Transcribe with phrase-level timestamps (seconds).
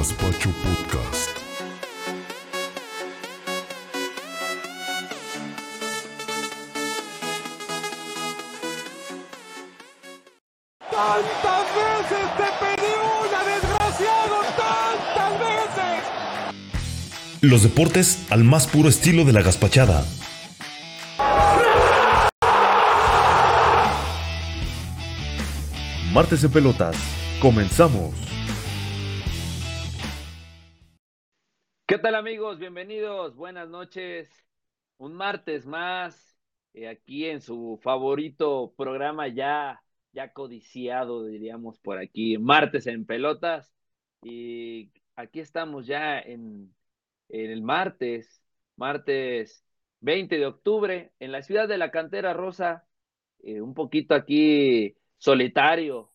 [0.00, 1.28] Gaspacho Podcast.
[10.90, 14.36] ¡Tantas veces te pedí una, desgraciado!
[14.56, 16.00] ¡Tantas veces!
[17.42, 20.02] Los deportes al más puro estilo de la gaspachada.
[26.10, 26.96] Martes en pelotas.
[27.42, 28.29] Comenzamos.
[32.00, 32.58] Tal amigos?
[32.58, 34.30] Bienvenidos, buenas noches.
[34.96, 36.38] Un martes más
[36.72, 39.82] eh, aquí en su favorito programa ya,
[40.12, 43.74] ya codiciado, diríamos por aquí, martes en pelotas.
[44.22, 46.74] Y aquí estamos ya en,
[47.28, 48.42] el martes,
[48.76, 49.62] martes
[50.00, 52.86] 20 de octubre, en la ciudad de la Cantera Rosa,
[53.42, 56.12] eh, un poquito aquí solitario,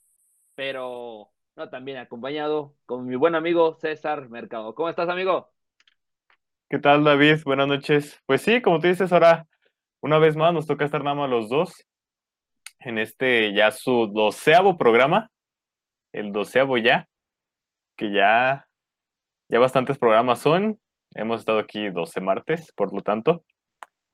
[0.55, 4.73] pero no, también acompañado con mi buen amigo César Mercado.
[4.73, 5.54] ¿Cómo estás, amigo?
[6.67, 7.43] ¿Qué tal, David?
[7.45, 8.19] Buenas noches.
[8.25, 9.47] Pues sí, como tú dices, ahora
[10.01, 11.85] una vez más nos toca estar nada más los dos
[12.79, 15.29] en este ya su doceavo programa,
[16.11, 17.07] el doceavo ya,
[17.95, 18.67] que ya,
[19.47, 20.79] ya bastantes programas son.
[21.13, 23.45] Hemos estado aquí 12 martes, por lo tanto.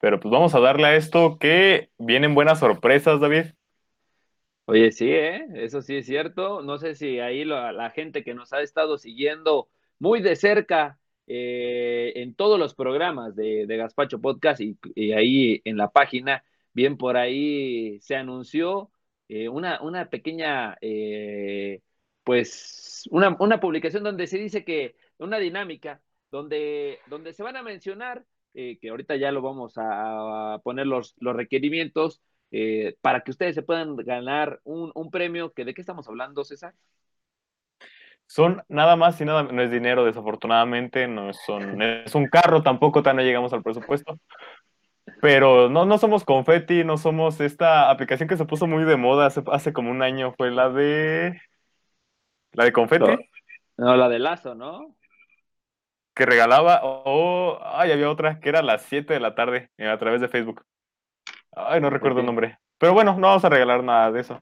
[0.02, 3.54] Pero pues vamos a darle a esto que vienen buenas sorpresas, David.
[4.66, 5.48] Oye, sí, ¿eh?
[5.56, 6.62] eso sí es cierto.
[6.62, 10.98] No sé si ahí la, la gente que nos ha estado siguiendo muy de cerca
[11.34, 14.78] eh, en todos los programas de, de Gaspacho Podcast y,
[15.14, 18.92] ahí en la página, bien por ahí se anunció
[19.30, 21.82] eh, una, una pequeña, eh,
[22.26, 26.02] pues, una, una publicación donde se dice que una dinámica
[26.32, 30.86] donde, donde se van a mencionar, eh, que ahorita ya lo vamos a, a poner
[30.88, 32.22] los, los requerimientos,
[33.02, 36.76] para que ustedes se puedan ganar un, un, premio, que ¿de qué estamos hablando, César?
[38.31, 43.03] Son nada más y nada, no es dinero, desafortunadamente, no son, es un carro, tampoco
[43.03, 44.17] tan no llegamos al presupuesto.
[45.19, 49.25] Pero no, no somos confetti, no somos esta aplicación que se puso muy de moda
[49.25, 51.42] hace, hace como un año, fue la de...
[52.53, 53.05] La de confetti.
[53.05, 53.17] No,
[53.75, 54.95] no la de lazo, ¿no?
[56.15, 59.71] Que regalaba, o, oh, ay, había otra que era a las 7 de la tarde
[59.77, 60.63] eh, a través de Facebook.
[61.52, 62.59] Ay, no recuerdo el nombre.
[62.77, 64.39] Pero bueno, no vamos a regalar nada de eso.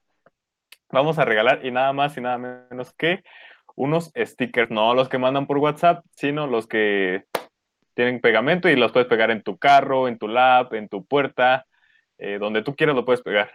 [0.92, 3.24] Vamos a regalar y nada más y nada menos que
[3.80, 7.24] unos stickers, no los que mandan por WhatsApp, sino los que
[7.94, 11.66] tienen pegamento y los puedes pegar en tu carro, en tu lap, en tu puerta,
[12.18, 13.50] eh, donde tú quieras lo puedes pegar.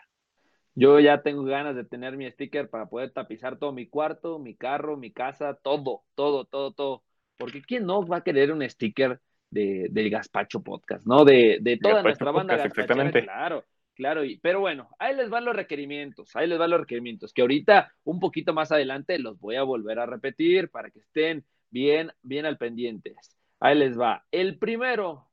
[0.75, 4.57] Yo ya tengo ganas de tener mi sticker para poder tapizar todo mi cuarto, mi
[4.57, 7.03] carro, mi casa, todo, todo, todo, todo.
[7.37, 9.21] Porque ¿quién no va a querer un sticker
[9.51, 11.27] de, del Gaspacho Podcast, ¿no?
[11.27, 13.23] De, de toda nuestra banda Podcast, exactamente.
[13.25, 13.63] claro.
[13.95, 17.43] Claro, y, pero bueno, ahí les van los requerimientos, ahí les van los requerimientos, que
[17.43, 22.11] ahorita un poquito más adelante los voy a volver a repetir para que estén bien,
[22.23, 23.37] bien al pendientes.
[23.61, 24.27] Ahí les va.
[24.33, 25.31] El primero,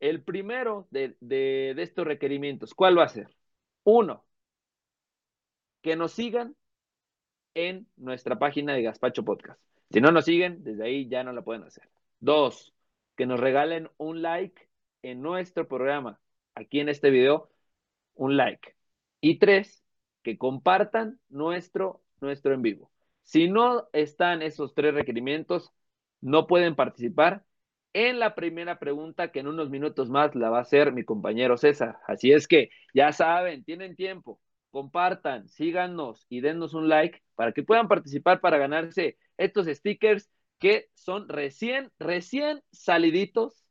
[0.00, 3.28] el primero de, de, de estos requerimientos, ¿cuál va a ser?
[3.84, 4.24] Uno,
[5.80, 6.56] que nos sigan
[7.54, 9.60] en nuestra página de Gaspacho Podcast.
[9.90, 11.88] Si no nos siguen, desde ahí ya no la pueden hacer.
[12.20, 12.74] Dos,
[13.16, 14.68] que nos regalen un like
[15.02, 16.20] en nuestro programa,
[16.54, 17.50] aquí en este video,
[18.14, 18.76] un like.
[19.20, 19.82] Y tres,
[20.22, 22.90] que compartan nuestro, nuestro en vivo.
[23.22, 25.72] Si no están esos tres requerimientos,
[26.20, 27.44] no pueden participar
[27.92, 31.56] en la primera pregunta que en unos minutos más la va a hacer mi compañero
[31.56, 31.98] César.
[32.06, 37.62] Así es que ya saben, tienen tiempo, compartan, síganos y dennos un like para que
[37.62, 43.64] puedan participar para ganarse estos stickers que son recién, recién saliditos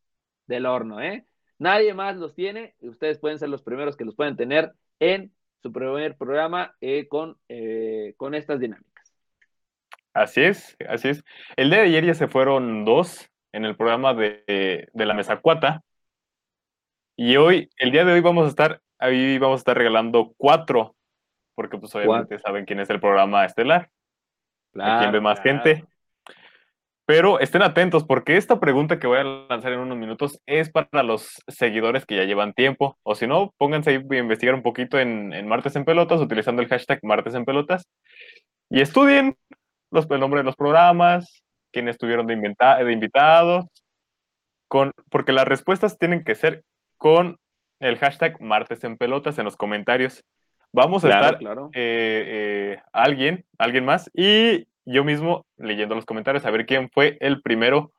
[0.48, 1.26] del horno, ¿eh?
[1.64, 5.32] Nadie más los tiene y ustedes pueden ser los primeros que los pueden tener en
[5.62, 9.16] su primer programa eh, con, eh, con estas dinámicas.
[10.14, 11.24] Así es, así es.
[11.56, 15.40] El día de ayer ya se fueron dos en el programa de, de la Mesa
[15.40, 15.82] Cuata.
[17.16, 20.98] Y hoy, el día de hoy vamos a estar, ahí vamos a estar regalando cuatro,
[21.56, 23.90] porque pues obviamente saben quién es el programa estelar.
[24.74, 25.64] Claro, quién ve más claro.
[25.64, 25.86] gente.
[27.06, 31.04] Pero estén atentos porque esta pregunta que voy a lanzar en unos minutos es para
[31.04, 32.98] los seguidores que ya llevan tiempo.
[33.04, 36.62] O si no, pónganse ahí a investigar un poquito en, en Martes en Pelotas utilizando
[36.62, 37.86] el hashtag Martes en Pelotas
[38.70, 39.36] y estudien
[39.92, 43.66] los, el nombre de los programas, quiénes estuvieron de, inventa, de invitados,
[44.68, 46.64] con, porque las respuestas tienen que ser
[46.98, 47.38] con
[47.80, 50.24] el hashtag Martes en Pelotas en los comentarios.
[50.72, 51.70] Vamos a claro, estar claro.
[51.74, 52.24] Eh,
[52.76, 57.42] eh, alguien, alguien más y yo mismo leyendo los comentarios a ver quién fue el
[57.42, 57.94] primero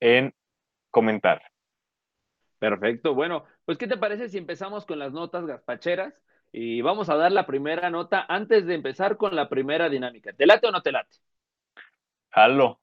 [0.00, 0.34] en
[0.90, 1.42] comentar.
[2.58, 3.14] Perfecto.
[3.14, 6.14] Bueno, pues ¿qué te parece si empezamos con las notas gaspacheras?
[6.52, 10.32] Y vamos a dar la primera nota antes de empezar con la primera dinámica.
[10.32, 11.16] ¿Te late o no te late?
[12.30, 12.78] Jalo.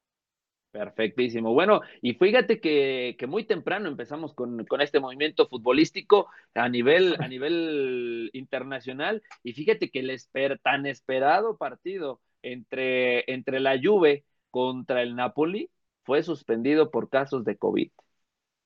[0.70, 1.52] Perfectísimo.
[1.52, 8.30] Bueno, y fíjate que, muy temprano empezamos con, este movimiento futbolístico a nivel, a nivel
[8.32, 10.16] internacional y fíjate que el
[10.62, 15.70] tan esperado partido entre, entre la Juve contra el Napoli
[16.04, 17.90] fue suspendido por casos de COVID.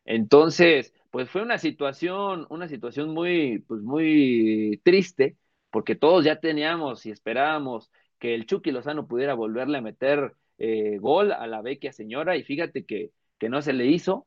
[0.04, 5.36] Entonces, pues fue una situación, una situación muy, pues muy triste,
[5.70, 10.98] porque todos ya teníamos y esperábamos que el Chucky Lozano pudiera volverle a meter eh,
[10.98, 14.26] gol a la vecchia señora y fíjate que, que no se le hizo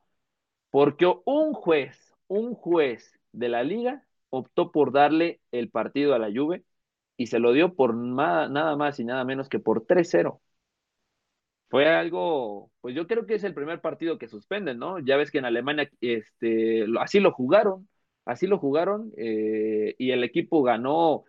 [0.72, 6.30] porque un juez, un juez de la liga optó por darle el partido a la
[6.34, 6.64] Juve
[7.18, 10.42] y se lo dio por nada más y nada menos que por 3-0.
[11.70, 15.00] Fue algo, pues yo creo que es el primer partido que suspenden, ¿no?
[15.00, 17.90] Ya ves que en Alemania este, así lo jugaron,
[18.26, 21.26] así lo jugaron eh, y el equipo ganó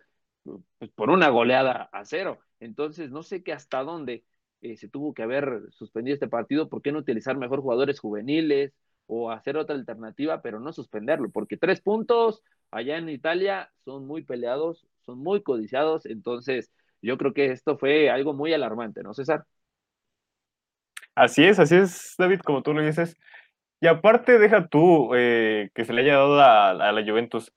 [0.77, 2.39] pues, por una goleada a cero.
[2.61, 4.23] Entonces, no sé qué hasta dónde
[4.61, 8.73] eh, se tuvo que haber suspendido este partido, ¿por qué no utilizar mejor jugadores juveniles
[9.07, 11.29] o hacer otra alternativa, pero no suspenderlo?
[11.31, 16.71] Porque tres puntos allá en Italia son muy peleados, son muy codiciados, entonces
[17.01, 19.45] yo creo que esto fue algo muy alarmante, ¿no, César?
[21.15, 23.17] Así es, así es, David, como tú lo dices.
[23.81, 27.51] Y aparte, deja tú eh, que se le haya dado a, la Juventus.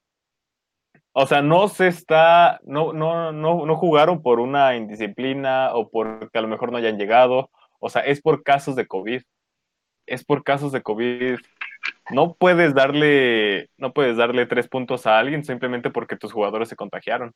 [1.12, 6.38] O sea, no se está, no, no, no, no jugaron por una indisciplina o porque
[6.38, 7.50] a lo mejor no hayan llegado.
[7.80, 9.22] O sea, es por casos de COVID.
[10.06, 11.38] Es por casos de COVID.
[12.10, 16.76] No puedes darle, no puedes darle tres puntos a alguien simplemente porque tus jugadores se
[16.76, 17.32] contagiaron.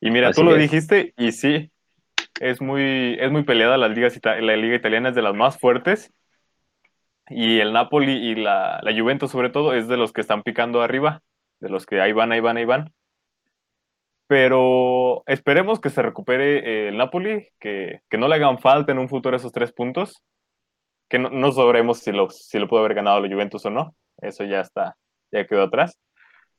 [0.00, 1.70] Y mira, tú lo dijiste, y sí,
[2.40, 6.12] es muy, es muy peleada la liga, la liga italiana es de las más fuertes.
[7.28, 10.82] Y el Napoli y la, la Juventus, sobre todo, es de los que están picando
[10.82, 11.22] arriba
[11.64, 12.92] de los que ahí van, ahí van, ahí van.
[14.26, 19.08] Pero esperemos que se recupere eh, el Napoli, que, no le hagan falta en un
[19.08, 20.22] futuro esos tres puntos.
[21.08, 23.94] Que no, no sabremos si lo, si lo pudo haber ganado la Juventus o no.
[24.20, 24.96] Eso ya está,
[25.30, 25.98] ya quedó atrás.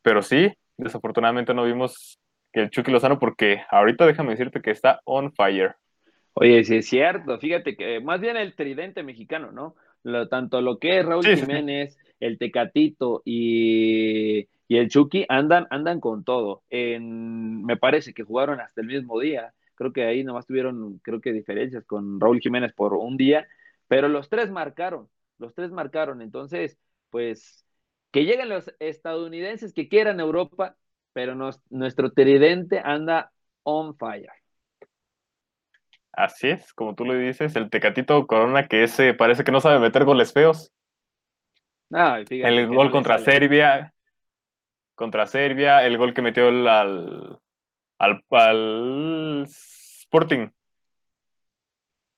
[0.01, 2.19] Pero sí, desafortunadamente no vimos
[2.53, 5.75] que el Chucky Lozano, porque ahorita déjame decirte que está on fire.
[6.33, 9.75] Oye, sí es cierto, fíjate que más bien el tridente mexicano, ¿no?
[10.03, 15.99] Lo, tanto lo que es Raúl Jiménez, el Tecatito y y el Chucky andan, andan
[15.99, 16.63] con todo.
[16.69, 19.53] En, me parece que jugaron hasta el mismo día.
[19.75, 23.47] Creo que ahí nomás tuvieron, creo que diferencias con Raúl Jiménez por un día,
[23.87, 26.21] pero los tres marcaron, los tres marcaron.
[26.21, 26.77] Entonces,
[27.09, 27.65] pues,
[28.11, 30.75] que lleguen los estadounidenses que quieran Europa,
[31.13, 31.35] pero
[31.69, 33.31] nuestro tridente anda
[33.63, 34.31] on fire.
[36.11, 39.79] Así es, como tú le dices, el Tecatito Corona que ese parece que no sabe
[39.79, 40.71] meter goles feos.
[42.29, 43.93] el gol contra Serbia,
[44.95, 47.37] contra Serbia, el gol que metió al,
[47.97, 50.49] al, Sporting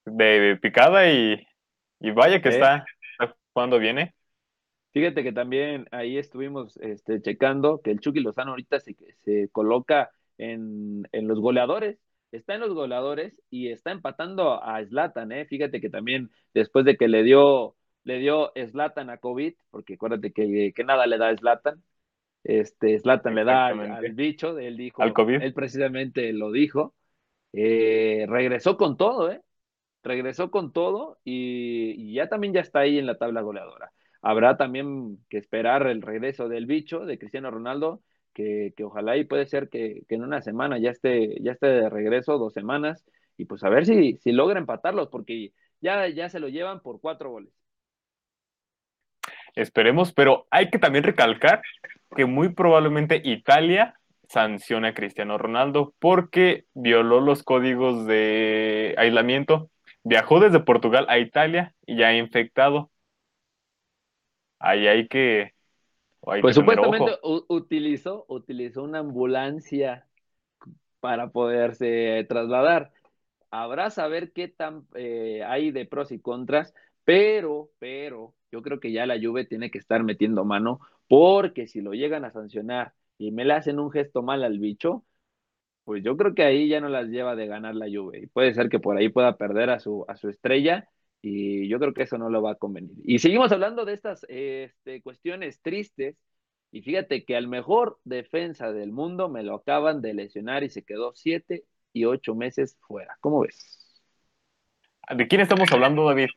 [0.05, 1.43] de, picada y,
[1.99, 2.85] vaya que está,
[3.53, 4.13] cuando viene.
[4.93, 10.09] Fíjate que también ahí estuvimos este, checando que el Chucky Lozano ahorita se, se coloca
[10.37, 11.99] en, en, los goleadores,
[12.31, 15.45] está en los goleadores y está empatando a Slatan, ¿eh?
[15.45, 20.31] Fíjate que también después de que le dio, le dio Slatan a COVID, porque acuérdate
[20.31, 21.83] que, que nada le da a Slatan,
[22.43, 25.41] este, Slatan le da al, bicho, él dijo, al COVID.
[25.41, 26.95] él precisamente lo dijo,
[27.53, 29.41] eh, regresó con todo, ¿eh?
[30.03, 33.91] Regresó con todo y, ya también ya está ahí en la tabla goleadora.
[34.21, 38.01] Habrá también que esperar el regreso del bicho, de Cristiano Ronaldo,
[38.33, 42.37] que, ojalá y puede ser que, en una semana ya esté, ya esté de regreso,
[42.37, 43.05] dos semanas,
[43.37, 46.99] y pues a ver si, si logra empatarlos, porque ya, ya se lo llevan por
[47.01, 47.53] cuatro goles.
[49.55, 51.63] Esperemos, pero hay que también recalcar
[52.15, 53.95] que muy probablemente Italia
[54.29, 59.69] sancione a Cristiano Ronaldo porque violó los códigos de aislamiento,
[60.07, 62.89] viajó desde Portugal a Italia y ya infectado.
[64.59, 65.53] Ahí hay que...
[66.41, 70.07] pues supuestamente utilizó, utilizó una ambulancia
[70.99, 72.91] para poderse trasladar.
[73.51, 76.73] Habrá saber qué tan eh, hay de pros y contras,
[77.03, 81.81] pero, pero, yo creo que ya la Juve tiene que estar metiendo mano, porque si
[81.81, 85.03] lo llegan a sancionar y me le hacen un gesto mal al bicho,
[85.87, 88.19] pues yo creo que ahí ya no las lleva de ganar la Juve.
[88.19, 90.89] Y puede ser que por ahí pueda perder a su, a su estrella,
[91.21, 92.97] y yo creo que eso no lo va a convenir.
[93.05, 96.17] Y seguimos hablando de estas este, cuestiones tristes,
[96.73, 100.83] y fíjate que al mejor defensa del mundo me lo acaban de lesionar y se
[100.83, 101.63] quedó siete
[101.93, 103.15] y ocho meses fuera.
[103.21, 104.03] ¿Cómo ves?
[105.15, 106.27] ¿De quién estamos hablando, David?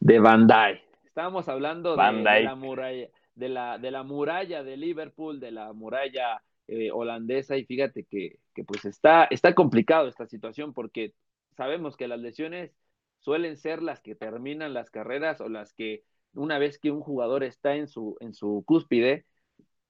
[0.00, 0.82] De Bandai.
[1.04, 6.42] Estábamos hablando de, la muralla, de la, de la muralla de Liverpool, de la muralla
[6.68, 11.14] eh, holandesa, y fíjate que, pues está, está complicado esta situación porque
[11.56, 12.72] sabemos que las lesiones
[13.20, 17.42] suelen ser las que terminan las carreras o las que una vez que un jugador
[17.42, 19.24] está en su, en su cúspide,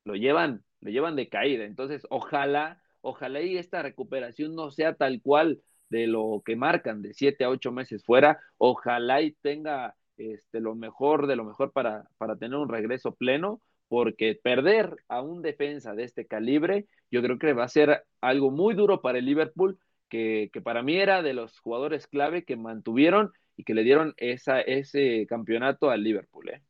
[0.04, 1.64] lo llevan, lo llevan de caída.
[1.64, 7.12] Entonces, ojalá, ojalá y esta recuperación no sea tal cual de lo que marcan de
[7.14, 12.08] siete a ocho meses fuera, ojalá y tenga este, lo mejor de lo mejor para,
[12.18, 17.38] para tener un regreso pleno, porque perder a un defensa de este calibre, yo creo
[17.38, 19.78] que va a ser algo muy duro para el Liverpool,
[20.08, 25.26] que, para mí era de los jugadores clave que mantuvieron y que le dieron ese
[25.28, 26.50] campeonato al Liverpool.
[26.50, 26.62] ¿eh?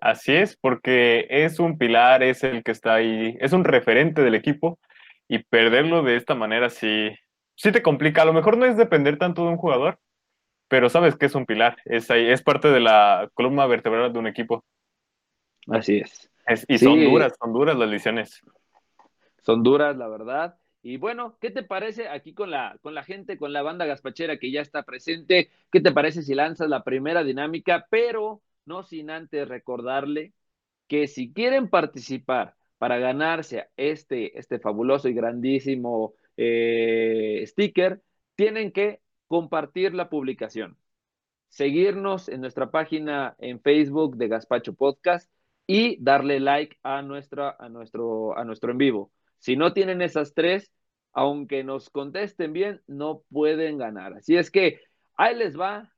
[0.00, 4.34] Así es, porque es un pilar, es el que está ahí, es un referente del
[4.34, 4.78] equipo
[5.28, 7.10] y perderlo de esta manera sí,
[7.54, 8.22] sí te complica.
[8.22, 9.98] A lo mejor no es depender tanto de un jugador,
[10.68, 14.18] pero sabes que es un pilar, es, ahí, es parte de la columna vertebral de
[14.18, 14.64] un equipo.
[15.70, 16.30] Así es.
[16.68, 18.42] y son duras, son duras las lesiones.
[19.42, 20.56] Son duras, la verdad.
[20.82, 24.38] Y bueno, ¿qué te parece aquí con la, con la gente, con la banda gaspachera
[24.38, 25.50] que ya está presente?
[25.70, 27.86] ¿Qué te parece si lanzas la primera dinámica?
[27.90, 30.32] Pero no sin antes recordarle
[30.88, 38.00] que si quieren participar para ganarse este, este fabuloso y grandísimo eh, sticker,
[38.34, 40.78] tienen que compartir la publicación,
[41.48, 45.30] seguirnos en nuestra página en Facebook de Gaspacho Podcast
[45.70, 49.12] y darle like a, nuestra, a, nuestro, a nuestro en vivo.
[49.38, 50.72] Si no tienen esas tres,
[51.12, 54.14] aunque nos contesten bien, no pueden ganar.
[54.14, 54.80] Así es que
[55.16, 55.92] ahí les va,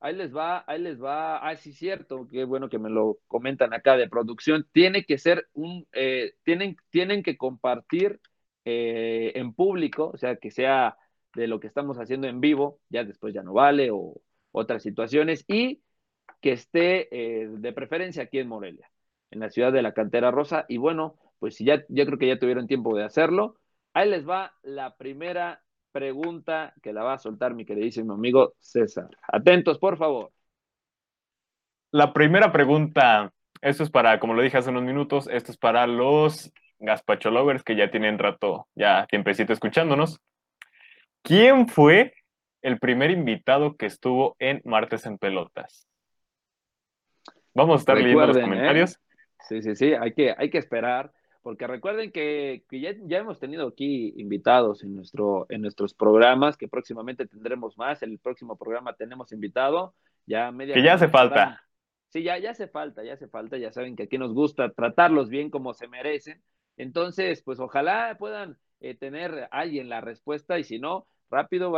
[0.00, 1.38] ahí les va, ahí les va.
[1.38, 4.68] Ah, sí, cierto, qué bueno que me lo comentan acá de producción.
[4.70, 8.20] Tiene que ser un, eh, tienen, tienen que compartir
[8.66, 10.98] eh, en público, o sea, que sea
[11.34, 14.20] de lo que estamos haciendo en vivo, ya después ya no vale, o
[14.52, 15.80] otras situaciones, y
[16.40, 18.90] que esté eh, de preferencia aquí en Morelia,
[19.30, 20.64] en la ciudad de la Cantera Rosa.
[20.68, 23.56] Y bueno, pues ya, yo creo que ya tuvieron tiempo de hacerlo.
[23.92, 29.08] Ahí les va la primera pregunta que la va a soltar mi queridísimo amigo César.
[29.28, 30.30] Atentos, por favor.
[31.90, 35.86] La primera pregunta, esto es para, como lo dije hace unos minutos, esto es para
[35.88, 40.20] los Gaspacho Lovers que ya tienen rato, ya tiempecito escuchándonos.
[41.22, 42.14] ¿Quién fue
[42.62, 45.89] el primer invitado que estuvo en Martes en Pelotas?
[47.54, 48.42] Vamos a estar leyendo los ¿eh?
[48.42, 48.98] comentarios.
[49.48, 54.12] Sí, sí, sí, hay que, hay que esperar porque recuerden que, ya, hemos tenido aquí
[54.16, 58.02] invitados en, nuestro, en nuestros programas, que próximamente tendremos más.
[58.02, 59.94] En el próximo programa tenemos invitado,
[60.26, 60.74] ya media.
[60.74, 61.62] Que ya hace falta.
[62.08, 63.56] Sí, ya, ya hace falta, ya hace falta.
[63.56, 66.42] Ya saben que aquí nos gusta tratarlos bien como se merecen.
[66.76, 71.72] Entonces, pues ojalá puedan eh, tener alguien la respuesta y si no, rápido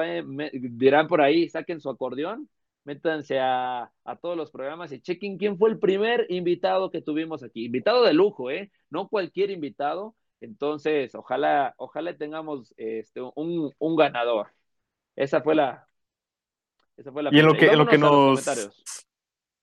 [0.52, 2.48] dirán por ahí, saquen su acordeón
[2.84, 7.66] métanse a, todos los programas y chequen quién fue el primer invitado que tuvimos aquí.
[7.66, 8.70] Invitado de lujo, ¿eh?
[8.90, 10.14] No cualquier invitado.
[10.40, 14.48] Entonces, ojalá, ojalá tengamos este, un, un ganador.
[15.14, 15.86] Esa fue la.
[16.96, 18.46] Esa fue la y en lo que, en lo que nos.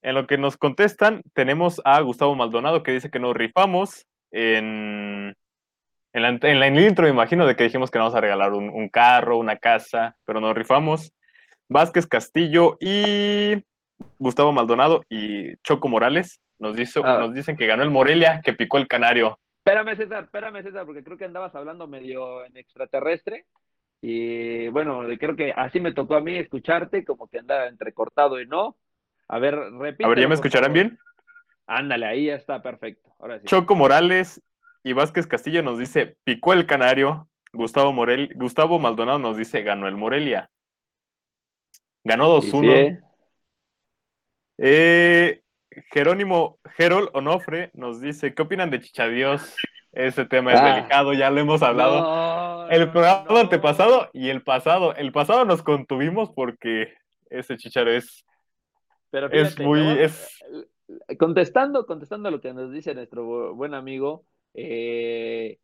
[0.02, 5.36] En lo que nos contestan, tenemos a Gustavo Maldonado que dice que nos rifamos en.
[6.12, 8.54] En la, en la intro me imagino de que dijimos que nos vamos a regalar
[8.54, 11.14] un, un carro, una casa, pero nos rifamos.
[11.70, 13.64] Vázquez Castillo y
[14.18, 17.20] Gustavo Maldonado y Choco Morales nos, ah.
[17.20, 19.40] nos dicen que ganó el Morelia, que picó el Canario.
[19.64, 23.46] Espérame, César, espérame, César, porque creo que andabas hablando medio en extraterrestre.
[24.02, 28.48] Y bueno, creo que así me tocó a mí escucharte, como que andaba entrecortado y
[28.48, 28.78] no.
[29.28, 30.06] A ver, repite.
[30.06, 30.98] A ver, ¿ya me escucharán bien?
[31.68, 33.14] Ándale, ahí ya está perfecto.
[33.20, 33.46] Ahora sí.
[33.46, 34.42] Choco Morales
[34.84, 37.28] y Vázquez Castillo nos dice picó el Canario.
[37.52, 40.50] Gustavo, Morel, Gustavo Maldonado nos dice ganó el Morelia.
[42.04, 42.74] Ganó 2-1.
[42.74, 43.00] ¿eh?
[44.58, 45.42] Eh,
[45.92, 49.56] Jerónimo Gerol Onofre nos dice, ¿qué opinan de Chichadios?
[49.92, 50.76] Ese tema es ah.
[50.76, 52.70] delicado, ya lo hemos hablado.
[52.70, 54.96] el programa antepasado y el pasado.
[54.96, 56.94] El pasado nos contuvimos porque
[57.30, 58.26] ese Chicharo es,
[59.10, 59.82] Pero es muy...
[60.00, 60.44] Es...
[61.20, 64.26] Contestando, contestando a lo que nos dice nuestro buen amigo,
[64.56, 65.60] eh,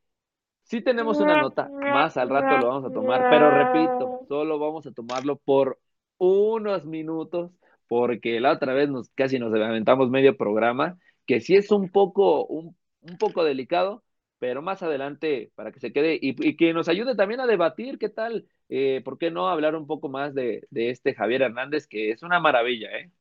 [0.64, 4.86] sí tenemos una nota, más al rato lo vamos a tomar, pero repito, solo vamos
[4.86, 5.80] a tomarlo por
[6.18, 7.52] unos minutos,
[7.88, 12.46] porque la otra vez nos, casi nos aventamos medio programa, que sí es un poco,
[12.46, 12.76] un,
[13.20, 14.04] poco delicado,
[14.40, 18.10] pero más adelante para que se quede y, que nos ayude también a debatir qué
[18.10, 22.24] tal, eh, ¿por qué no hablar un poco más de, este Javier Hernández, que es
[22.24, 23.12] una maravilla, ¿eh?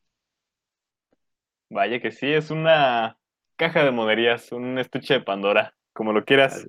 [1.70, 3.18] Vaya que sí, es una
[3.56, 6.68] caja de monerías, un estuche de Pandora, como lo quieras.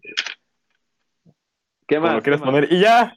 [1.88, 2.10] ¿Qué más?
[2.10, 2.72] Como lo quieras poner.
[2.72, 3.14] Y ya,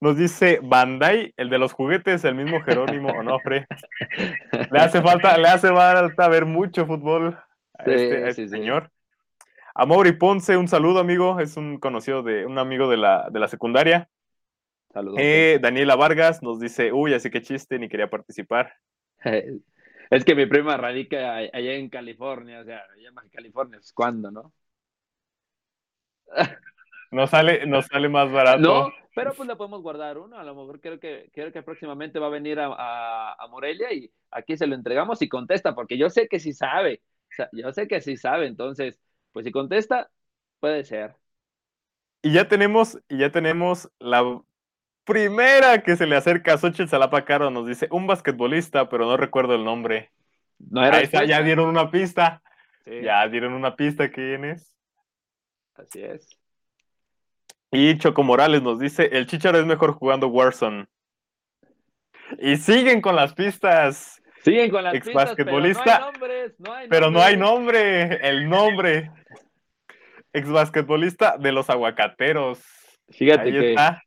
[0.00, 3.66] nos dice Bandai, el de los juguetes, el mismo Jerónimo Onofre.
[4.70, 7.38] Le hace falta, le hace falta ver mucho fútbol
[7.74, 8.90] a este, este señor.
[9.74, 11.40] A Mauri Ponce, un saludo, amigo.
[11.40, 14.08] Es un conocido de, un amigo de la, de la secundaria.
[14.92, 15.18] Saludos.
[15.20, 18.74] Eh, Daniela Vargas nos dice, uy, así que chiste, ni quería participar.
[20.10, 24.30] es que mi prima radica allá en California, o sea, allá en California, es cuando,
[24.30, 24.52] ¿no?
[27.10, 28.60] No sale, no sale más barato.
[28.60, 30.38] No, pero pues le podemos guardar uno.
[30.38, 34.10] A lo mejor creo que, creo que próximamente va a venir a, a, Morelia y
[34.30, 37.02] aquí se lo entregamos y contesta, porque yo sé que sí sabe.
[37.52, 38.46] yo sé que sí sabe.
[38.46, 38.98] Entonces,
[39.32, 40.10] pues si contesta,
[40.60, 41.16] puede ser.
[42.22, 44.40] Y ya tenemos, y ya tenemos la
[45.04, 47.50] primera que se le acerca a Xochitl Salapa Caro.
[47.50, 50.12] Nos dice un basquetbolista, pero no recuerdo el nombre.
[50.58, 52.42] No era Ahí ya dieron una pista.
[52.86, 54.74] Ya dieron una pista quién es.
[55.74, 56.38] Así es.
[57.70, 60.86] Y Choco Morales nos dice, el Chicharo es mejor jugando Warzone.
[62.38, 64.22] Y siguen con las pistas.
[64.42, 66.54] Siguen con las Ex pistas, pero no hay nombres,
[66.88, 69.10] Pero no hay nombre, el nombre.
[70.32, 72.60] Ex basquetbolista de los aguacateros.
[73.10, 74.02] Fíjate que está.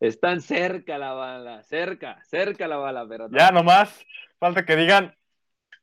[0.00, 4.04] están cerca la bala, cerca, cerca la bala, pero Ya nomás,
[4.38, 5.14] falta que digan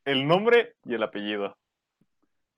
[0.04, 1.56] el nombre y el apellido.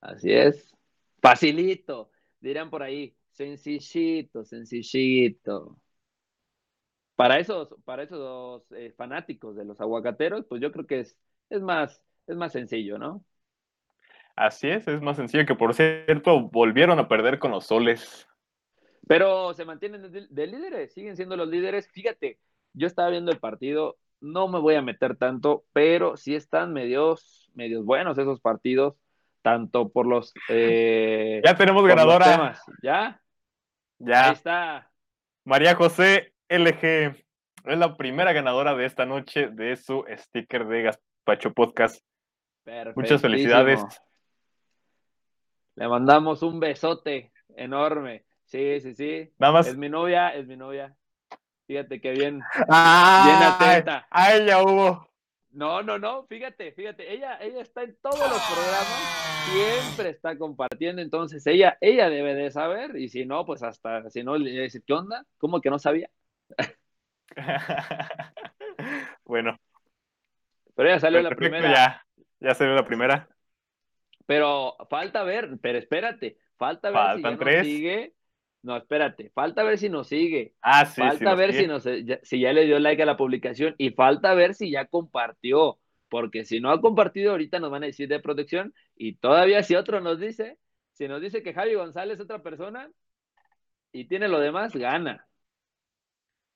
[0.01, 0.75] Así es.
[1.21, 3.18] Facilito, dirán por ahí.
[3.39, 5.79] Sencillito, sencillito.
[7.15, 11.17] Para esos, para esos eh, fanáticos de los aguacateros, pues yo creo que es,
[11.49, 13.25] es, más, es más sencillo, ¿no?
[14.35, 18.27] Así es, es más sencillo que por cierto volvieron a perder con los soles.
[19.07, 21.89] Pero se mantienen de, líderes, siguen siendo los líderes.
[21.93, 22.41] Fíjate,
[22.73, 27.53] yo estaba viendo el partido, no me voy a meter tanto, pero sí están medios,
[27.55, 28.97] medios buenos esos partidos,
[29.43, 30.35] tanto por los...
[30.49, 32.61] Eh, ya tenemos ganadora.
[32.83, 33.21] ¿Ya?
[33.99, 34.27] Ya.
[34.27, 34.91] Ahí está.
[35.45, 37.17] María José LG
[37.65, 42.03] es la primera ganadora de esta noche de su sticker de Gaspacho Podcast.
[42.95, 43.85] Muchas felicidades.
[45.75, 48.25] Le mandamos un besote enorme.
[48.45, 49.33] Sí, sí, sí.
[49.39, 49.67] Nada más.
[49.67, 50.95] Es mi novia, es mi novia.
[51.67, 54.07] Fíjate que bien, ah, bien atenta.
[54.11, 55.09] A ella hubo.
[55.51, 61.01] No, no, no, fíjate, fíjate, ella, ella está en todos los programas, siempre está compartiendo,
[61.01, 64.83] entonces ella, ella debe de saber, y si no, pues hasta, si no, le dice,
[64.87, 65.25] ¿qué onda?
[65.39, 66.11] ¿Cómo que no sabía?
[69.25, 69.59] bueno.
[70.75, 71.73] Pero ya salió la primera.
[71.73, 72.07] Ya,
[72.41, 73.29] ya salió la primera.
[74.27, 78.15] Pero falta ver, pero espérate, falta ver si ya sigue
[78.63, 80.55] no, espérate, falta ver si nos sigue.
[80.63, 83.75] Ah, sí, Falta ver si, nos, ya, si ya le dio like a la publicación
[83.79, 87.87] y falta ver si ya compartió, porque si no ha compartido ahorita nos van a
[87.87, 90.59] decir de protección y todavía si otro nos dice,
[90.93, 92.91] si nos dice que Javi González es otra persona
[93.93, 95.27] y tiene lo demás, gana.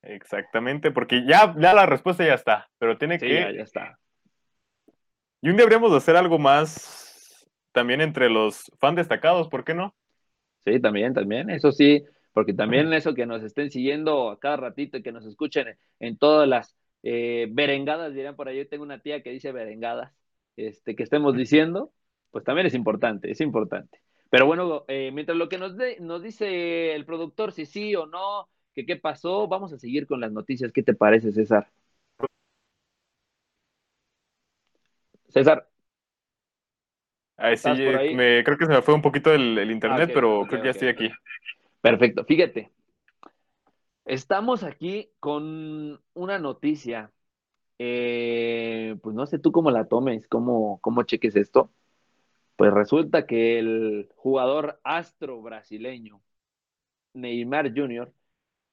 [0.02, 3.32] Exactamente, porque ya, ya la respuesta ya está, pero tiene que...
[3.32, 3.98] Ya, ya está.
[5.40, 9.74] Y un día habríamos de hacer algo más también entre los fan destacados, ¿por qué
[9.74, 9.94] no?
[10.64, 14.96] Sí, también, también, eso sí, porque también eso que nos estén siguiendo a cada ratito
[14.96, 19.00] y que nos escuchen en todas las eh, berengadas, dirán por ahí, yo tengo una
[19.00, 20.12] tía que dice berengadas,
[20.56, 21.92] este, que estemos diciendo,
[22.30, 24.00] pues también es importante, es importante.
[24.30, 28.48] Pero bueno, eh, mientras lo que nos, nos dice el productor, si sí o no,
[28.74, 30.72] que qué pasó, vamos a seguir con las noticias.
[30.72, 31.68] ¿Qué te parece, César?
[35.28, 35.66] César
[37.56, 40.66] sí, me, creo que se me fue un poquito el, internet, ah, pero creo que
[40.66, 41.10] ya estoy aquí.
[41.80, 42.24] Perfecto.
[42.24, 42.70] Fíjate,
[44.04, 47.10] estamos aquí con una noticia.
[47.78, 51.72] Eh, pues no sé tú cómo la tomes, cómo, cómo cheques esto.
[52.56, 56.22] Pues resulta que el jugador astro brasileño,
[57.14, 58.12] Neymar Jr.,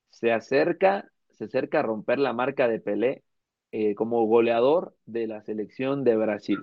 [0.10, 3.24] se acerca, se acerca a romper la marca de Pelé
[3.72, 6.60] eh, como goleador de la selección de Brasil.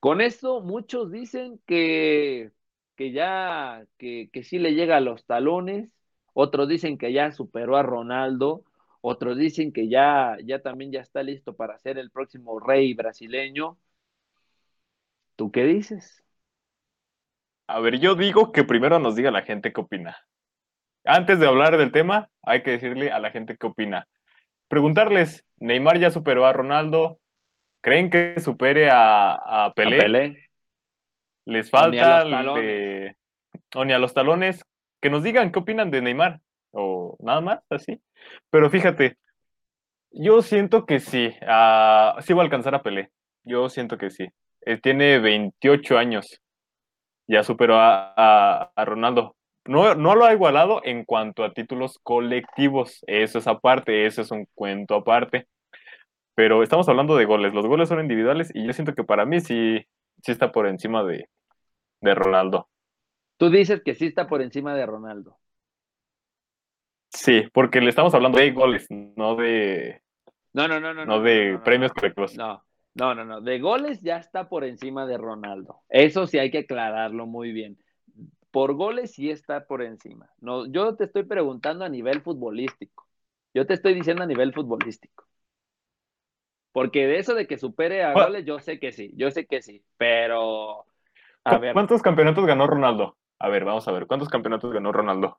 [0.00, 2.52] Con esto, muchos dicen que,
[2.96, 5.90] que ya, que, que sí le llega a los talones,
[6.32, 8.64] otros dicen que ya superó a Ronaldo,
[9.02, 13.78] otros dicen que ya, ya también ya está listo para ser el próximo rey brasileño.
[15.36, 16.22] ¿Tú qué dices?
[17.66, 20.16] A ver, yo digo que primero nos diga la gente qué opina.
[21.04, 24.06] Antes de hablar del tema, hay que decirle a la gente qué opina.
[24.68, 27.20] Preguntarles, Neymar ya superó a Ronaldo,
[27.80, 30.50] ¿Creen que supere a, a, Pelé?
[31.46, 32.24] Les falta
[33.74, 34.64] o ni a los talones.
[35.00, 36.40] Que nos digan qué opinan de Neymar.
[36.72, 38.00] O nada más, así.
[38.50, 39.16] Pero fíjate,
[40.10, 41.28] yo siento que sí.
[41.40, 43.10] Uh, sí va a alcanzar a Pelé.
[43.44, 44.28] Yo siento que sí.
[44.60, 46.42] Él tiene 28 años.
[47.26, 49.36] Ya superó a, a, Ronaldo.
[49.64, 53.02] No, no, lo ha igualado en cuanto a títulos colectivos.
[53.06, 55.46] Eso es aparte, eso es un cuento aparte
[56.40, 57.52] pero estamos hablando de goles.
[57.52, 59.84] Los goles son individuales y yo siento que para mí sí,
[60.22, 61.28] sí está por encima de,
[62.00, 62.66] Ronaldo.
[63.36, 65.36] Tú dices que sí está por encima de Ronaldo.
[67.10, 70.00] Sí, porque le estamos hablando de goles, no de,
[70.54, 71.04] No, no, no, no.
[71.04, 72.34] no de no, no, premios colectivos.
[72.38, 73.42] No, no, no, no.
[73.42, 75.80] De goles ya está por encima de Ronaldo.
[75.90, 77.76] Eso sí hay que aclararlo muy bien.
[78.50, 80.30] Por goles sí está por encima.
[80.40, 83.06] No, yo te estoy preguntando a nivel futbolístico.
[83.52, 85.29] Yo te estoy diciendo a nivel futbolístico.
[86.72, 89.46] Porque de eso de que supere a ¿Cuál- goles, yo sé que sí, yo sé
[89.46, 89.82] que sí.
[89.96, 90.86] Pero,
[91.44, 93.16] a ¿Cu- ver, ¿Cuántos campeonatos ganó Ronaldo?
[93.38, 94.06] A ver, vamos a ver.
[94.06, 95.38] ¿Cuántos campeonatos ganó Ronaldo?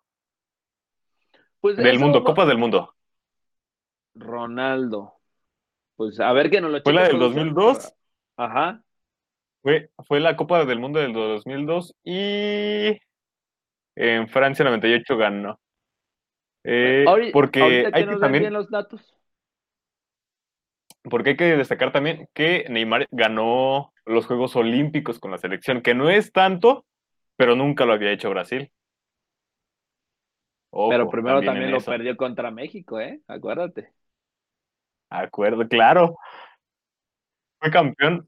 [1.62, 2.96] pues Del mundo, no- Copa del Mundo.
[4.16, 5.14] Ronaldo.
[5.96, 7.54] Pues a ver que nos lo ¿Fue la del producción.
[7.54, 7.94] 2002?
[8.38, 8.82] Ajá.
[9.62, 12.98] Fue, fue la Copa del Mundo del 2002 y
[13.96, 15.60] en Francia 98 ganó.
[16.64, 19.16] Eh, porque ahorita hay que que nos den también, bien los datos.
[21.04, 25.94] Porque hay que destacar también que Neymar ganó los Juegos Olímpicos con la selección, que
[25.96, 26.86] no es tanto,
[27.36, 28.72] pero nunca lo había hecho Brasil.
[30.70, 31.92] Ojo, Pero primero también lo eso.
[31.92, 33.20] perdió contra México, ¿eh?
[33.28, 33.92] Acuérdate.
[35.10, 36.18] Acuerdo, claro.
[37.60, 38.28] Fue campeón.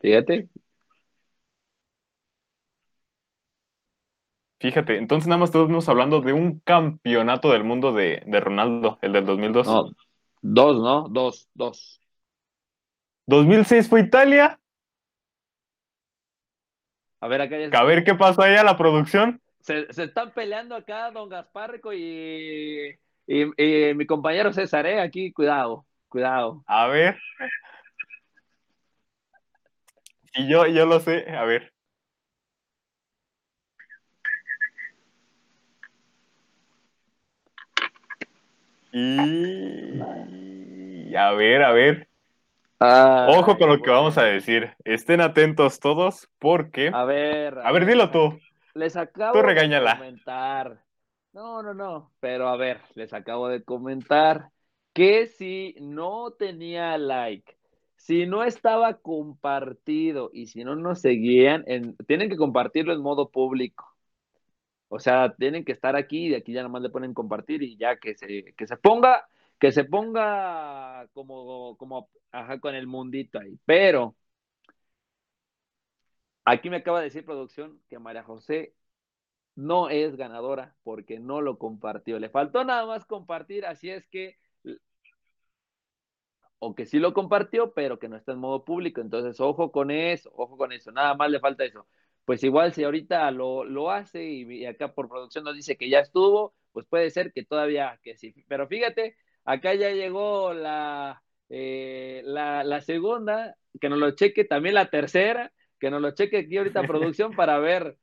[0.00, 0.48] Fíjate.
[4.60, 9.14] Fíjate, entonces nada más estamos hablando de un campeonato del mundo de, de Ronaldo, el
[9.14, 9.66] del 2002.
[9.66, 9.90] No,
[10.42, 11.08] dos, ¿no?
[11.08, 12.00] Dos, dos.
[13.26, 14.60] 2006 fue Italia.
[17.20, 19.40] A ver, acá ya A ver qué pasó ahí a la producción.
[19.60, 25.00] se, se están peleando acá don Gasparrico y, y, y mi compañero César, ¿eh?
[25.00, 26.62] Aquí, cuidado, cuidado.
[26.66, 27.18] A ver.
[30.34, 31.28] Y yo, yo lo sé.
[31.30, 31.72] A ver.
[38.92, 40.00] Y...
[41.14, 42.08] A ver, a ver.
[42.80, 44.70] Ojo con lo que vamos a decir.
[44.84, 46.90] Estén atentos todos porque...
[46.92, 47.58] A ver.
[47.58, 48.38] A ver, dilo tú.
[48.74, 49.92] Les acabo Tú regáñala.
[49.94, 50.78] de comentar.
[51.32, 52.10] No, no, no.
[52.20, 54.48] Pero a ver, les acabo de comentar
[54.92, 57.56] que si no tenía like,
[57.96, 63.28] si no estaba compartido y si no nos seguían, en- tienen que compartirlo en modo
[63.28, 63.94] público.
[64.92, 67.76] O sea, tienen que estar aquí y de aquí ya nomás le ponen compartir y
[67.76, 69.26] ya que se, que se ponga,
[69.60, 73.58] que se ponga como, como, ajá, con el mundito ahí.
[73.66, 74.16] Pero
[76.44, 78.74] aquí me acaba de decir producción que María José
[79.56, 82.18] no es ganadora porque no lo compartió.
[82.20, 84.38] Le faltó nada más compartir, así es que,
[86.58, 89.00] o que sí lo compartió, pero que no está en modo público.
[89.00, 91.86] Entonces, ojo con eso, ojo con eso, nada más le falta eso.
[92.24, 95.88] Pues igual si ahorita lo, lo hace y, y acá por producción nos dice que
[95.90, 98.34] ya estuvo, pues puede ser que todavía que sí.
[98.48, 104.74] Pero fíjate, acá ya llegó la, eh, la, la segunda, que nos lo cheque, también
[104.74, 107.96] la tercera, que nos lo cheque aquí ahorita producción para ver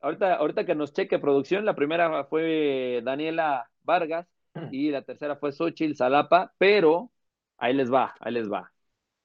[0.00, 4.26] ahorita, ahorita que nos cheque producción, la primera fue Daniela Vargas
[4.68, 7.12] y la tercera fue Xochitl Salapa, pero
[7.58, 8.72] ahí les va, ahí les va.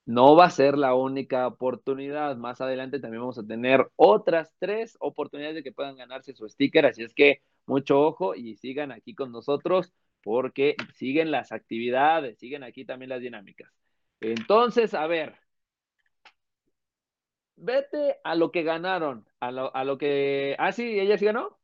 [0.05, 2.35] No va a ser la única oportunidad.
[2.35, 6.85] Más adelante también vamos a tener otras tres oportunidades de que puedan ganarse su sticker.
[6.85, 12.63] Así es que mucho ojo y sigan aquí con nosotros porque siguen las actividades, siguen
[12.63, 13.71] aquí también las dinámicas.
[14.19, 15.35] Entonces, a ver,
[17.55, 20.55] vete a lo que ganaron, a lo, a lo que...
[20.59, 21.59] Ah, sí, ella sí ganó.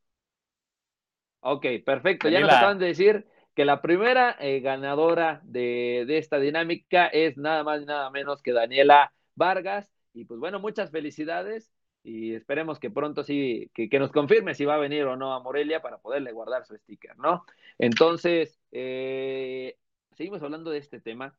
[1.42, 2.30] Ok, perfecto.
[2.30, 7.38] Ya nos acaban de decir que la primera eh, ganadora de, de esta dinámica es
[7.38, 9.92] nada más y nada menos que Daniela Vargas.
[10.14, 11.72] Y pues bueno, muchas felicidades
[12.04, 15.34] y esperemos que pronto sí, que, que nos confirme si va a venir o no
[15.34, 17.46] a Morelia para poderle guardar su sticker, ¿no?
[17.80, 19.76] Entonces, eh,
[20.16, 21.36] seguimos hablando de este tema.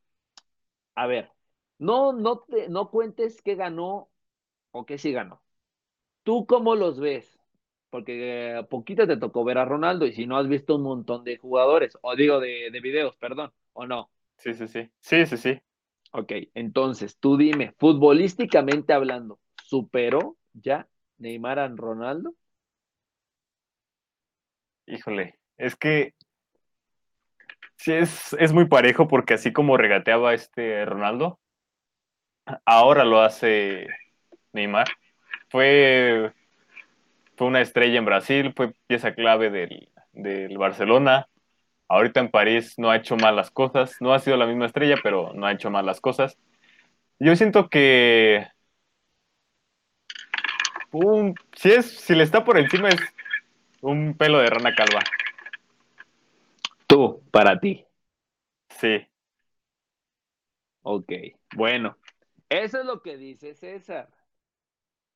[0.96, 1.31] A ver,
[1.78, 4.11] no, no, te, no cuentes qué ganó
[4.72, 5.40] o qué sí ganó.
[6.24, 7.38] ¿Tú cómo los ves?
[7.90, 11.38] Porque poquito te tocó ver a Ronaldo y si no has visto un montón de
[11.38, 14.11] jugadores, o digo de, de videos, perdón, o no.
[14.37, 14.90] Sí, sí, sí.
[15.01, 15.61] Sí, sí, sí.
[16.12, 22.35] Ok, entonces tú dime, futbolísticamente hablando, ¿superó ya Neymar a Ronaldo?
[24.87, 26.14] Híjole, es que
[27.77, 31.38] sí es, es muy parejo porque así como regateaba este Ronaldo,
[32.64, 33.87] ahora lo hace
[34.53, 34.88] Neymar.
[35.51, 36.33] Fue,
[37.38, 41.29] fue una estrella en Brasil, fue pieza clave del, del Barcelona.
[41.88, 44.96] Ahorita en París no ha hecho mal las cosas, no ha sido la misma estrella,
[45.03, 46.37] pero no ha hecho mal las cosas.
[47.18, 48.46] Yo siento que
[50.90, 53.01] un, si es, si le está por encima es
[53.81, 55.01] un pelo de rana calva.
[56.87, 57.85] Tú, para ti.
[58.70, 59.07] Sí.
[60.83, 61.12] Ok,
[61.55, 61.96] bueno,
[62.48, 64.09] eso es lo que dice César.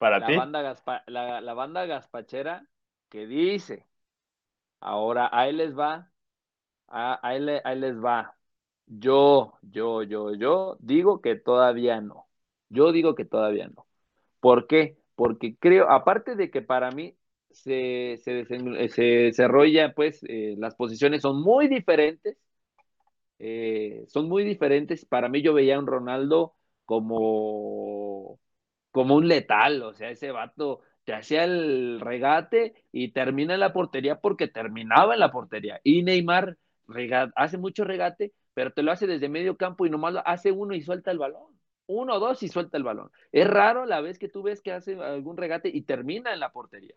[0.02, 0.36] Para la ti.
[0.38, 2.66] Banda gaspa- la, la banda gaspachera
[3.08, 3.86] que dice,
[4.80, 6.10] ahora ahí les va,
[6.88, 8.36] a- ahí, le- ahí les va.
[8.86, 12.28] Yo, yo, yo, yo digo que todavía no.
[12.70, 13.86] Yo digo que todavía no.
[14.40, 14.98] ¿Por qué?
[15.16, 17.16] Porque creo, aparte de que para mí
[17.50, 18.44] se, se,
[18.90, 22.38] se desarrolla, pues eh, las posiciones son muy diferentes,
[23.38, 25.04] eh, son muy diferentes.
[25.06, 27.18] Para mí yo veía a un Ronaldo como,
[28.92, 33.72] como un letal, o sea, ese vato te hacía el regate y termina en la
[33.72, 35.80] portería porque terminaba en la portería.
[35.84, 36.58] Y Neymar
[37.34, 40.74] hace mucho regate, pero te lo hace desde medio campo y nomás lo hace uno
[40.74, 41.58] y suelta el balón.
[41.86, 43.10] Uno o dos y suelta el balón.
[43.32, 46.52] Es raro la vez que tú ves que hace algún regate y termina en la
[46.52, 46.94] portería.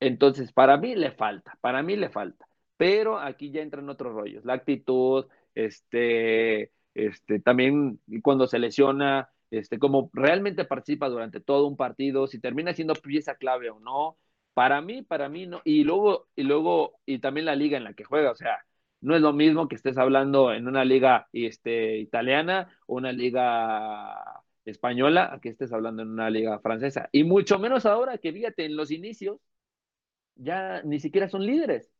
[0.00, 2.48] Entonces, para mí le falta, para mí le falta.
[2.76, 4.44] Pero aquí ya entran otros rollos.
[4.44, 11.76] La actitud, este, este, también cuando se lesiona, este, como realmente participa durante todo un
[11.76, 14.18] partido, si termina siendo pieza clave o no.
[14.54, 15.60] Para mí, para mí no.
[15.64, 18.58] Y luego, y luego, y también la liga en la que juega, o sea,
[19.00, 24.42] no es lo mismo que estés hablando en una liga este, italiana o una liga
[24.64, 27.08] española que estés hablando en una liga francesa.
[27.12, 29.38] Y mucho menos ahora que fíjate, en los inicios
[30.36, 31.90] ya ni siquiera son líderes.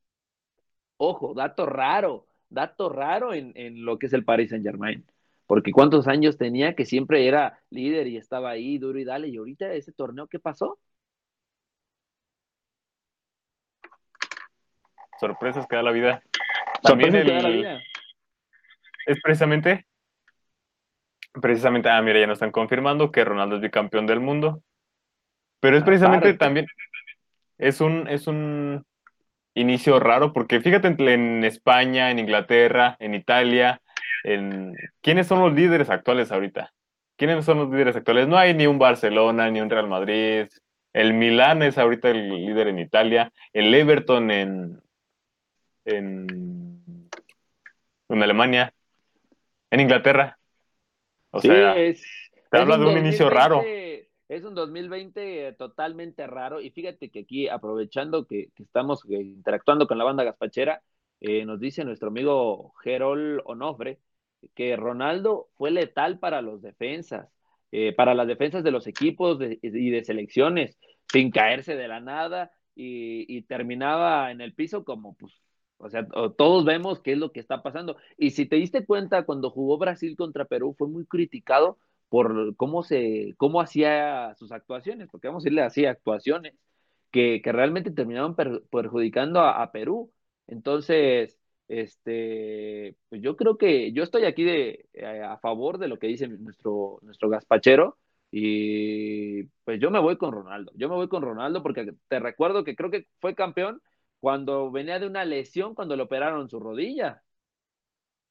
[0.97, 5.05] Ojo, dato raro, dato raro en, en lo que es el Paris Saint Germain.
[5.49, 9.29] Porque cuántos años tenía que siempre era líder y estaba ahí duro y dale.
[9.29, 10.79] Y ahorita ese torneo, ¿qué pasó?
[15.19, 16.23] Sorpresas que da la vida.
[16.83, 17.81] También Sorpresas que da la el- vida.
[19.07, 19.87] es precisamente,
[21.41, 24.63] precisamente, ah, mira, ya nos están confirmando que Ronaldo es bicampeón del mundo.
[25.61, 26.39] Pero es precisamente Aparte.
[26.45, 26.67] también,
[27.57, 28.85] es un, es un
[29.55, 33.81] inicio raro, porque fíjate en España, en Inglaterra, en Italia,
[34.25, 36.73] en ¿quiénes son los líderes actuales ahorita?
[37.17, 38.29] ¿Quiénes son los líderes actuales?
[38.29, 40.47] No hay ni un Barcelona, ni un Real Madrid.
[40.93, 44.81] El Milán es ahorita el líder en Italia, el Everton en,
[45.85, 47.09] en,
[48.09, 48.73] en Alemania,
[49.71, 50.39] en Inglaterra.
[51.31, 52.03] O Sí, sea, es,
[52.51, 53.63] te es habla de un inicio raro.
[54.29, 56.61] Es un 2020 totalmente raro.
[56.61, 60.83] Y fíjate que aquí, aprovechando que, que estamos eh, interactuando con la banda gaspachera,
[61.21, 63.99] eh, nos dice nuestro amigo Gerol Onofre
[64.55, 67.29] que Ronaldo fue letal para los defensas,
[67.73, 70.79] eh, para las defensas de los equipos y de selecciones,
[71.11, 75.43] sin caerse de la nada y, terminaba en el piso como, pues,
[75.79, 77.97] o sea, todos vemos qué es lo que está pasando.
[78.17, 82.83] Y si te diste cuenta, cuando jugó Brasil contra Perú, fue muy criticado por cómo
[82.83, 86.55] se, cómo hacía sus actuaciones, porque vamos a decirle así, actuaciones,
[87.11, 90.13] que, realmente terminaban per- perjudicando a Perú.
[90.47, 91.39] Entonces,
[91.69, 96.07] este, pues yo creo que yo estoy aquí de, eh, a favor de lo que
[96.09, 97.99] dice nuestro, nuestro gazpachero.
[98.31, 100.73] Y pues yo me voy con Ronaldo.
[100.75, 103.81] Yo me voy con Ronaldo porque te recuerdo que creo que fue campeón
[104.21, 107.23] cuando venía de una lesión, cuando le operaron su rodilla.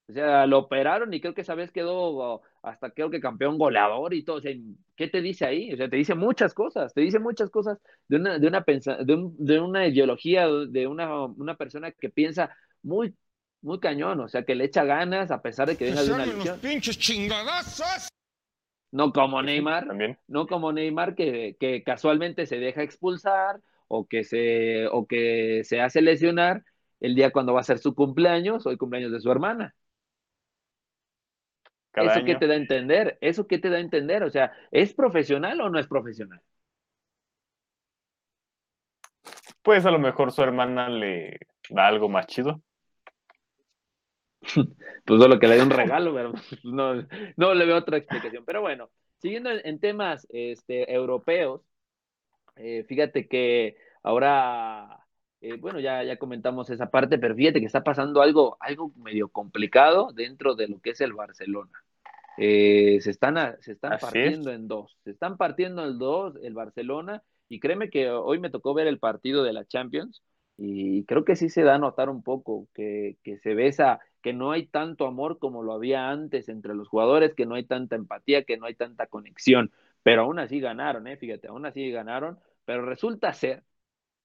[0.09, 4.13] O sea, lo operaron y creo que esa vez quedó hasta creo que campeón goleador
[4.13, 4.37] y todo.
[4.37, 4.53] O sea,
[4.95, 5.73] ¿qué te dice ahí?
[5.73, 9.31] O sea, te dice muchas cosas, te dice muchas cosas de una, de una, de,
[9.37, 13.15] de una ideología, de una, una persona que piensa muy,
[13.67, 16.25] muy cañón, o sea, que le echa ganas a pesar de que venga de una
[16.25, 16.59] lesión.
[16.59, 18.07] pinches chingadazos!
[18.91, 20.17] No como Neymar, También.
[20.27, 25.81] no como Neymar que, que casualmente se deja expulsar o que se, o que se
[25.81, 26.63] hace lesionar
[27.01, 29.75] el día cuando va a ser su cumpleaños o el cumpleaños de su hermana.
[31.91, 32.25] Cada ¿Eso año.
[32.25, 33.17] qué te da a entender?
[33.21, 34.23] ¿Eso qué te da a entender?
[34.23, 36.41] O sea, ¿es profesional o no es profesional?
[39.61, 42.61] Pues a lo mejor su hermana le da algo más chido.
[45.05, 46.95] Pues solo que le dé un regalo, pero no,
[47.37, 48.43] no le veo otra explicación.
[48.45, 51.61] Pero bueno, siguiendo en, en temas este, europeos,
[52.55, 55.05] eh, fíjate que ahora,
[55.41, 59.29] eh, bueno, ya, ya comentamos esa parte, pero fíjate que está pasando algo, algo medio
[59.29, 61.71] complicado dentro de lo que es el Barcelona.
[62.37, 64.51] Eh, se están, se están Así partiendo es.
[64.51, 68.73] en dos, se están partiendo en dos el Barcelona y créeme que hoy me tocó
[68.75, 70.23] ver el partido de la Champions
[70.57, 73.99] y creo que sí se da a notar un poco que, que se ve esa,
[74.27, 77.63] que no hay tanto amor como lo había antes entre los jugadores, que no hay
[77.63, 79.71] tanta empatía, que no hay tanta conexión,
[80.03, 83.63] pero aún así ganaron, eh, fíjate, aún así ganaron, pero resulta ser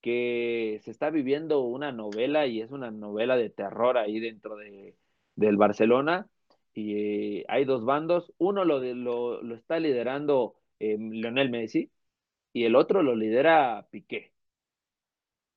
[0.00, 4.96] que se está viviendo una novela y es una novela de terror ahí dentro de,
[5.36, 6.26] del Barcelona
[6.74, 6.96] y
[7.40, 11.92] eh, hay dos bandos, uno lo, lo está liderando eh, Lionel Messi
[12.52, 14.32] y el otro lo lidera Piqué.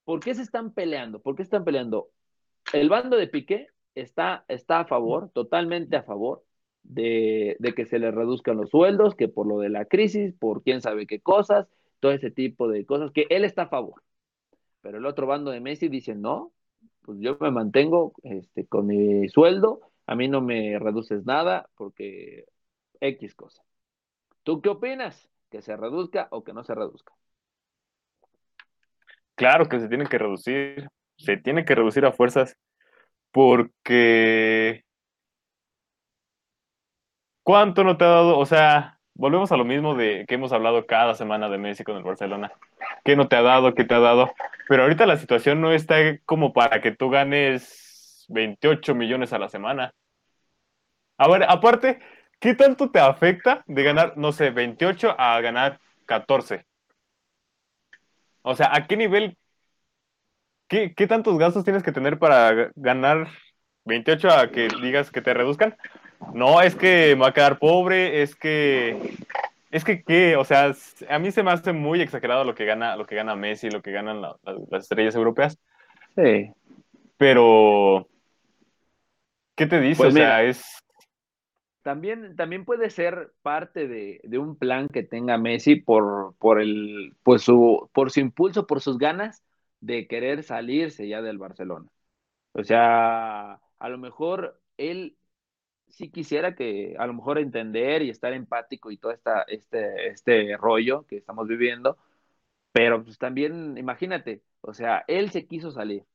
[0.03, 1.19] ¿Por qué se están peleando?
[1.19, 2.11] ¿Por qué están peleando?
[2.73, 6.43] El bando de Piqué está, está a favor, totalmente a favor
[6.83, 10.61] de, de, que se le reduzcan los sueldos, que por lo de la crisis, por
[10.63, 11.67] quién sabe qué cosas,
[11.99, 14.03] todo ese tipo de cosas, que él está a favor.
[14.81, 16.51] Pero el otro bando de Messi dice, no,
[17.01, 22.45] pues yo me mantengo este, con mi sueldo, a mí no me reduces nada porque
[22.99, 23.63] X cosa.
[24.43, 25.29] ¿Tú qué opinas?
[25.49, 27.13] ¿Que se reduzca o que no se reduzca?
[29.35, 32.55] Claro que se tiene que reducir, se tiene que reducir a fuerzas
[33.35, 34.85] porque
[37.43, 38.39] ¿cuánto no te ha dado?
[38.39, 41.97] O sea, volvemos a lo mismo de que hemos hablado cada semana de Messi con
[41.97, 42.53] el Barcelona.
[43.03, 43.75] ¿Qué no te ha dado?
[43.75, 44.33] ¿Qué te ha dado?
[44.69, 49.49] Pero ahorita la situación no está como para que tú ganes 28 millones a la
[49.49, 49.93] semana.
[51.17, 51.99] A ver, aparte,
[52.39, 56.65] ¿qué tanto te afecta de ganar, no sé, 28 a ganar 14?
[58.43, 59.37] O sea, ¿a qué nivel,
[60.67, 63.27] qué, qué tantos gastos tienes que tener para ganar
[63.85, 65.75] 28 a que digas que te reduzcan?
[66.33, 69.15] No, es que me va a quedar pobre, es que
[69.75, 70.37] es que, ¿qué?
[70.37, 70.73] O sea,
[71.09, 73.81] a mí se me hace muy exagerado lo que gana, lo que gana Messi, lo
[73.81, 75.59] que ganan las estrellas europeas.
[76.15, 76.49] Sí.
[77.17, 78.07] Pero,
[79.55, 79.97] ¿qué te dice?
[79.97, 80.63] Pues o sea, mira, es.
[81.81, 87.13] También, también puede ser parte de, de, un plan que tenga Messi por, por, el,
[87.21, 89.43] pues su, por su impulso, por sus ganas
[89.85, 91.89] de querer salirse ya del Barcelona.
[92.53, 95.17] O sea, a lo mejor él
[95.89, 100.57] sí quisiera que a lo mejor entender y estar empático y todo esta, este, este
[100.57, 101.97] rollo que estamos viviendo,
[102.73, 106.05] pero pues también, imagínate, o sea, él se quiso salir.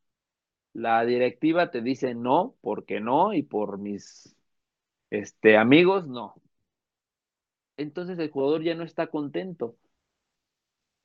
[0.72, 4.36] La directiva te dice no, porque no, y por mis
[5.10, 6.34] este, amigos, no.
[7.76, 9.76] Entonces el jugador ya no está contento.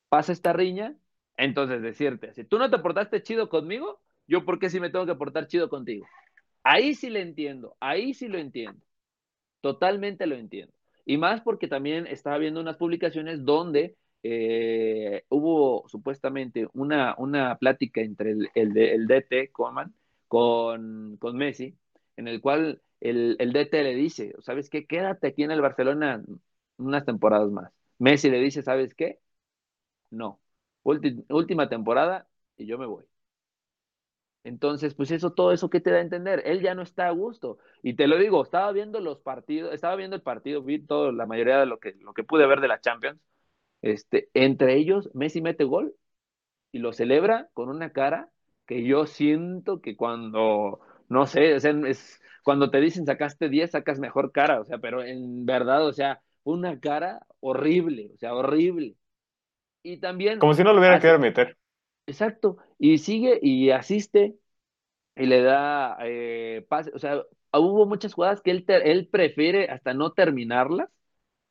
[0.10, 0.96] Pasa esta riña,
[1.38, 5.06] entonces decirte, si tú no te portaste chido conmigo, yo por qué sí me tengo
[5.06, 6.06] que portar chido contigo.
[6.64, 8.82] Ahí sí le entiendo, ahí sí lo entiendo.
[9.62, 10.74] Totalmente lo entiendo.
[11.06, 18.02] Y más porque también estaba viendo unas publicaciones donde eh, hubo supuestamente una, una plática
[18.02, 19.94] entre el, el, el DT Coman
[20.28, 21.78] con, con, Messi,
[22.18, 24.88] en el cual el, el, DT le dice, ¿sabes qué?
[24.88, 26.24] Quédate aquí en el Barcelona
[26.78, 27.72] unas temporadas más.
[28.00, 29.20] Messi le dice, ¿sabes qué?
[30.12, 30.40] No.
[30.86, 33.06] Última temporada y yo me voy.
[34.44, 37.12] Entonces, pues eso, todo eso que te da a entender, él ya no está a
[37.12, 37.58] gusto.
[37.82, 41.26] Y te lo digo, estaba viendo los partidos, estaba viendo el partido, vi todo, la
[41.26, 43.20] mayoría de lo que, lo que pude ver de la Champions.
[43.82, 45.96] Este, entre ellos, Messi mete gol
[46.72, 48.32] y lo celebra con una cara
[48.68, 54.32] que yo siento que cuando, no sé, es, cuando te dicen sacaste 10, sacas mejor
[54.34, 58.96] cara, o sea, pero en verdad, o sea, una cara horrible, o sea, horrible.
[59.86, 60.40] Y también...
[60.40, 61.58] Como si no lo hubiera querido meter.
[62.08, 64.36] Exacto, y sigue y asiste
[65.16, 67.22] y le da eh, pase, o sea,
[67.54, 70.90] hubo muchas jugadas que él, él prefiere hasta no terminarlas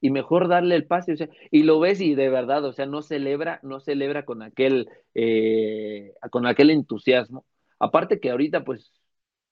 [0.00, 2.86] y mejor darle el pase, o sea, y lo ves y de verdad, o sea,
[2.86, 7.46] no celebra, no celebra con aquel, eh, con aquel entusiasmo.
[7.78, 8.92] Aparte que ahorita, pues,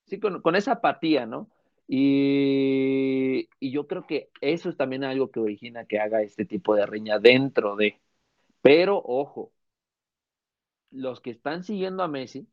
[0.06, 1.50] sí, con, con esa apatía, ¿no?
[1.88, 6.74] Y, y, yo creo que eso es también algo que origina que haga este tipo
[6.74, 8.00] de riña dentro de.
[8.62, 9.52] Pero, ojo,
[10.90, 12.48] los que están siguiendo a Messi,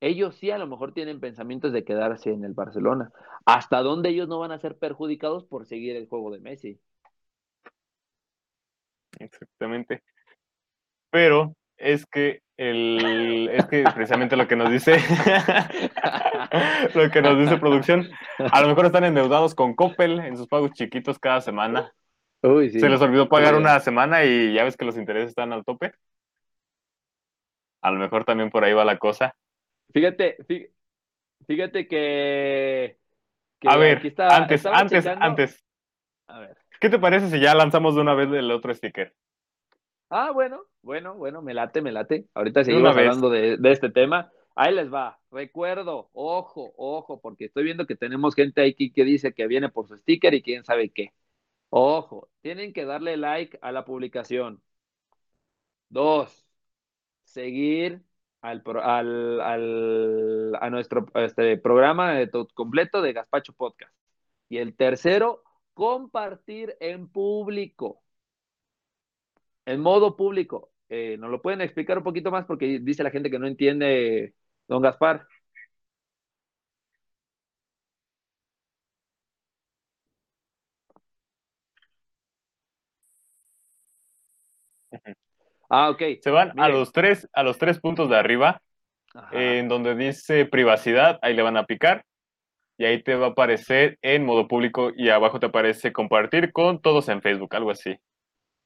[0.00, 3.12] ellos sí a lo mejor tienen pensamientos de quedarse en el Barcelona.
[3.46, 6.80] ¿Hasta dónde ellos no van a ser perjudicados por seguir el juego de Messi?
[9.18, 10.02] Exactamente.
[11.10, 14.96] Pero es que el, es que precisamente lo que nos dice
[16.94, 20.72] lo que nos dice producción, a lo mejor están endeudados con Coppel en sus pagos
[20.72, 21.92] chiquitos cada semana.
[22.42, 22.80] Uy, sí.
[22.80, 25.92] Se les olvidó pagar una semana y ya ves que los intereses están al tope.
[27.80, 29.34] A lo mejor también por ahí va la cosa.
[29.92, 30.36] Fíjate,
[31.46, 32.98] fíjate que.
[33.58, 35.24] que a ver, está, antes, antes, checando.
[35.24, 35.64] antes.
[36.26, 36.56] A ver.
[36.80, 39.14] ¿Qué te parece si ya lanzamos de una vez el otro sticker?
[40.10, 42.26] Ah, bueno, bueno, bueno, me late, me late.
[42.34, 44.30] Ahorita seguimos hablando de, de, este tema.
[44.54, 45.18] Ahí les va.
[45.30, 49.86] Recuerdo, ojo, ojo, porque estoy viendo que tenemos gente aquí que dice que viene por
[49.86, 51.12] su sticker y quién sabe qué.
[51.70, 54.62] Ojo, tienen que darle like a la publicación.
[55.90, 56.46] Dos,
[57.24, 58.02] seguir
[58.42, 63.94] al, al, al, a nuestro este, programa de completo de Gaspacho Podcast.
[64.48, 65.42] Y el tercero,
[65.74, 68.02] compartir en público.
[69.66, 70.72] En modo público.
[70.88, 72.46] Eh, ¿Nos lo pueden explicar un poquito más?
[72.46, 74.34] Porque dice la gente que no entiende,
[74.66, 75.26] don Gaspar.
[85.68, 86.02] Ah, ok.
[86.20, 86.58] Se van Miren.
[86.58, 88.62] a los tres, a los tres puntos de arriba,
[89.30, 92.04] eh, en donde dice privacidad, ahí le van a picar.
[92.78, 96.80] y ahí te va a aparecer en modo público y abajo te aparece compartir con
[96.80, 97.96] todos en Facebook, algo así.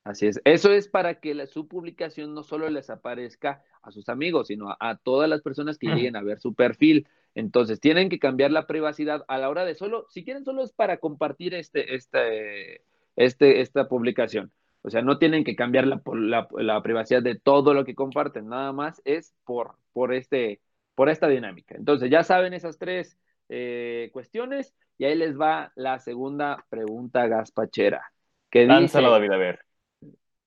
[0.05, 0.41] Así es.
[0.45, 4.71] Eso es para que la, su publicación no solo les aparezca a sus amigos, sino
[4.71, 7.09] a, a todas las personas que lleguen a ver su perfil.
[7.35, 10.73] Entonces, tienen que cambiar la privacidad a la hora de solo, si quieren, solo es
[10.73, 12.83] para compartir este, este,
[13.17, 14.53] este, esta publicación.
[14.83, 18.49] O sea, no tienen que cambiar la, la, la, privacidad de todo lo que comparten,
[18.49, 20.61] nada más es por, por, este,
[20.97, 21.77] por esta dinámica.
[21.77, 23.17] Entonces, ya saben esas tres
[23.49, 28.13] eh, cuestiones y ahí les va la segunda pregunta gaspachera.
[28.51, 29.61] Que Lánzalo, David, a ver.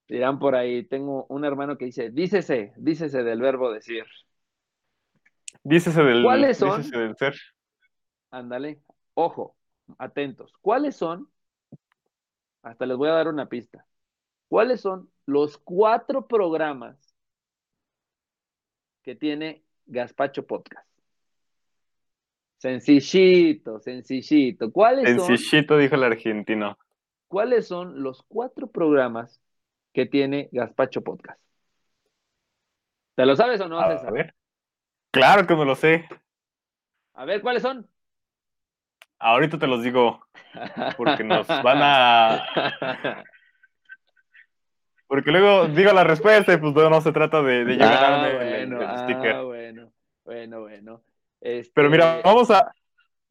[0.08, 4.06] Dirán por ahí, tengo un hermano que dice, dícese, dícese del verbo decir.
[5.64, 6.82] Dícese del, ¿Cuáles son?
[6.82, 7.36] dícese del ser.
[8.30, 8.82] Ándale,
[9.14, 9.56] ojo,
[9.98, 10.54] atentos.
[10.62, 11.30] ¿Cuáles son?
[12.62, 13.86] Hasta les voy a dar una pista.
[14.48, 17.16] ¿Cuáles son los cuatro programas
[19.04, 20.88] que tiene Gaspacho Podcast?
[22.58, 24.72] Sencillito, sencillito.
[24.72, 26.78] ¿Cuáles sencillito, son, dijo el argentino.
[27.28, 29.41] ¿Cuáles son los cuatro programas
[29.93, 31.39] que tiene Gaspacho Podcast?
[33.16, 34.14] ¿Te lo sabes o no, a César?
[34.14, 34.36] ver.
[35.12, 36.08] Claro que me lo sé.
[37.14, 37.88] A ver, ¿cuáles son?
[39.20, 40.26] Ahorita te los digo.
[40.98, 43.24] Porque nos van a.
[45.08, 48.36] Porque luego digo la respuesta y pues no se trata de, de llegar ah, el,
[48.70, 49.36] bueno, el, sticker.
[49.36, 49.91] Ah, bueno,
[50.24, 51.01] bueno, bueno.
[51.41, 51.72] Este...
[51.76, 52.72] Pero mira, vamos a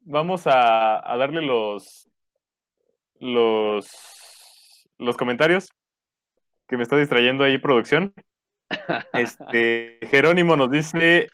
[0.01, 2.09] vamos a, a, darle los
[3.19, 3.87] los
[4.99, 5.73] los comentarios
[6.69, 8.15] que me está distrayendo ahí producción.
[9.13, 11.29] Este Jerónimo nos dice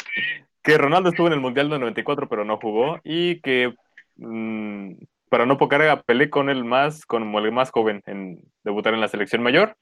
[0.62, 3.74] que Ronaldo estuvo en el Mundial del 94 pero no jugó y que
[4.16, 4.92] mmm,
[5.28, 9.00] para no pocar a Pelé con el más como el más joven en debutar en
[9.00, 9.76] la selección mayor.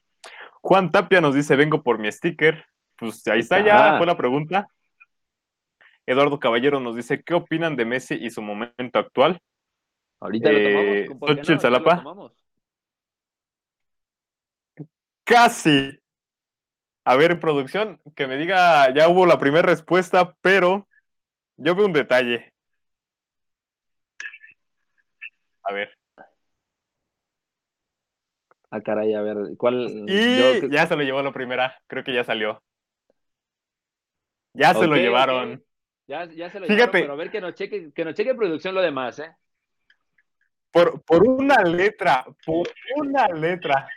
[0.61, 2.65] Juan Tapia nos dice, vengo por mi sticker.
[2.97, 4.67] Pues ahí está, ya fue la pregunta.
[6.05, 9.39] Eduardo Caballero nos dice, ¿qué opinan de Messi y su momento actual?
[10.19, 11.49] Ahorita eh, lo tomamos.
[11.49, 11.59] No?
[11.59, 11.95] Salapa.
[11.95, 12.33] Lo tomamos?
[15.23, 15.99] Casi.
[17.05, 20.87] A ver, producción, que me diga, ya hubo la primera respuesta, pero
[21.57, 22.51] yo veo un detalle.
[25.63, 25.98] A ver.
[28.71, 30.05] Ah, caray, a ver, ¿cuál?
[30.07, 30.67] Y yo...
[30.67, 32.61] ya se lo llevó la primera, creo que ya salió.
[34.53, 35.53] Ya okay, se lo llevaron.
[35.53, 35.65] Okay.
[36.07, 36.97] Ya, ya, se lo Fíjate.
[36.97, 39.31] llevaron, pero a ver que nos cheque, que nos cheque producción lo demás, ¿eh?
[40.71, 43.89] Por, por una letra, por una letra.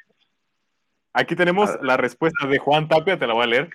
[1.13, 3.71] Aquí tenemos la respuesta de Juan Tapia, te la voy a leer.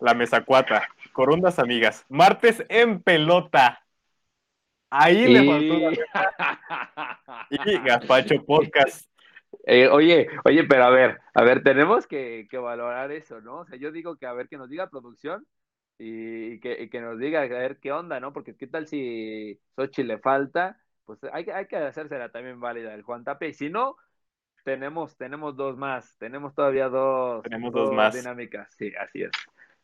[0.00, 2.04] La mesa cuata, corundas amigas.
[2.08, 3.84] Martes en pelota.
[4.90, 5.28] Ahí y...
[5.28, 7.48] le faltó la letra.
[7.50, 9.11] Y Gaspacho Podcast.
[9.64, 13.60] Eh, oye, oye, pero a ver, a ver, tenemos que, que, valorar eso, ¿no?
[13.60, 15.46] O sea, yo digo que a ver que nos diga producción
[15.98, 18.32] y, que, y, que, nos diga a ver qué onda, ¿no?
[18.32, 23.02] Porque qué tal si Sochi le falta, pues hay, hay que hacérsela también válida el
[23.02, 23.48] Juan Tape.
[23.48, 23.96] Y si no,
[24.64, 28.14] tenemos, tenemos dos más, tenemos todavía dos, tenemos dos, dos más.
[28.14, 28.74] dinámicas.
[28.76, 29.30] Sí, así es.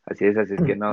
[0.06, 0.92] Así es, así es que no.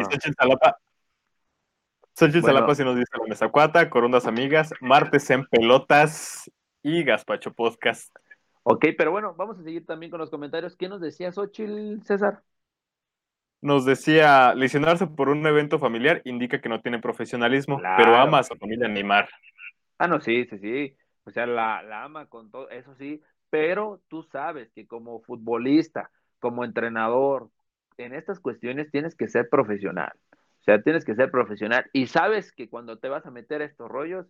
[2.14, 2.56] Sochi bueno.
[2.56, 6.50] Salapa si nos dice la mesa cuata, Corundas Amigas, Martes en Pelotas
[6.84, 8.16] y Gaspacho Podcast.
[8.68, 10.76] Ok, pero bueno, vamos a seguir también con los comentarios.
[10.76, 12.42] ¿Qué nos decía Xochitl, César?
[13.62, 17.96] Nos decía, lesionarse por un evento familiar indica que no tiene profesionalismo, claro.
[17.98, 19.30] pero ama a su familia Neymar.
[20.00, 20.98] Ah, no, sí, sí, sí.
[21.26, 26.10] O sea, la, la ama con todo, eso sí, pero tú sabes que como futbolista,
[26.40, 27.52] como entrenador,
[27.98, 30.12] en estas cuestiones tienes que ser profesional.
[30.32, 33.66] O sea, tienes que ser profesional y sabes que cuando te vas a meter a
[33.66, 34.26] estos rollos,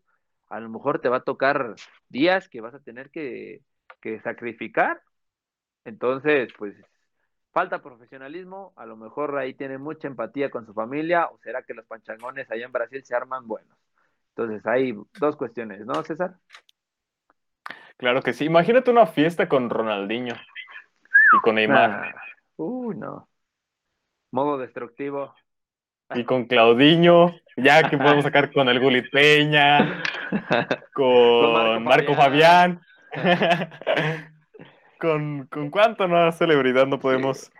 [0.49, 1.75] a lo mejor te va a tocar
[2.09, 3.61] días que vas a tener que
[4.05, 5.01] que sacrificar.
[5.83, 6.75] Entonces, pues
[7.51, 11.73] falta profesionalismo, a lo mejor ahí tiene mucha empatía con su familia, o será que
[11.73, 13.75] los panchangones allá en Brasil se arman buenos.
[14.29, 16.35] Entonces, hay dos cuestiones, ¿no, César?
[17.97, 18.45] Claro que sí.
[18.45, 21.89] Imagínate una fiesta con Ronaldinho y con Neymar.
[21.89, 22.21] Ah,
[22.57, 23.27] uh, no.
[24.29, 25.33] Modo destructivo.
[26.13, 30.03] Y con Claudinho, ya que podemos sacar con el Guli Peña,
[30.93, 32.75] con, con Marco, Marco Fabián.
[32.75, 32.94] Fabián.
[34.99, 37.51] ¿Con, ¿Con cuánto no celebridad no podemos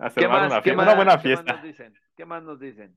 [0.00, 1.44] hacer más, una, fiesta, más, una buena fiesta?
[1.44, 1.94] ¿qué más, nos dicen?
[2.16, 2.96] ¿Qué más nos dicen?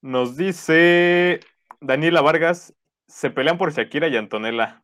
[0.00, 1.40] Nos dice
[1.80, 2.74] Daniela Vargas,
[3.06, 4.82] se pelean por Shakira y Antonella.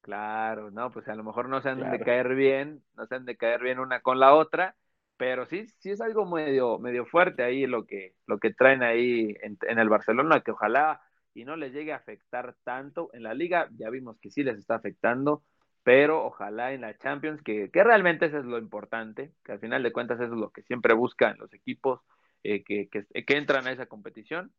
[0.00, 1.96] Claro, no, pues a lo mejor no se han claro.
[1.96, 4.76] de caer bien, no se han de caer bien una con la otra,
[5.16, 9.34] pero sí, sí es algo medio, medio fuerte ahí lo que, lo que traen ahí
[9.42, 11.00] en, en el Barcelona, que ojalá
[11.34, 13.10] y no les llegue a afectar tanto.
[13.12, 15.42] En la liga ya vimos que sí les está afectando,
[15.82, 19.82] pero ojalá en la Champions, que, que realmente eso es lo importante, que al final
[19.82, 22.00] de cuentas eso es lo que siempre buscan los equipos
[22.42, 24.52] eh, que, que, que, entran a esa competición.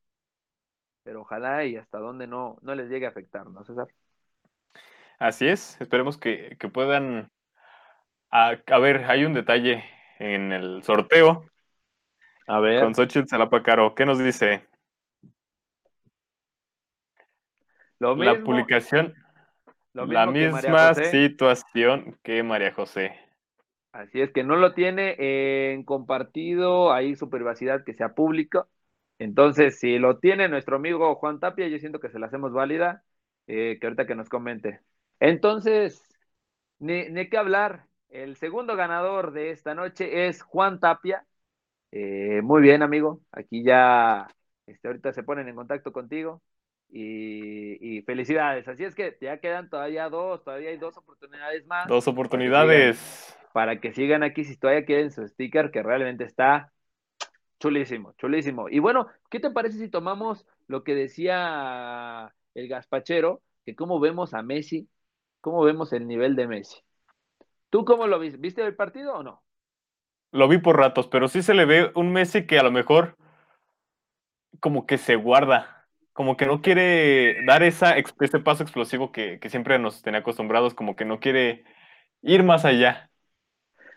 [1.04, 3.88] pero ojalá y hasta dónde no, no les llegue a afectar, ¿no, César?
[5.20, 7.32] Así es, esperemos que, puedan...
[8.32, 9.86] A, ver, hay un detalle
[10.20, 11.46] en el sorteo.
[12.48, 12.82] A ver.
[12.82, 14.68] Con Xochitl Salapacaro, ¿qué nos dice?
[18.14, 19.14] Lo la publicación,
[19.94, 23.14] la misma situación que María José.
[23.92, 25.16] Así es que no lo tiene
[25.72, 28.68] en compartido ahí su privacidad que sea público.
[29.20, 33.04] Entonces, si lo tiene nuestro amigo Juan Tapia, yo siento que se la hacemos válida,
[33.48, 34.82] eh, que ahorita que nos comente.
[35.20, 36.04] Entonces,
[36.80, 37.88] ni, ni qué hablar.
[38.10, 41.26] El segundo ganador de esta noche es Juan Tapia.
[41.92, 43.22] Eh, muy bien, amigo.
[43.32, 44.28] Aquí ya,
[44.66, 46.42] este, ahorita se ponen en contacto contigo.
[46.98, 48.68] Y, felicidades.
[48.70, 51.88] Así es que ya quedan todavía dos, todavía hay dos oportunidades más.
[51.88, 53.38] Dos oportunidades.
[53.52, 56.72] Para que sigan, aquí si todavía quieren su sticker, que realmente está
[57.60, 58.70] chulísimo, chulísimo.
[58.70, 64.34] Y bueno, ¿qué te parece si tomamos lo que decía el Gaspachero, que cómo vemos
[64.34, 64.88] a Messi,
[65.42, 66.80] cómo vemos el nivel de Messi?
[67.70, 68.38] ¿Tú cómo lo viste?
[68.38, 69.44] ¿Viste el partido o no?
[70.32, 73.18] Lo vi por ratos, pero sí se le ve un Messi que a lo mejor
[74.62, 75.75] como que se guarda
[76.16, 81.04] como que no quiere dar ese paso explosivo que, siempre nos tenía acostumbrados, como que
[81.04, 81.66] no quiere
[82.22, 83.10] ir más allá.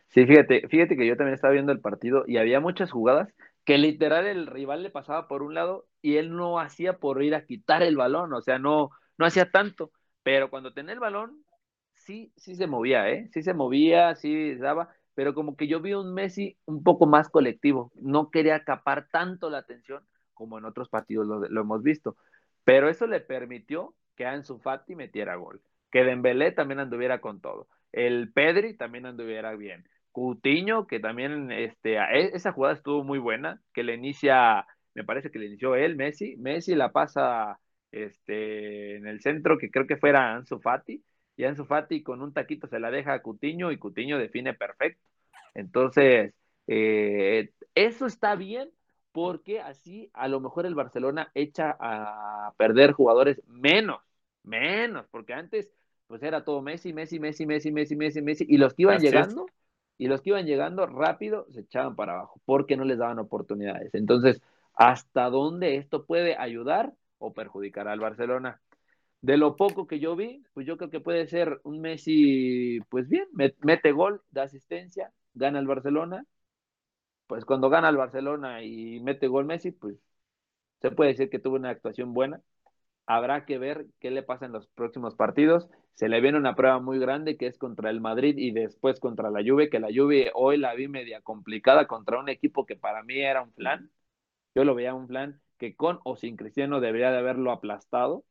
[0.08, 3.32] Sí, fíjate, fíjate que yo también estaba viendo el partido y había muchas jugadas
[3.64, 7.36] que literal el rival le pasaba por un lado y él no hacía por ir
[7.36, 9.92] a quitar el balón, o sea, no, no hacía tanto,
[10.24, 11.44] pero cuando tenía el balón,
[11.94, 13.30] sí, sí se movía, ¿eh?
[13.32, 17.28] Sí se movía, sí daba, pero como que yo vi un Messi un poco más
[17.28, 20.02] colectivo, no quería acapar tanto la atención
[20.38, 22.16] como en otros partidos lo, hemos visto.
[22.64, 25.60] Pero eso le permitió que Ansu Fati metiera gol,
[25.90, 31.96] que Dembélé también anduviera con todo, el Pedri también anduviera bien, Cutiño, que también, este,
[31.96, 35.96] e, esa jugada estuvo muy buena, que le inicia, me parece que le inició él,
[35.96, 37.58] Messi, Messi la pasa
[37.90, 41.02] este, en el centro, que creo que fuera Ansu Fati,
[41.36, 45.08] y Ansu Fati con un taquito se la deja a Cutiño y Cutiño define perfecto.
[45.54, 46.34] Entonces,
[46.66, 48.70] eh, eso está bien
[49.18, 54.00] porque así a lo mejor el Barcelona echa a perder jugadores menos,
[54.44, 55.68] menos, porque antes
[56.06, 59.46] pues era todo Messi, Messi, Messi, Messi, Messi, Messi, Messi, y los que iban llegando,
[59.98, 63.92] y los que iban llegando rápido se echaban para abajo, porque no les daban oportunidades.
[63.92, 64.40] Entonces,
[64.74, 68.60] ¿hasta dónde esto puede ayudar o perjudicar al Barcelona?
[69.20, 73.08] De lo poco que yo vi, pues yo creo que puede ser un Messi, pues
[73.08, 76.24] bien, mete gol, da asistencia, gana el Barcelona,
[77.28, 79.96] pues cuando gana el Barcelona y mete gol Messi, pues
[80.80, 82.42] se puede decir que tuvo una actuación buena.
[83.06, 85.68] Habrá que ver qué le pasa en los próximos partidos.
[85.94, 89.30] Se le viene una prueba muy grande que es contra el Madrid y después contra
[89.30, 93.02] la Juve, que la Juve hoy la vi media complicada contra un equipo que para
[93.04, 93.90] mí era un plan.
[94.54, 98.24] Yo lo veía un plan que con o sin Cristiano debería de haberlo aplastado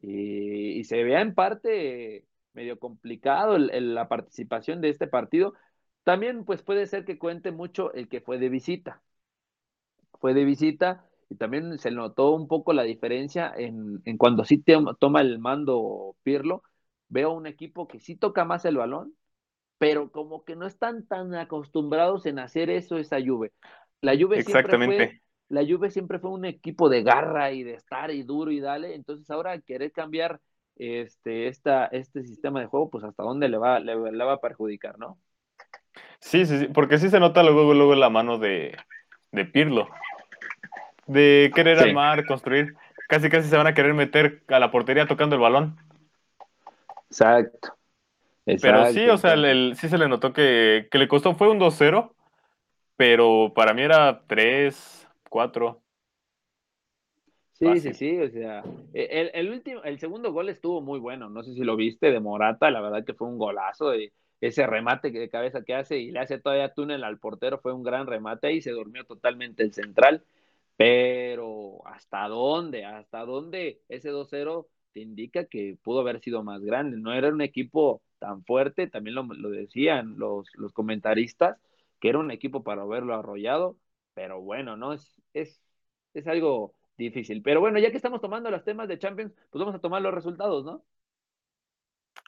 [0.00, 5.54] y, se veía en parte medio complicado la participación de este partido,
[6.04, 9.02] también pues puede ser que cuente mucho el que fue de visita.
[10.20, 14.62] Fue de visita y también se notó un poco la diferencia en, cuando sí
[14.98, 16.62] toma el mando Pirlo.
[17.08, 19.14] Veo un equipo que sí toca más el balón,
[19.78, 23.52] pero como que no están tan acostumbrados en hacer eso esa Juve.
[24.00, 28.10] La Juve siempre fue la Juve siempre fue un equipo de garra y de estar
[28.10, 30.40] y duro y dale, entonces ahora querer cambiar
[30.76, 34.98] este, esta, este sistema de juego, pues hasta dónde le va, le va a perjudicar,
[34.98, 35.18] ¿no?
[36.22, 38.76] Sí, sí, sí, porque sí se nota luego, luego la mano de,
[39.32, 39.88] de Pirlo.
[41.06, 42.76] De querer armar, construir.
[43.08, 45.76] Casi, casi se van a querer meter a la portería tocando el balón.
[47.10, 47.76] Exacto.
[48.44, 52.14] pero sí, o sea, el, sí se le notó que, le costó, fue un 2-0,
[52.96, 55.82] pero para mí era 3, 4.
[57.50, 58.62] Sí, sí, sí, o sea,
[58.94, 62.20] el, el, último, el segundo gol estuvo muy bueno, no sé si lo viste, de
[62.20, 64.12] Morata, la verdad que fue un golazo, y
[64.42, 67.84] ese remate de cabeza que hace y le hace todavía túnel al portero fue un
[67.84, 70.24] gran remate y se durmió totalmente el central.
[70.76, 72.84] Pero ¿hasta dónde?
[72.84, 76.96] ¿Hasta dónde ese 2-0 te indica que pudo haber sido más grande?
[76.98, 81.58] No era un equipo tan fuerte, también lo, decían los, los comentaristas,
[82.00, 83.76] que era un equipo para haberlo arrollado,
[84.14, 84.92] pero bueno, ¿no?
[84.92, 85.62] Es, es,
[86.14, 87.42] es algo difícil.
[87.42, 90.14] Pero bueno, ya que estamos tomando los temas de Champions, pues vamos a tomar los
[90.14, 90.84] resultados, ¿no?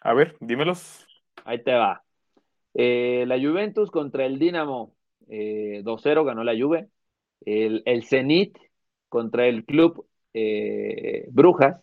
[0.02, 1.08] A ver, dímelos.
[1.44, 2.04] Ahí te va.
[2.74, 4.94] Eh, la Juventus contra el Dinamo,
[5.28, 6.88] eh, 2-0 ganó la Juve.
[7.44, 8.58] El, el Zenit
[9.08, 11.82] contra el club eh, Brujas,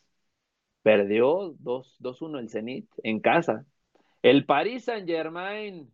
[0.82, 3.66] perdió 2-1 el Zenit en casa.
[4.22, 5.92] El Paris Saint Germain,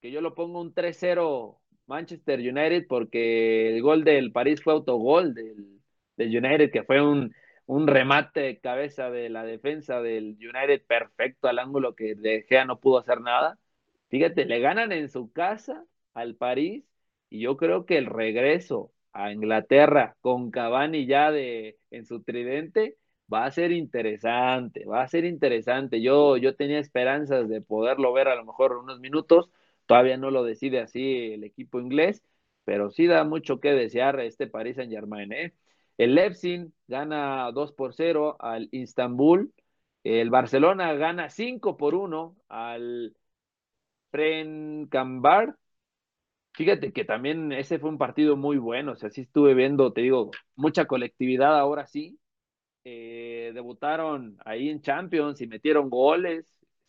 [0.00, 5.34] que yo lo pongo un 3-0 Manchester United porque el gol del París fue autogol
[5.34, 5.80] del,
[6.16, 7.34] del United, que fue un,
[7.66, 12.64] un remate de cabeza de la defensa del United perfecto al ángulo que De Gea
[12.64, 13.58] no pudo hacer nada.
[14.08, 16.84] Fíjate, le ganan en su casa al París
[17.28, 22.96] y yo creo que el regreso a Inglaterra con Cavani ya de en su tridente
[23.32, 26.00] va a ser interesante, va a ser interesante.
[26.00, 29.50] Yo, yo tenía esperanzas de poderlo ver a lo mejor unos minutos,
[29.86, 32.22] todavía no lo decide así el equipo inglés,
[32.64, 35.32] pero sí da mucho que desear este Paris Saint Germain.
[35.32, 35.54] ¿eh?
[35.98, 39.52] El Leipzig gana 2 por 0 al Istanbul,
[40.04, 43.16] el Barcelona gana 5 por 1 al
[44.90, 45.56] Cambar.
[46.52, 50.00] Fíjate que también ese fue un partido muy bueno, o sea, sí estuve viendo, te
[50.00, 52.18] digo, mucha colectividad ahora sí,
[52.84, 56.46] eh, debutaron ahí en Champions y metieron goles,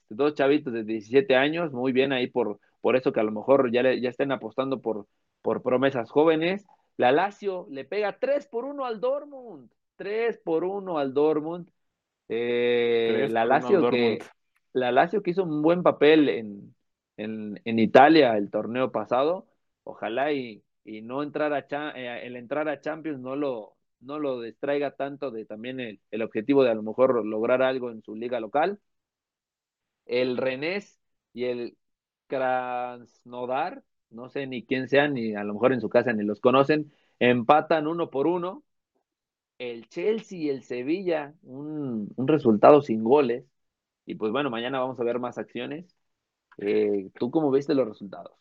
[0.09, 3.71] dos chavitos de 17 años, muy bien ahí por, por eso que a lo mejor
[3.71, 5.07] ya, ya estén apostando por,
[5.41, 6.65] por promesas jóvenes.
[6.97, 11.69] La Lazio le pega 3 por 1 al Dortmund, 3 por 1 al Dortmund.
[12.29, 14.19] Eh, la, Lazio que,
[14.73, 16.75] la Lazio que hizo un buen papel en,
[17.15, 19.47] en, en Italia el torneo pasado,
[19.83, 24.41] ojalá y, y no entrar a eh, el entrar a Champions no lo, no lo
[24.41, 28.39] distraiga tanto de también el, objetivo de a lo mejor lograr algo en su liga
[28.39, 28.79] local.
[30.05, 30.99] El Renés
[31.33, 31.77] y el
[32.27, 36.39] Krasnodar, no sé ni quién sean, ni a lo mejor en su casa ni los
[36.39, 38.63] conocen, empatan uno por uno.
[39.57, 43.45] El Chelsea y el Sevilla, un, resultado sin goles.
[44.05, 45.95] Y pues bueno, mañana vamos a ver más acciones.
[46.59, 48.33] Eh, ¿Tú cómo viste los resultados?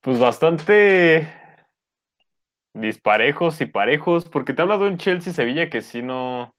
[0.00, 1.28] Pues bastante
[2.74, 6.54] disparejos y parejos, porque te habla de un Chelsea-Sevilla que si no...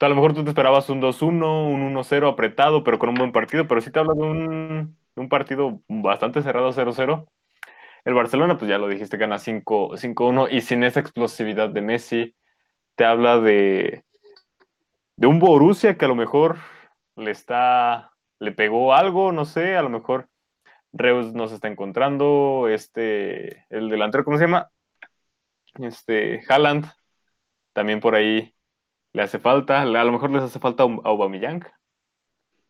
[0.00, 3.32] A lo mejor tú te esperabas un 2-1, un 1-0 apretado, pero con un buen
[3.32, 7.28] partido, pero sí te habla de un, un partido bastante cerrado 0-0.
[8.04, 12.34] El Barcelona, pues ya lo dijiste, gana 5-1 y sin esa explosividad de Messi,
[12.94, 14.04] te habla de,
[15.16, 16.56] de un Borussia que a lo mejor
[17.16, 20.28] le está, le pegó algo, no sé, a lo mejor
[20.92, 24.70] Reus no se está encontrando, este, el delantero, ¿cómo se llama?
[25.74, 26.86] Este, Haaland,
[27.74, 28.54] también por ahí
[29.12, 31.64] le hace falta, a lo mejor les hace falta a Aubameyang.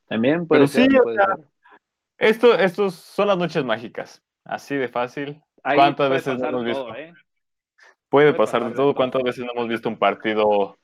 [0.09, 0.99] También puede ser, sí,
[2.21, 5.43] esto, estos son las noches mágicas, así de fácil.
[5.63, 6.95] ¿Cuántas veces no hemos visto?
[6.95, 7.13] ¿eh?
[8.09, 8.95] Puede, pasar, de todo.
[8.95, 10.79] ¿Cuántas veces no hemos visto un partido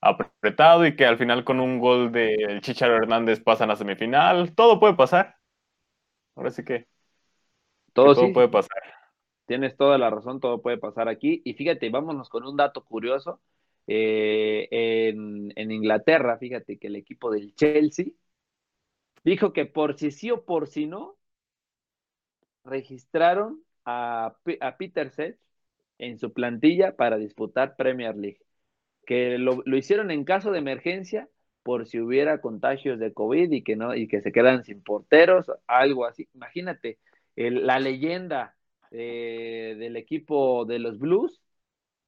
[0.00, 4.54] apretado y que al final con un gol del Chicharo Hernández pasan a semifinal?
[4.54, 5.36] Todo puede pasar.
[6.36, 6.86] Ahora sí que,
[7.92, 8.80] todo, todo puede pasar.
[9.46, 11.42] Tienes toda la razón, todo puede pasar aquí.
[11.44, 13.40] Y fíjate, vámonos con un dato curioso.
[13.88, 18.06] Eh, en, Inglaterra, fíjate que el equipo del Chelsea
[19.28, 21.16] dijo que por si sí o por si no,
[22.64, 25.38] registraron a, a Peter Sech
[25.98, 28.40] en su plantilla para disputar Premier League.
[29.06, 31.28] Que lo, lo, hicieron en caso de emergencia
[31.62, 35.46] por si hubiera contagios de COVID y que no y que se quedan sin porteros,
[35.66, 36.28] algo así.
[36.34, 36.98] Imagínate,
[37.36, 38.56] la leyenda
[38.90, 41.42] del equipo de los Blues,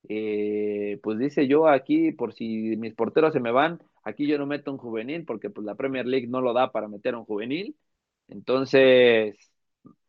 [0.08, 4.46] eh, pues dice yo aquí, por si mis porteros se me van, aquí yo no
[4.46, 7.76] meto un juvenil, porque pues la Premier League no lo da para meter un juvenil.
[8.28, 9.36] Entonces,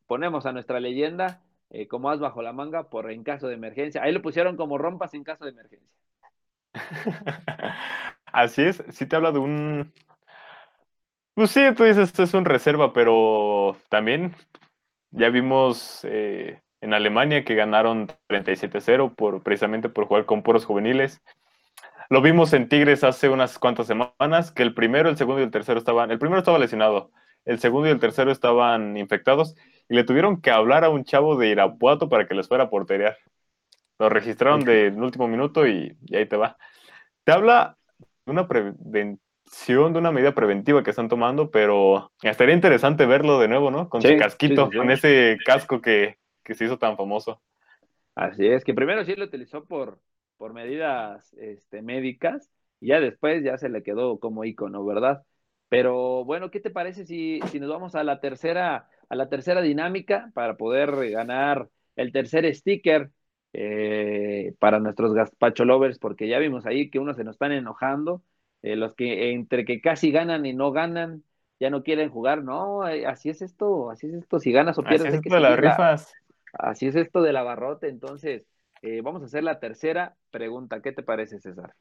[0.07, 4.03] ponemos a nuestra leyenda eh, como as bajo la manga por en caso de emergencia.
[4.03, 5.89] Ahí lo pusieron como rompas en caso de emergencia.
[8.25, 9.93] Así es, si te habla de un...
[11.33, 14.35] Pues sí, tú dices, esto es un reserva, pero también
[15.11, 21.21] ya vimos eh, en Alemania que ganaron 37-0 por, precisamente por jugar con puros juveniles.
[22.11, 25.49] Lo vimos en Tigres hace unas cuantas semanas, que el primero, el segundo y el
[25.49, 27.09] tercero estaban, el primero estaba lesionado,
[27.45, 29.55] el segundo y el tercero estaban infectados
[29.87, 32.69] y le tuvieron que hablar a un chavo de Irapuato para que les fuera a
[32.69, 33.15] porterear.
[33.97, 36.57] Lo registraron del último minuto y, ahí te va.
[37.23, 37.77] Te habla
[38.25, 43.47] de una prevención de una medida preventiva que están tomando, pero estaría interesante verlo de
[43.47, 43.87] nuevo, ¿no?
[43.87, 47.41] Con su casquito, con ese casco que, se hizo tan famoso.
[48.15, 49.97] Así es, que primero sí lo utilizó por,
[50.41, 55.21] por medidas este, médicas y ya después ya se le quedó como icono, ¿verdad?
[55.69, 59.61] Pero bueno, ¿qué te parece si, si nos vamos a la tercera, a la tercera
[59.61, 63.11] dinámica para poder ganar el tercer sticker
[63.53, 65.99] eh, para nuestros gazpacho lovers?
[65.99, 68.23] Porque ya vimos ahí que unos se nos están enojando
[68.63, 71.23] eh, los que entre que casi ganan y no ganan,
[71.59, 74.81] ya no quieren jugar, no, eh, así es esto, así es esto, si ganas o
[74.81, 75.01] pierdes.
[75.01, 76.13] Así es esto de las rifas.
[76.53, 78.50] Así es esto de la barrote, entonces
[78.81, 81.75] eh, vamos a hacer la tercera pregunta, ¿qué te parece César?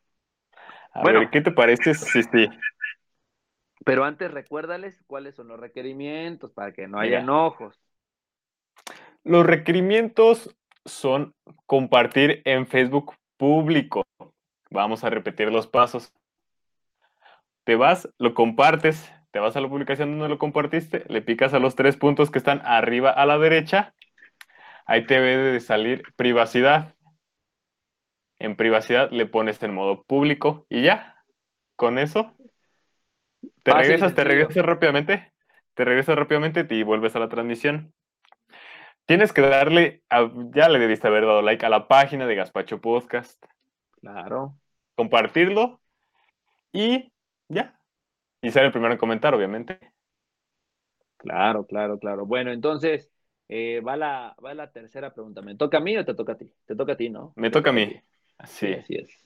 [1.02, 1.94] bueno, ¿qué te parece?
[1.94, 2.48] Sí, sí.
[3.84, 7.80] Pero antes recuérdales cuáles son los requerimientos para que no haya enojos.
[9.24, 11.34] Los requerimientos son
[11.66, 14.04] compartir en Facebook público.
[14.70, 16.12] Vamos a repetir los pasos.
[17.64, 21.58] Te vas, lo compartes, te vas a la publicación donde lo compartiste, le picas a
[21.58, 23.94] los tres puntos que están arriba a la derecha.
[24.90, 26.96] Ahí te debe de salir privacidad.
[28.40, 31.22] En privacidad le pones en modo público y ya.
[31.76, 32.34] Con eso
[33.62, 35.32] te Fácil regresas, te regresas rápidamente,
[35.74, 37.94] te regresas rápidamente y vuelves a la transmisión.
[39.06, 42.80] Tienes que darle, a- ya le debiste haber dado like a la página de Gaspacho
[42.80, 43.40] Podcast,
[44.00, 44.56] Claro.
[44.96, 45.80] compartirlo
[46.72, 47.12] y
[47.48, 47.78] ya.
[48.42, 49.78] Y ser el primero en comentar, obviamente.
[51.18, 52.26] Claro, claro, claro.
[52.26, 53.08] Bueno, entonces
[53.52, 55.42] eh, va, la, va la tercera pregunta.
[55.42, 56.48] ¿Me toca a mí o te toca a ti?
[56.66, 57.32] Te toca a ti, ¿no?
[57.34, 57.86] Me toca a mí.
[57.86, 58.00] ti.
[58.38, 58.72] Así.
[58.72, 59.24] así es.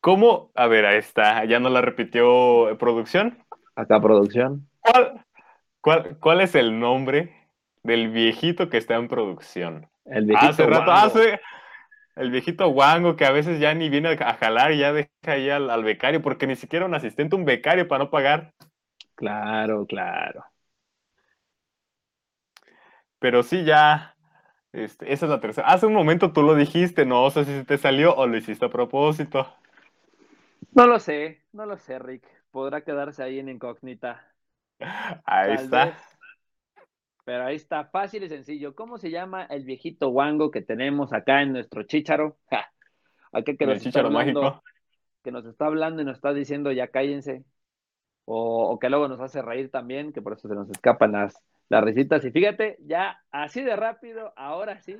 [0.00, 0.50] ¿Cómo?
[0.56, 1.44] A ver, ahí está.
[1.44, 3.38] Ya no la repitió eh, producción.
[3.76, 4.68] Acá producción.
[4.80, 5.24] ¿Cuál,
[5.80, 7.32] cuál, cuál es el nombre
[7.84, 9.88] del viejito que está en producción?
[10.04, 11.40] El viejito hace rato, hace
[12.16, 15.48] el viejito guango que a veces ya ni viene a jalar y ya deja ahí
[15.48, 18.52] al, al becario, porque ni siquiera un asistente, un becario para no pagar.
[19.14, 20.44] Claro, claro.
[23.18, 24.16] Pero sí, ya.
[24.72, 25.68] Este, esa es la tercera.
[25.68, 28.66] Hace un momento tú lo dijiste, no sé si se te salió o lo hiciste
[28.66, 29.48] a propósito.
[30.72, 32.24] No lo sé, no lo sé, Rick.
[32.52, 34.32] Podrá quedarse ahí en incógnita.
[35.26, 35.76] Ahí Tal está.
[35.76, 36.18] vez.
[37.24, 38.74] Pero ahí está, fácil y sencillo.
[38.74, 42.38] ¿Cómo se llama el viejito guango que tenemos acá en nuestro chícharo?
[42.50, 42.70] Ja,
[43.32, 44.62] Acá que el nos, está chicharo hablando, mágico.
[45.24, 47.44] que nos está hablando y nos está diciendo ya cállense.
[48.26, 51.42] O, o que luego nos hace reír también, que por eso se nos escapan las,
[51.68, 52.24] las risitas.
[52.24, 54.96] Y fíjate, ya así de rápido, ahora sí.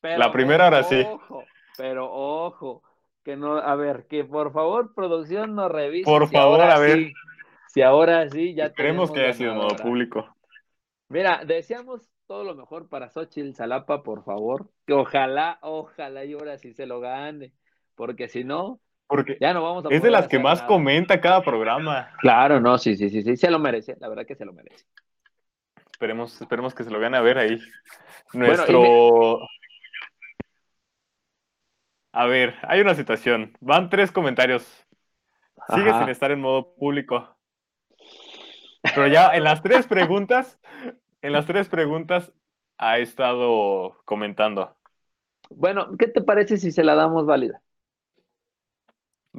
[0.00, 1.00] Pero, La primera ahora sí.
[1.00, 1.44] Ojo,
[1.76, 2.82] pero ojo,
[3.24, 6.04] que no, a ver, que por favor, producción nos revise.
[6.04, 6.98] Por si favor, a ver.
[6.98, 7.14] sí-
[7.68, 10.36] si ahora sí ya tenemos que haya sido modo público.
[11.08, 14.68] Mira, deseamos todo lo mejor para Xochitl Salapa, por favor.
[14.86, 17.52] Que ojalá, ojalá y ahora sí se lo gane.
[17.94, 20.68] Porque si no, Porque ya no vamos a es de las que más nada.
[20.68, 22.10] comenta cada programa.
[22.20, 23.96] Claro, no, sí, sí, sí, sí, se lo merece.
[24.00, 24.86] La verdad que se lo merece.
[26.02, 27.60] Esperemos, esperemos que se lo gane a ver ahí.
[28.32, 29.38] Bueno, Nuestro.
[32.10, 33.56] A ver, hay una situación.
[33.60, 34.64] Van tres comentarios.
[35.68, 36.00] Sigue Ajá.
[36.00, 37.36] sin estar en modo público.
[38.82, 40.58] Pero ya en las tres preguntas,
[41.20, 42.32] en las tres preguntas
[42.78, 44.76] ha estado comentando.
[45.50, 47.62] Bueno, ¿qué te parece si se la damos válida?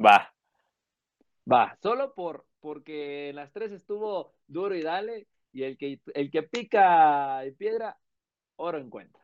[0.02, 0.32] Va.
[1.46, 6.30] Va, solo por porque en las tres estuvo duro y dale, y el que, el
[6.30, 7.98] que pica piedra,
[8.56, 9.22] oro encuentra.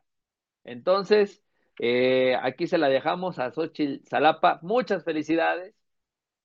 [0.65, 1.43] Entonces,
[1.81, 4.61] eh, aquí se la dejamos a Xochitl Salapa.
[4.63, 5.75] Muchas felicidades.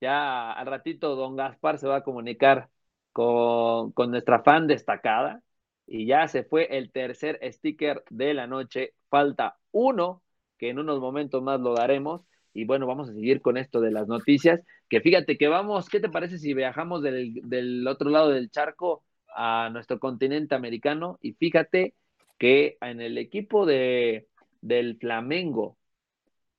[0.01, 2.69] Ya al ratito don Gaspar se va a comunicar
[3.11, 5.43] con, con nuestra fan destacada.
[5.87, 8.93] Y ya se fue el tercer sticker de la noche.
[9.09, 10.23] Falta uno,
[10.57, 12.21] que en unos momentos más lo daremos.
[12.53, 14.61] Y bueno, vamos a seguir con esto de las noticias.
[14.89, 19.03] Que fíjate que vamos, ¿qué te parece si viajamos del, del otro lado del charco
[19.35, 21.19] a nuestro continente americano?
[21.21, 21.95] Y fíjate
[22.37, 24.27] que en el equipo de,
[24.61, 25.77] del Flamengo,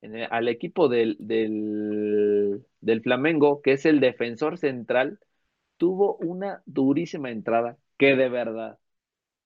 [0.02, 5.18] en el- al equipo del, del, del Flamengo, que es el defensor central,
[5.78, 8.78] tuvo una durísima entrada que de verdad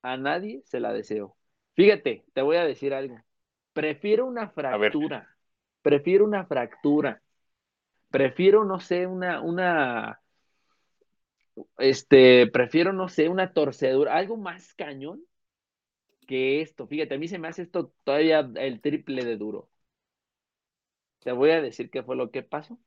[0.03, 1.37] a nadie se la deseo.
[1.75, 3.25] Fíjate, te voy a decir algo.
[3.73, 5.29] Prefiero una fractura.
[5.83, 7.23] Prefiero una fractura.
[8.11, 10.20] Prefiero, no sé, una, una,
[11.79, 15.23] este, prefiero, no sé, una torcedura, algo más cañón
[16.27, 16.87] que esto.
[16.87, 19.71] Fíjate, a mí se me hace esto todavía el triple de duro.
[21.21, 22.79] Te voy a decir qué fue lo que pasó.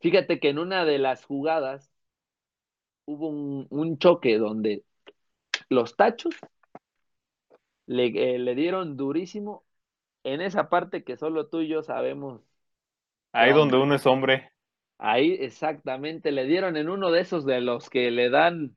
[0.00, 1.90] Fíjate que en una de las jugadas
[3.06, 4.84] hubo un, un choque donde
[5.68, 6.34] los tachos
[7.86, 9.64] le, eh, le dieron durísimo
[10.24, 12.42] en esa parte que solo tú y yo sabemos.
[13.32, 14.51] Ahí donde uno es hombre.
[15.04, 18.76] Ahí exactamente le dieron en uno de esos de los que le dan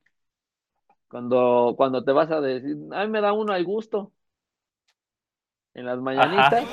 [1.08, 4.14] cuando, cuando te vas a decir, a mí me da uno al gusto.
[5.76, 6.66] En las mañanitas,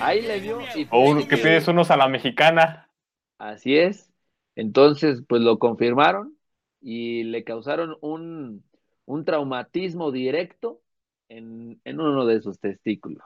[0.00, 2.90] ahí le dio y O uno que pides unos a la mexicana.
[3.38, 4.10] Así es.
[4.56, 6.36] Entonces, pues lo confirmaron
[6.80, 8.64] y le causaron un,
[9.04, 10.82] un traumatismo directo
[11.28, 13.22] en, en uno de sus testículos.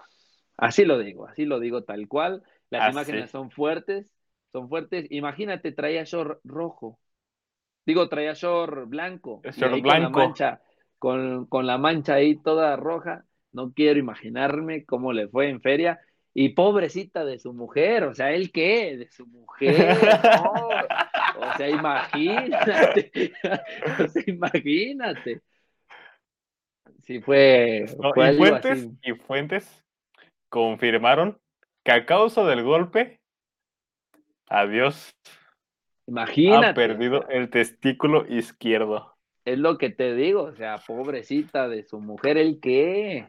[0.56, 2.42] Así lo digo, así lo digo tal cual.
[2.70, 3.30] Las Ah, imágenes sí.
[3.30, 4.06] son fuertes,
[4.52, 5.06] son fuertes.
[5.10, 6.98] Imagínate, traía short rojo.
[7.86, 9.40] Digo, traía short blanco.
[9.44, 10.18] Short ahí con la blanco.
[10.20, 10.60] mancha,
[10.98, 13.24] con, con la mancha ahí toda roja.
[13.52, 16.00] No quiero imaginarme cómo le fue en feria.
[16.34, 18.96] Y pobrecita de su mujer, o sea, ¿él qué?
[18.96, 20.52] De su mujer, ¿no?
[20.52, 23.32] O sea, imagínate.
[24.04, 25.42] O sea, imagínate.
[27.02, 28.90] Sí, fue, No, y Fuentes, así.
[29.02, 29.84] y Fuentes
[30.48, 31.38] confirmaron
[31.84, 33.20] que a causa del golpe,
[34.52, 35.14] adiós,
[36.06, 36.66] Imagínate.
[36.66, 39.14] ha perdido el testículo izquierdo.
[39.44, 43.28] Es lo que te digo, o sea, pobrecita de su mujer, ¿el qué?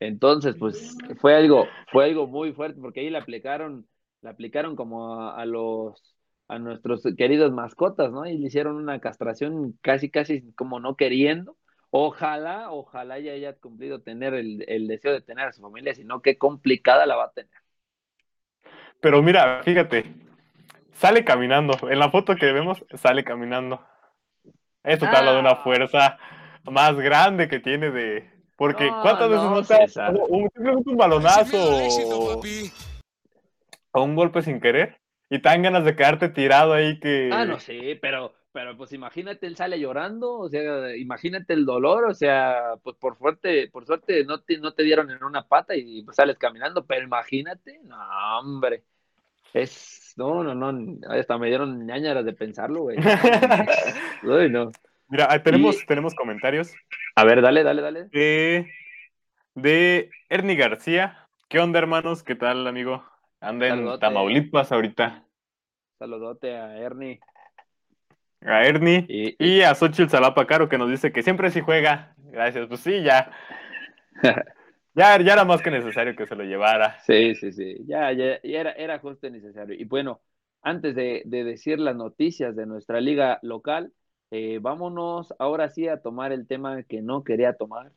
[0.00, 3.86] Entonces, pues fue algo, fue algo muy fuerte, porque ahí le aplicaron,
[4.22, 6.16] le aplicaron como a, a los,
[6.46, 8.24] a nuestros queridos mascotas, ¿no?
[8.24, 11.56] Y le hicieron una castración casi, casi como no queriendo.
[11.90, 16.22] Ojalá, ojalá ya haya cumplido tener el, el deseo de tener a su familia, sino
[16.22, 17.50] qué complicada la va a tener.
[19.00, 20.27] Pero mira, fíjate,
[20.98, 21.76] sale caminando.
[21.90, 23.80] En la foto que vemos, sale caminando.
[24.82, 25.56] Esto te habla de una Ah.
[25.56, 26.18] fuerza
[26.64, 28.30] más grande que tiene de.
[28.56, 32.40] Porque No, ¿cuántas veces no, te ha- un, balonazo éxito,
[33.92, 34.98] o un golpe sin querer?
[35.30, 37.30] Y tan ganas de quedarte tirado ahí que.
[37.32, 42.06] Ah, no sí, pero, pero pues imagínate, él sale llorando, o sea, imagínate el dolor,
[42.06, 45.76] o sea, pues por suerte, por suerte no te, no te dieron en una pata
[45.76, 47.96] y pues, sales caminando, pero imagínate, no,
[48.40, 48.82] hombre,
[49.54, 52.98] es, no, no, no, hasta me dieron ñañaras de pensarlo, güey.
[54.22, 54.70] Uy, no.
[55.08, 56.72] Mira, tenemos, Y- tenemos comentarios
[57.16, 58.04] A ver, dale, dale, dale.
[58.12, 58.70] de,
[59.54, 61.26] de Ernie García.
[61.48, 62.22] ¿Qué onda, hermanos?
[62.22, 63.02] ¿Qué tal, amigo?
[63.40, 63.98] Anda en.
[64.00, 65.24] Tamaulipas ahorita.
[65.98, 67.20] Saludote a Ernie.
[68.44, 69.06] A Ernie.
[69.08, 72.14] Y, Y a Xochitl Salapa Caro que nos dice que siempre sí juega.
[72.18, 72.66] Gracias.
[72.68, 73.30] Pues sí, ya.
[74.98, 76.98] Ya, ya era más que necesario que se lo llevara.
[77.06, 79.76] Sí, sí, sí, ya, ya, era, era justo y necesario.
[79.78, 80.20] Y bueno,
[80.60, 83.92] antes de, de decir las noticias de nuestra liga local,
[84.32, 87.92] eh, vámonos ahora sí a tomar el tema que no quería tomar,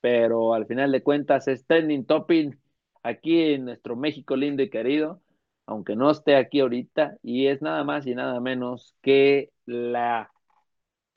[0.00, 2.58] pero al final de cuentas es trending topping
[3.02, 5.20] aquí en nuestro México lindo y querido,
[5.66, 10.30] aunque no esté aquí ahorita, y es nada más y nada menos que la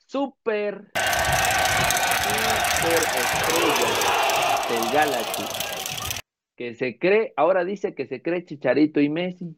[0.07, 0.91] super,
[2.81, 4.10] super estrella
[4.71, 5.43] del Galaxy
[6.55, 9.57] que se cree, ahora dice que se cree Chicharito y Messi.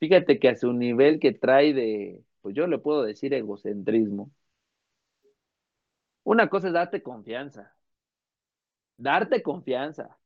[0.00, 4.32] Fíjate que a su nivel que trae de, pues yo le puedo decir egocentrismo.
[6.24, 7.72] Una cosa es darte confianza,
[8.96, 10.18] darte confianza.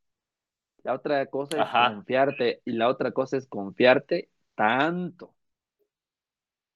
[0.82, 1.94] La otra cosa es Ajá.
[1.94, 5.34] confiarte y la otra cosa es confiarte tanto,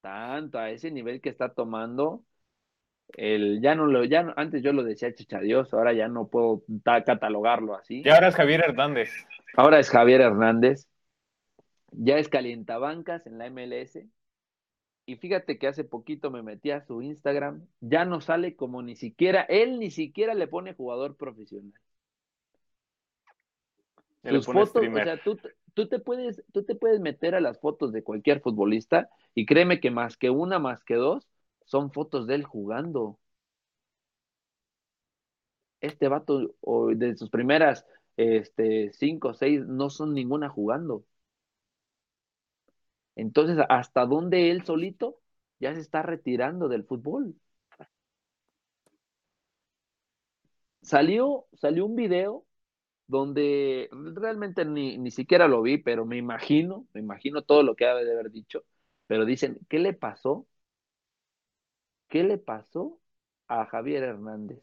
[0.01, 2.23] tanto a ese nivel que está tomando.
[3.17, 6.63] El, ya no lo, ya no- antes yo lo decía chichadios, ahora ya no puedo
[6.83, 8.01] ta- catalogarlo así.
[8.05, 9.11] Y ahora es Javier Hernández.
[9.55, 10.87] Ahora es Javier Hernández,
[11.91, 14.07] ya es calientabancas en la MLS.
[15.05, 18.95] Y fíjate que hace poquito me metí a su Instagram, ya no sale como ni
[18.95, 21.73] siquiera, él ni siquiera le pone jugador profesional.
[24.37, 25.39] Sus fotos, o sea, tú,
[25.73, 29.79] tú te puedes, tú te puedes meter a las fotos de cualquier futbolista y créeme
[29.79, 31.27] que más que una, más que dos,
[31.71, 33.19] son fotos de él jugando.
[35.81, 37.85] Este vato, o de sus primeras
[38.17, 41.05] este, cinco o seis, no son ninguna jugando.
[43.15, 45.19] Entonces, ¿hasta dónde él solito
[45.59, 47.35] ya se está retirando del fútbol?
[50.81, 52.45] Salió, salió un video
[53.07, 57.85] donde realmente ni, ni siquiera lo vi, pero me imagino, me imagino todo lo que
[57.85, 58.63] debe de haber dicho,
[59.07, 60.47] pero dicen, ¿qué le pasó?
[62.11, 62.99] ¿Qué le pasó
[63.47, 64.59] a Javier Hernández?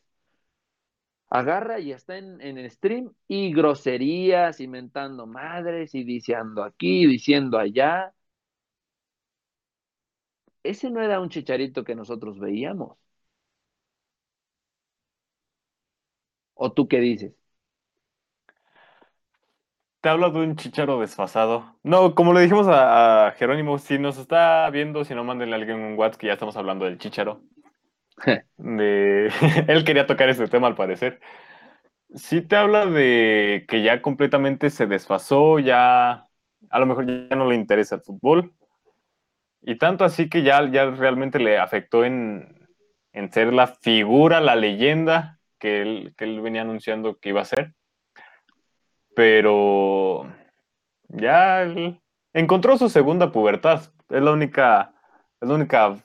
[1.31, 8.13] Agarra y está en, en stream y groserías, inventando madres y diciendo aquí, diciendo allá.
[10.63, 12.97] Ese no era un chicharito que nosotros veíamos.
[16.55, 17.33] ¿O tú qué dices?
[20.01, 21.77] Te hablo de un chicharo desfasado.
[21.83, 25.59] No, como le dijimos a, a Jerónimo, si nos está viendo, si no, mándenle a
[25.59, 27.43] alguien un WhatsApp que ya estamos hablando del chicharo.
[28.57, 29.33] De...
[29.69, 31.21] Él quería tocar ese tema al parecer.
[32.15, 36.27] Sí te habla de que ya completamente se desfasó, ya
[36.71, 38.55] a lo mejor ya no le interesa el fútbol.
[39.61, 42.69] Y tanto así que ya, ya realmente le afectó en,
[43.13, 47.45] en ser la figura, la leyenda que él, que él venía anunciando que iba a
[47.45, 47.75] ser.
[49.19, 50.33] Pero
[51.09, 51.65] ya
[52.33, 53.81] encontró su segunda pubertad.
[54.09, 54.95] Es la única,
[55.41, 55.97] es la única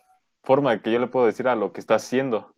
[0.41, 2.55] forma que yo le puedo decir a lo que está haciendo.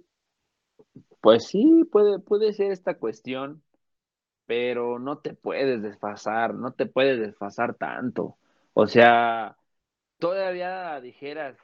[1.19, 3.63] Pues sí, puede, puede ser esta cuestión,
[4.45, 8.37] pero no te puedes desfasar, no te puedes desfasar tanto.
[8.73, 9.57] O sea,
[10.19, 11.57] todavía dijeras,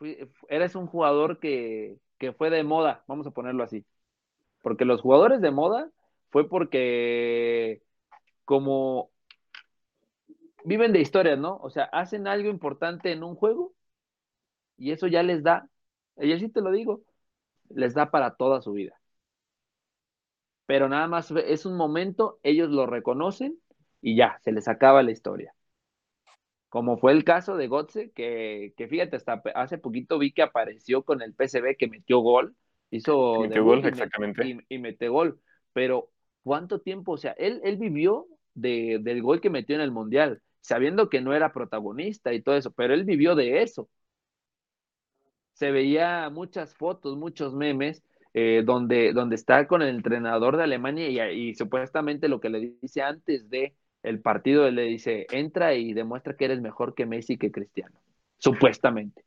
[0.50, 3.86] eres un jugador que, que fue de moda, vamos a ponerlo así.
[4.62, 5.90] Porque los jugadores de moda
[6.30, 7.82] fue porque
[8.52, 9.12] como
[10.66, 11.56] viven de historias, ¿no?
[11.64, 13.74] O sea, hacen algo importante en un juego
[14.76, 15.70] y eso ya les da,
[16.18, 17.02] y así te lo digo,
[17.70, 19.00] les da para toda su vida.
[20.66, 23.58] pero nada más es un momento, ellos lo reconocen
[24.02, 25.56] y ya, se les acaba la historia.
[26.68, 31.04] Como fue el caso de Gotze, que, que fíjate, hasta hace poquito vi que apareció
[31.04, 32.54] con el PCB que metió gol,
[32.90, 34.46] hizo metió gol, exactamente.
[34.46, 35.40] Y, y, metió gol,
[35.72, 36.10] pero
[36.44, 37.14] ¿cuánto tiempo?
[37.14, 41.22] O sea, él, él vivió de, del gol que metió en el Mundial, sabiendo que
[41.22, 43.90] no era protagonista y todo eso, pero él vivió de eso.
[45.54, 51.32] Se veía muchas fotos, muchos memes, eh, donde, donde está con el entrenador de Alemania
[51.32, 55.94] y, supuestamente lo que le dice antes de el partido, él le dice, entra y
[55.94, 58.00] demuestra que eres mejor que Messi que Cristiano,
[58.40, 59.24] supuestamente.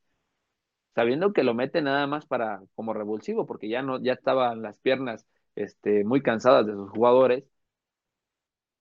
[0.95, 4.79] Sabiendo que lo mete nada más para como revulsivo, porque ya no, ya estaban las
[4.79, 7.45] piernas este, muy cansadas de sus jugadores.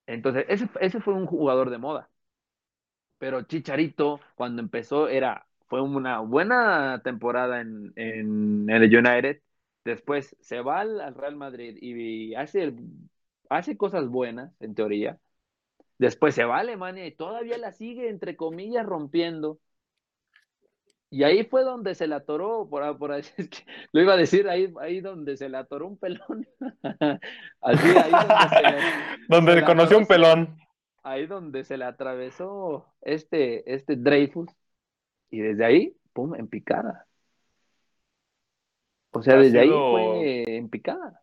[0.07, 2.09] Entonces, ese, ese fue un jugador de moda.
[3.17, 9.41] Pero Chicharito, cuando empezó, era, fue una buena temporada en, en, el United.
[9.85, 12.73] Después se va al, al Real Madrid y hace,
[13.49, 15.19] hace cosas buenas, en teoría.
[15.97, 19.59] Después se va a Alemania y todavía la sigue, entre comillas, rompiendo.
[21.13, 24.49] Y ahí fue donde se la atoró, por, por es que lo iba a decir,
[24.49, 26.47] ahí, ahí donde se le atoró un pelón.
[27.61, 28.77] Así, ahí donde se le,
[29.29, 30.57] donde se conoció un pelón.
[31.03, 34.49] Ahí donde se le atravesó este, este Dreyfus.
[35.29, 37.05] Y desde ahí, pum, en picada.
[39.11, 41.21] O sea, Ha desde ahí fue en picada.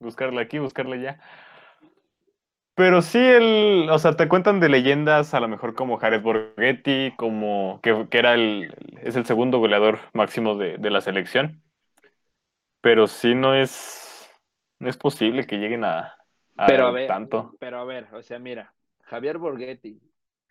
[0.00, 1.20] Buscarle aquí, buscarle allá.
[2.76, 7.12] Pero sí, el, o sea, te cuentan de leyendas a lo mejor como Jared Borghetti,
[7.16, 11.62] como que, que era el, es el segundo goleador máximo de, de la selección.
[12.80, 14.28] Pero sí no es,
[14.78, 16.16] no es posible que lleguen a,
[16.56, 17.56] a Pero a ver, tanto.
[17.58, 20.00] pero a ver, o sea, mira, Javier Borghetti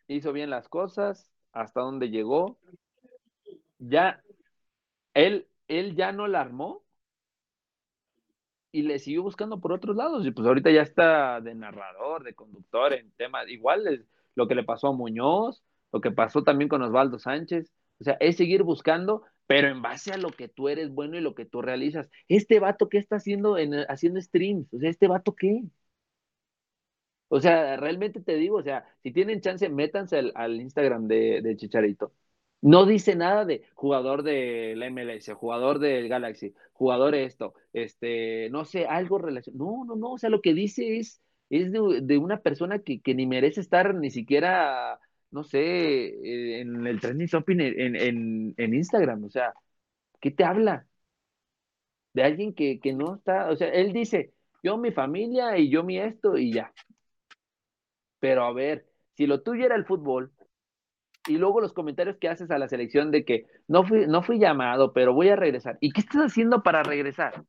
[0.08, 2.58] hizo bien las cosas, hasta donde llegó.
[3.80, 4.22] Ya,
[5.14, 6.83] él, él ya no la armó
[8.74, 10.26] y le siguió buscando por otros lados.
[10.26, 13.48] Y pues ahorita ya está de narrador, de conductor en temas.
[13.50, 14.02] Igual es
[14.36, 15.64] lo que le pasó a Muñoz,
[15.94, 17.72] lo que pasó también con Osvaldo Sánchez.
[18.02, 21.22] O sea, es seguir buscando, pero en base a lo que tú eres bueno y
[21.22, 22.10] lo que tú realizas.
[22.28, 24.74] Este vato, ¿qué está haciendo en, haciendo streams?
[24.74, 25.64] O sea, ¿este vato qué?
[27.30, 31.42] O sea, realmente te digo, o sea, si tienen chance, métanse al, al Instagram de,
[31.42, 32.14] de Chicharito.
[32.64, 38.86] No dice nada de jugador del MLS, jugador del Galaxy, jugador esto, este, no sé,
[38.88, 39.66] algo relacionado.
[39.66, 43.02] No, no, no, o sea, lo que dice es, es de, de una persona que,
[43.02, 44.98] que, ni merece estar ni siquiera,
[45.32, 49.26] no sé, eh, en el trending shopping en, en, en, Instagram.
[49.26, 49.54] O sea,
[50.22, 50.88] ¿qué te habla?
[52.14, 54.34] De alguien que, que no está, o sea, él dice,
[54.64, 56.74] yo mi familia y yo mi esto y ya.
[58.20, 60.32] Pero a ver, si lo tuyo era el fútbol,
[61.28, 64.40] y luego los comentarios que haces a la selección de que no fui, no fui
[64.40, 65.78] llamado, pero voy a regresar.
[65.80, 67.44] ¿Y qué estás haciendo para regresar?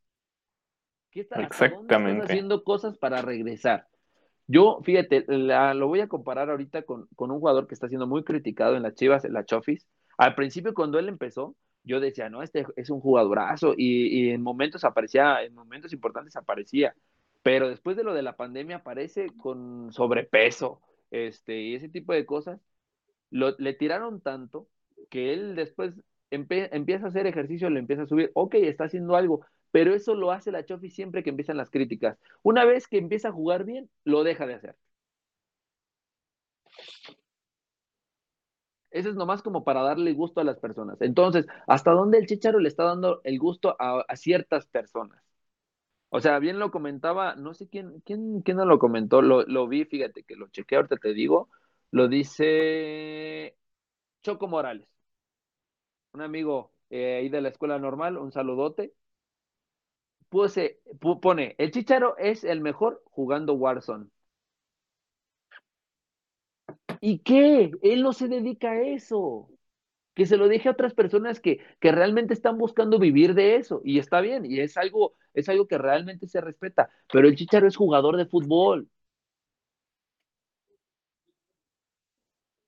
[1.10, 2.12] ¿Qué estás, Exactamente.
[2.12, 3.88] estás haciendo cosas para regresar?
[4.46, 8.06] Yo, fíjate, la, lo voy a comparar ahorita con, con, un jugador que está siendo
[8.06, 9.86] muy criticado en las Chivas, en la Chofis.
[10.18, 14.42] Al principio, cuando él empezó, yo decía, no, este es un jugadorazo, y, y en
[14.42, 16.94] momentos aparecía, en momentos importantes aparecía,
[17.42, 22.26] pero después de lo de la pandemia aparece con sobrepeso, este, y ese tipo de
[22.26, 22.60] cosas,
[23.30, 24.68] lo, le tiraron tanto
[25.10, 25.94] que él después
[26.30, 30.32] empieza a hacer ejercicio, le empieza a subir, ok, está haciendo algo, pero eso lo
[30.32, 32.18] hace la Chofi siempre que empiezan las críticas.
[32.42, 34.76] Una vez que empieza a jugar bien, lo deja de hacer.
[38.90, 41.00] Eso es nomás como para darle gusto a las personas.
[41.00, 45.20] Entonces, ¿hasta dónde el Chicharo le está dando el gusto a, a ciertas personas?
[46.10, 49.68] O sea, bien lo comentaba, no sé quién, quién, quién no lo comentó, lo, lo
[49.68, 51.50] vi, fíjate que lo chequeé, ahorita te digo,
[51.94, 53.56] lo dice
[54.22, 54.88] Choco Morales,
[56.12, 58.94] un amigo eh, ahí de la escuela normal, un saludote.
[61.22, 64.10] Pone, el Chicharo es el mejor jugando Warzone.
[67.00, 67.72] ¿Y qué?
[67.82, 69.48] Él no se dedica a eso.
[70.14, 73.80] Que se lo deje a otras personas que, que realmente están buscando vivir de eso.
[73.84, 76.90] Y está bien, y es algo, es algo que realmente se respeta.
[77.12, 78.88] Pero el Chicharo es jugador de fútbol.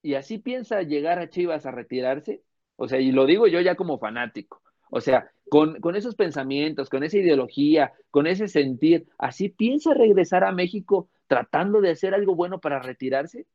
[0.06, 2.40] Y así piensa llegar a Chivas a retirarse,
[2.76, 7.02] o sea, y lo digo yo ya como fanático, o sea, con, esos pensamientos, con
[7.02, 12.60] esa ideología, con ese sentir, así piensa regresar a México tratando de hacer algo bueno
[12.60, 13.46] para retirarse,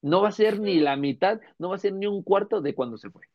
[0.00, 2.74] no va a ser ni la mitad, no va a ser ni un cuarto de
[2.74, 3.28] cuando se fue.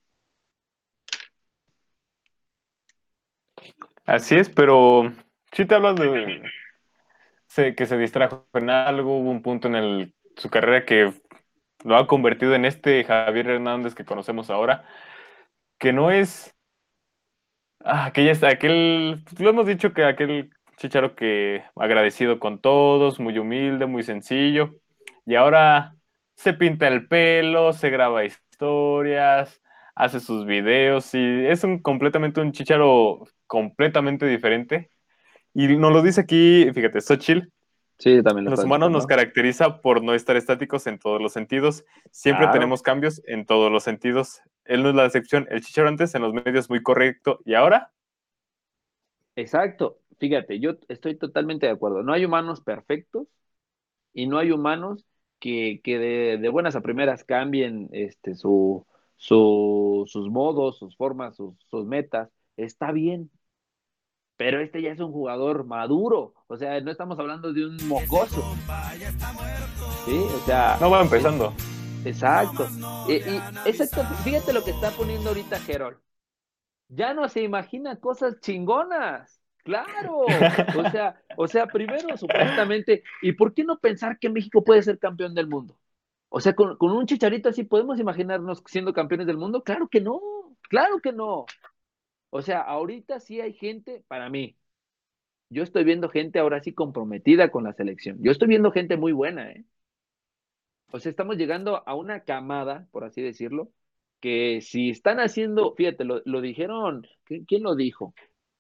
[4.04, 5.14] Así es, pero
[5.54, 10.86] si te hablas de que se distrajo en algo, hubo un punto en su carrera
[10.86, 11.14] que
[11.88, 14.86] lo ha convertido en este Javier Hernández que conocemos ahora,
[15.80, 16.54] que no es
[17.84, 23.86] ah, aquella, aquel, lo hemos dicho que aquel Chicharo que agradecido con todos, muy humilde,
[23.88, 24.76] muy sencillo.
[25.26, 25.96] Y ahora
[26.36, 29.62] se pinta el pelo, se graba historias,
[29.96, 34.92] hace sus videos y es un completamente un Chicharo completamente diferente.
[35.54, 37.50] Y nos lo dice aquí, fíjate, Xochitl,
[38.00, 41.86] Sí, también lo los humanos nos caracteriza por no estar estáticos en todos los sentidos.
[42.12, 42.54] Siempre Claro.
[42.54, 44.42] tenemos cambios en todos los sentidos.
[44.66, 45.48] Él no es la excepción.
[45.50, 47.40] El Chicharo antes en los medios muy correcto.
[47.46, 47.92] ¿Y ahora?
[49.36, 50.00] Exacto.
[50.20, 52.02] Fíjate, yo estoy totalmente de acuerdo.
[52.04, 53.28] No hay humanos perfectos
[54.14, 55.06] y no hay humanos
[55.40, 58.86] que, que de, de buenas a primeras cambien este, su,
[59.18, 62.30] su- sus modos, sus formas, sus, sus metas.
[62.58, 63.32] Está bien.
[64.38, 66.34] Pero este ya es un jugador maduro.
[66.48, 68.56] O sea, no estamos hablando de un mocoso.
[70.06, 70.78] Sí, o sea.
[70.80, 71.54] No va empezando.
[72.06, 72.68] Exacto.
[73.08, 76.00] Y, y- exacto, fíjate lo que está poniendo ahorita Gerol.
[76.90, 79.42] Ya no se imagina cosas chingonas.
[79.64, 80.20] Claro.
[80.78, 84.98] O sea, o sea, primero supuestamente, ¿y por qué no pensar que México puede ser
[84.98, 85.78] campeón del mundo?
[86.30, 89.64] O sea, con, con un chicharito así, ¿podemos imaginarnos siendo campeones del mundo?
[89.64, 90.22] Claro que no,
[90.70, 91.46] claro que no.
[92.30, 94.58] O sea, ahorita sí hay gente, para mí,
[95.50, 98.18] yo estoy viendo gente ahora sí comprometida con la selección.
[98.22, 99.66] Yo estoy viendo gente muy buena, ¿eh?
[100.92, 103.72] O sea, estamos llegando a una camada, por así decirlo,
[104.20, 108.14] que si están haciendo, fíjate, lo, dijeron, ¿qui- ¿quién lo dijo?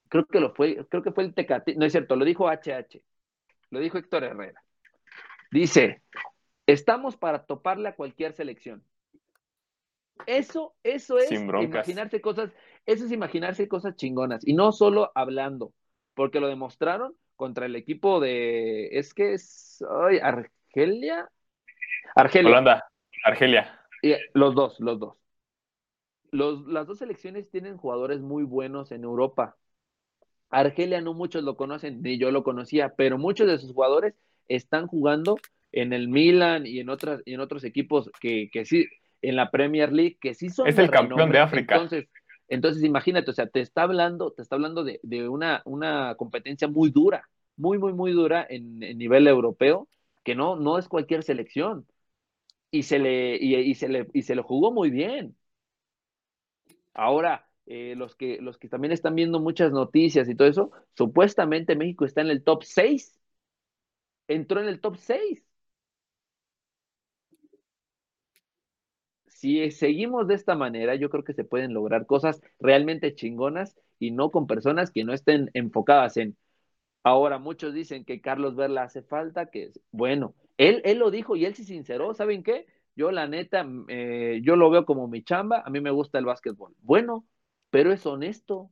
[0.09, 3.03] Creo que lo fue, creo que fue el Tecate, no es cierto, lo dijo HH,
[3.71, 4.63] lo dijo Héctor Herrera.
[5.51, 6.03] Dice,
[6.67, 8.83] estamos para toparle a cualquier selección.
[10.25, 12.51] Eso, eso es imaginarse cosas,
[12.85, 15.73] eso es imaginarse cosas chingonas y no solo hablando,
[16.13, 21.29] porque lo demostraron contra el equipo de, es que es, ay, Argelia,
[22.15, 22.49] Argelia.
[22.49, 22.89] Holanda,
[23.23, 23.79] Argelia.
[24.01, 25.17] Y, eh, los dos, los dos.
[26.31, 29.55] Los, las dos selecciones tienen jugadores muy buenos en Europa.
[30.49, 34.15] Argelia no muchos lo conocen, ni yo lo conocía, pero muchos de sus jugadores
[34.47, 35.37] están jugando
[35.71, 38.87] en el Milan y en otras y en otros equipos que, que sí,
[39.21, 41.75] en la Premier League, que sí son Es de el campeón de África.
[41.75, 42.09] Entonces,
[42.47, 46.67] entonces imagínate, o sea, te está hablando, te está hablando de, de una, una competencia
[46.67, 49.87] muy dura, muy, muy, muy dura en, en nivel europeo,
[50.23, 51.87] que no, no es cualquier selección.
[52.71, 55.35] Y se le, y, y se le, y se le jugó muy bien.
[56.93, 61.75] Ahora, eh, los, que, los que también están viendo muchas noticias y todo eso, supuestamente
[61.75, 63.19] México está en el top 6.
[64.27, 65.46] Entró en el top 6.
[69.37, 74.09] Si seguimos de esta manera, yo creo que se pueden lograr cosas realmente chingonas y
[74.09, 76.35] no con personas que no estén enfocadas en.
[77.03, 81.45] Ahora, muchos dicen que Carlos Verla hace falta, que bueno, él, él lo dijo y
[81.45, 82.65] él se sinceró, ¿saben qué?
[82.95, 86.25] Yo la neta, eh, yo lo veo como mi chamba, a mí me gusta el
[86.25, 86.73] básquetbol.
[86.79, 87.23] Bueno,
[87.69, 88.71] pero es honesto.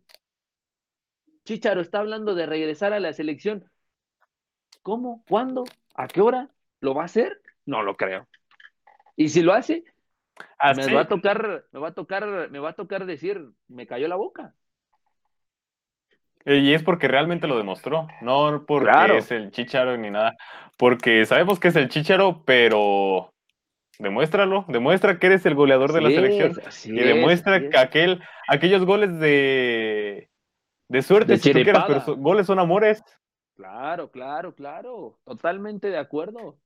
[1.43, 3.70] Chicharo está hablando de regresar a la selección.
[4.82, 5.24] ¿Cómo?
[5.30, 5.63] ¿Cuándo?
[5.93, 6.49] ¿A qué hora?
[6.80, 7.39] ¿Lo va a hacer?
[7.68, 8.28] No lo creo.
[9.16, 9.84] Y si lo hace,
[10.75, 14.07] Me va a tocar, me va a tocar, me va a tocar decir, me cayó
[14.07, 14.55] la boca.
[16.45, 19.17] y es porque realmente lo demostró, no porque Claro.
[19.17, 20.36] es el Chicharo ni nada.
[20.77, 23.33] Porque sabemos que es el Chicharo, pero
[23.99, 26.51] demuéstralo, demuestra que eres el goleador de la selección.
[26.67, 27.70] es, y es, demuestra es.
[27.71, 30.29] que aquel, aquellos goles de,
[30.89, 33.03] de suerte, De si tú quieras, pero goles son amores.
[33.55, 36.59] Claro, claro, claro, totalmente de acuerdo.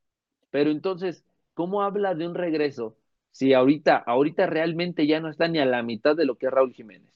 [0.52, 1.26] Pero entonces,
[1.56, 2.99] ¿cómo habla de un regreso
[3.32, 6.52] si ahorita, ahorita realmente ya no está ni a la mitad de lo que es
[6.52, 7.14] Raúl Jiménez?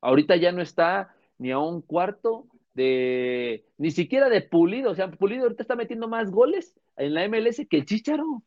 [0.00, 5.10] Ahorita ya no está ni a un cuarto de, ni siquiera de Pulido, o sea,
[5.10, 8.42] Pulido ahorita está metiendo más goles en la MLS que el Chícharo.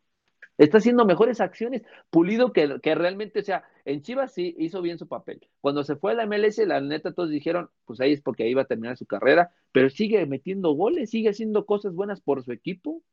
[0.58, 1.84] Está haciendo mejores acciones.
[2.12, 5.48] Pulido que, que realmente, o sea, en Chivas sí hizo bien su papel.
[5.62, 8.52] Cuando se fue a la MLS, la neta todos dijeron, pues ahí es porque ahí
[8.52, 12.52] iba a terminar su carrera, pero sigue metiendo goles, sigue haciendo cosas buenas por su
[12.54, 13.04] equipo.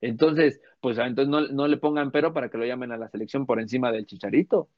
[0.00, 3.08] Entonces, pues ah, entonces no, no le pongan pero para que lo llamen a la
[3.08, 4.68] selección por encima del Chicharito.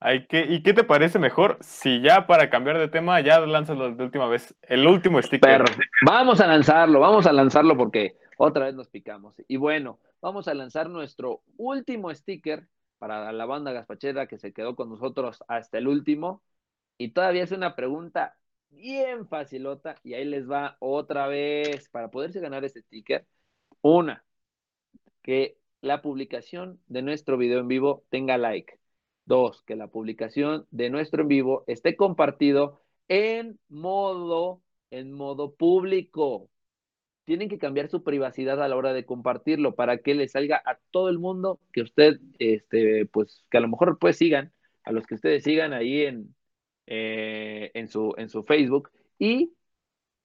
[0.00, 3.90] Hay que, ¿Y qué te parece mejor si ya para cambiar de tema, ya lánzalo
[3.94, 5.40] de última vez, el último sticker?
[5.40, 5.64] Pero
[6.04, 9.34] vamos a lanzarlo, vamos a lanzarlo porque otra vez nos picamos.
[9.48, 12.68] Y bueno, vamos a lanzar nuestro último sticker
[12.98, 16.42] para la banda Gaspachera que se quedó con nosotros hasta el último.
[16.98, 18.36] Y todavía es una pregunta
[18.74, 23.26] bien facilota y ahí les va otra vez para poderse ganar este sticker.
[23.82, 24.24] Una,
[25.22, 28.78] que la publicación de nuestro video en vivo tenga like.
[29.26, 36.50] Dos, que la publicación de nuestro en vivo esté compartido en modo, en modo público.
[37.24, 40.78] Tienen que cambiar su privacidad a la hora de compartirlo para que le salga a
[40.90, 44.52] todo el mundo que usted, este, pues, que a lo mejor pues sigan,
[44.84, 46.34] a los que ustedes sigan ahí en,
[46.86, 48.90] eh, en, su, en su Facebook.
[49.18, 49.52] Y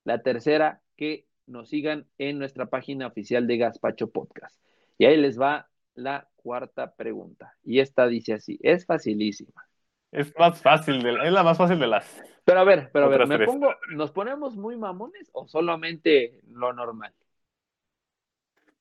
[0.03, 4.59] la tercera, que nos sigan en nuestra página oficial de Gaspacho Podcast.
[4.97, 7.55] Y ahí les va la cuarta pregunta.
[7.63, 9.65] Y esta dice así, es facilísima.
[10.11, 12.21] Es más fácil, de, es la más fácil de las.
[12.43, 13.47] Pero a ver, pero a ver, ¿me tres.
[13.47, 17.13] pongo, ¿nos ponemos muy mamones o solamente lo normal?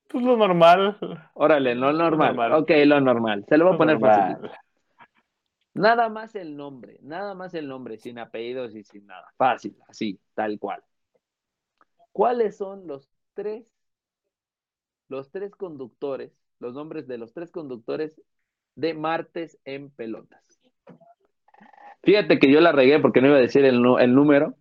[0.07, 0.97] Pues lo normal.
[1.35, 2.35] Órale, lo normal.
[2.35, 2.53] normal.
[2.55, 3.45] Ok, lo normal.
[3.47, 4.39] Se lo voy a lo poner normal.
[4.41, 4.51] fácil.
[5.75, 9.33] Nada más el nombre, nada más el nombre, sin apellidos y sin nada.
[9.37, 10.83] Fácil, así, tal cual.
[12.13, 13.65] ¿Cuáles son los tres,
[15.09, 18.21] los tres conductores, los nombres de los tres conductores
[18.75, 20.61] de martes en pelotas?
[22.03, 24.57] Fíjate que yo la regué porque no iba a decir el, el número.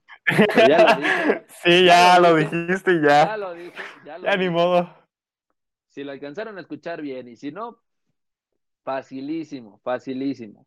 [0.46, 3.38] pero ya lo dije, Sí, Ya ya lo dijiste y ya ya.
[3.38, 4.90] lo dije, ya lo Ya ni modo.
[5.90, 7.80] Si lo alcanzaron a escuchar bien y si no,
[8.84, 10.66] facilísimo, facilísimo.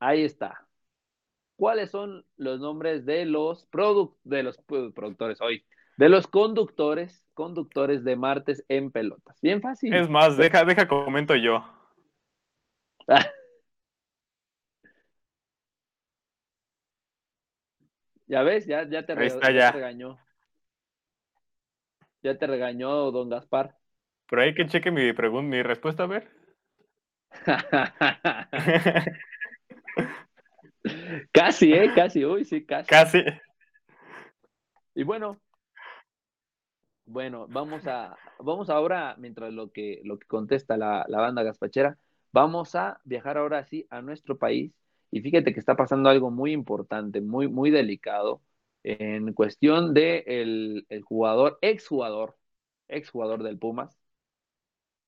[0.00, 0.66] Ahí está.
[1.56, 3.66] ¿Cuáles son los nombres de los
[4.24, 5.64] de los produ- productores hoy?
[5.96, 9.40] De los conductores, conductores de martes en pelotas.
[9.40, 9.94] Bien fácil.
[9.94, 11.64] Es más, deja, deja comento yo.
[18.28, 19.70] Ya ves, ya, ya te, Ahí re- está, ya ya.
[19.72, 20.18] te regañó.
[22.22, 23.74] Ya te regañó don Gaspar.
[24.28, 26.30] Pero hay que cheque mi pregunta, mi respuesta, a ver.
[31.32, 31.92] casi, ¿eh?
[31.94, 32.88] Casi, uy, sí, casi.
[32.88, 33.22] Casi.
[34.94, 35.38] Y bueno,
[37.04, 41.98] bueno, vamos a, vamos ahora, mientras lo que, lo que contesta la, la banda gaspachera,
[42.32, 44.72] vamos a viajar ahora sí a nuestro país.
[45.10, 48.42] Y fíjate que está pasando algo muy importante, muy, muy delicado,
[48.82, 52.36] en cuestión de el, el jugador, exjugador,
[52.88, 53.96] exjugador del Pumas,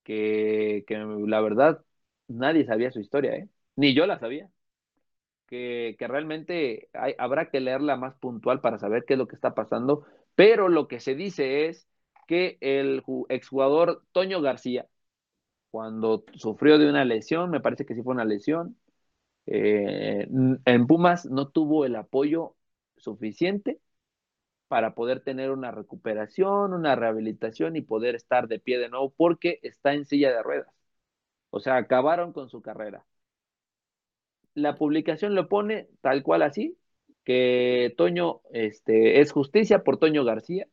[0.02, 1.84] que, que la verdad
[2.28, 3.48] nadie sabía su historia, ¿eh?
[3.76, 4.48] Ni yo la sabía.
[5.48, 10.06] Que, realmente habrá que leerla más puntual para saber qué es lo que está pasando,
[10.34, 11.88] pero lo que se dice es
[12.28, 14.88] que el ju- exjugador Toño García,
[15.70, 18.76] cuando sufrió de una lesión, me parece que sí fue una lesión,
[19.46, 20.28] eh,
[20.66, 22.56] en Pumas no tuvo el apoyo
[22.98, 23.80] suficiente
[24.68, 29.60] para poder tener una recuperación, una rehabilitación y poder estar de pie de nuevo porque
[29.62, 30.68] está en silla de ruedas.
[31.50, 33.06] O sea, acabaron con su carrera.
[34.54, 36.76] La publicación lo pone tal cual así,
[37.24, 40.66] que Toño este, es justicia por Toño García.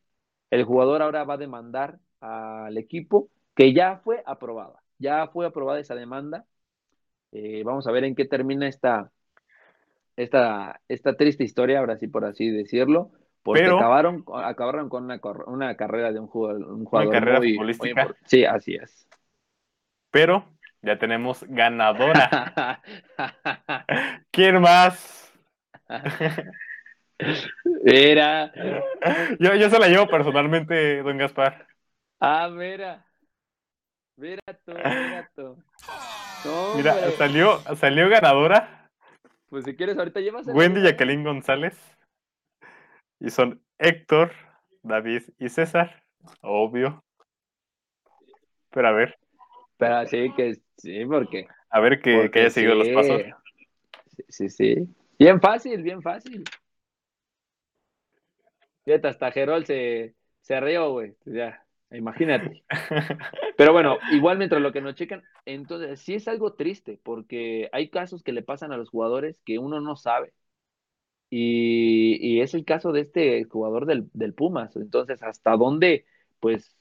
[0.50, 4.82] El jugador ahora va a demandar al equipo que ya fue aprobada.
[4.98, 6.46] Ya fue aprobada esa demanda.
[7.32, 9.10] Eh, vamos a ver en qué termina esta,
[10.16, 13.10] esta, esta triste historia, ahora sí por así decirlo,
[13.42, 17.48] porque Pero- acabaron, acabaron con una, una carrera de un jugador, un jugador carrera muy-
[17.48, 18.06] muy futbolística.
[18.06, 19.06] impor- sí, así es.
[20.10, 20.46] Pero
[20.86, 22.80] ya tenemos ganadora.
[24.30, 25.32] ¿Quién más?
[27.82, 28.52] Mira,
[29.40, 31.66] Yo, yo se la llevo personalmente, don Gaspar.
[32.20, 33.04] ah, mira,
[34.16, 35.62] mira tú, mira tú.
[36.44, 37.10] No, Mira, hombre.
[37.12, 38.88] salió, salió ganadora
[39.48, 41.76] Pues si quieres, ahorita llevas Wendy Jacqueline González.
[43.18, 44.32] Y son Héctor,
[44.82, 46.02] David y César.
[46.42, 47.02] Obvio.
[48.70, 49.18] Pero a ver,
[49.78, 51.46] Pero sí, que sí, porque.
[51.70, 53.22] a ver que, haya seguido los pasos.
[54.16, 54.88] Sí, sí, sí.
[55.18, 56.44] Bien fácil, bien fácil.
[58.84, 61.16] Fíjate, hasta Gerol se, se rió, güey.
[61.24, 62.64] Ya, imagínate.
[63.56, 67.88] Pero bueno, igual mientras lo que nos checan, entonces sí es algo triste, porque hay
[67.90, 70.32] casos que le pasan a los jugadores que uno no sabe.
[71.30, 74.76] Y, y es el caso de este jugador del, del Pumas.
[74.76, 76.06] Entonces, ¿hasta dónde,
[76.38, 76.76] pues,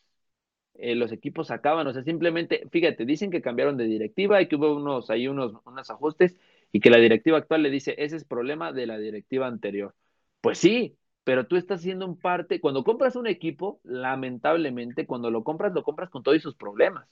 [0.78, 1.88] eh, los equipos acaban?
[1.88, 5.54] O sea, simplemente, fíjate, dicen que cambiaron de directiva y que hubo unos, ahí unos,
[5.66, 6.36] unos ajustes
[6.72, 9.96] y que la directiva actual le dice, ese es problema de la directiva anterior.
[10.42, 15.44] Pues sí, pero tú estás siendo un parte, cuando compras un equipo, lamentablemente, cuando lo
[15.44, 17.08] compras, lo compras con todos sus problemas.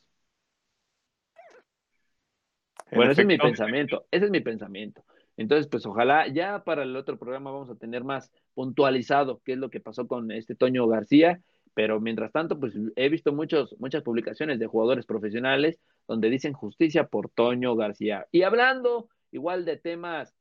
[2.91, 5.03] En Bueno, ese es mi pensamiento, ese es mi pensamiento.
[5.35, 9.57] Entonces, pues ojalá ya para el otro programa vamos a tener más puntualizado qué es
[9.57, 11.41] lo que pasó con este Toño García,
[11.73, 17.07] pero mientras tanto, pues he visto muchos, muchas publicaciones de jugadores profesionales donde dicen justicia
[17.07, 18.27] por Toño García.
[18.31, 20.33] Y hablando igual de temas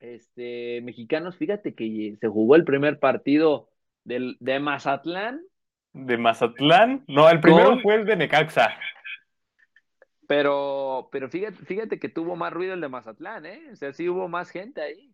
[0.00, 3.68] este, mexicanos, fíjate que se jugó el primer partido
[4.04, 5.42] del, de Mazatlán,
[5.92, 7.04] De Mazatlán.
[7.08, 8.76] No, el primero Con- fue el de Necaxa.
[10.26, 13.68] pero, pero fíjate, fíjate que tuvo más ruido el de Mazatlán, ¿eh?
[13.72, 15.09] O sea, sí hubo más gente ahí.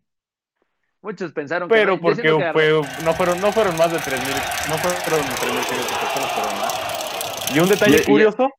[1.07, 4.77] Muchos pensaron que Pero porque que fue, no, fueron, no fueron más de 3.000, no
[4.77, 7.55] fueron 3.500 personas, fueron más.
[7.55, 8.53] Y un detalle Y- y- curioso,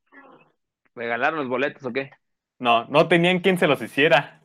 [0.95, 2.11] regalaron los boletos o qué.
[2.59, 4.41] no, no tenían quien se los hiciera.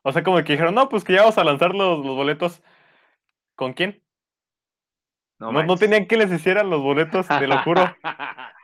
[0.00, 2.62] O sea, como que dijeron, no, pues que ya vamos a lanzar los, los boletos.
[3.54, 4.02] ¿Con quién?
[5.38, 7.94] No, no, no, tenían que les hicieran los boletos, te lo juro.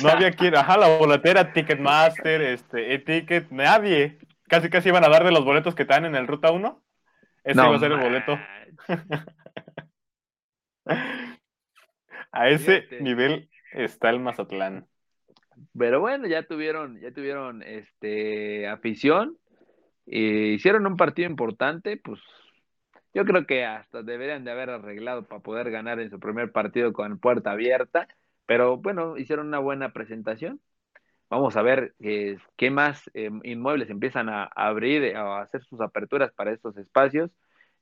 [0.00, 4.16] No había quien, ajá, la boletera, Ticketmaster, este, e-ticket, nadie.
[4.48, 6.82] Casi casi iban a dar de los boletos que están en el Ruta 1.
[7.44, 8.38] Ese iba a ser el boleto.
[12.32, 14.86] a ese nivel está el Mazatlán.
[15.76, 19.38] Pero bueno, ya tuvieron, ya tuvieron este afición.
[20.06, 22.20] Eh, hicieron un partido importante, pues
[23.12, 26.92] yo creo que hasta deberían de haber arreglado para poder ganar en su primer partido
[26.92, 28.08] con puerta abierta.
[28.46, 30.60] Pero bueno, hicieron una buena presentación.
[31.30, 36.32] Vamos a ver eh, qué más eh, inmuebles empiezan a, abrir, a hacer sus aperturas
[36.32, 37.30] para estos espacios.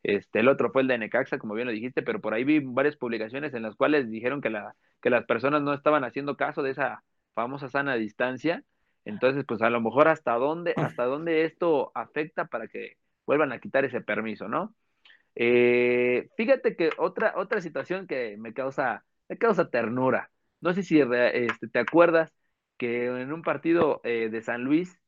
[0.02, 2.58] Este, el otro fue el de Necaxa, como bien lo dijiste, pero por ahí vi
[2.60, 6.62] varias publicaciones en las cuales dijeron que, la, que las personas no estaban haciendo caso
[6.62, 7.04] de esa
[7.34, 8.64] famosa sana distancia.
[9.04, 12.96] Entonces, pues a lo mejor hasta dónde, hasta dónde esto afecta para que
[13.26, 14.74] vuelvan a quitar ese permiso, ¿no?
[15.36, 20.30] Eh, fíjate que otra, otra situación que me causa, me causa ternura.
[20.60, 22.32] No sé si este, te acuerdas
[22.76, 24.98] que en un partido eh, de San Luis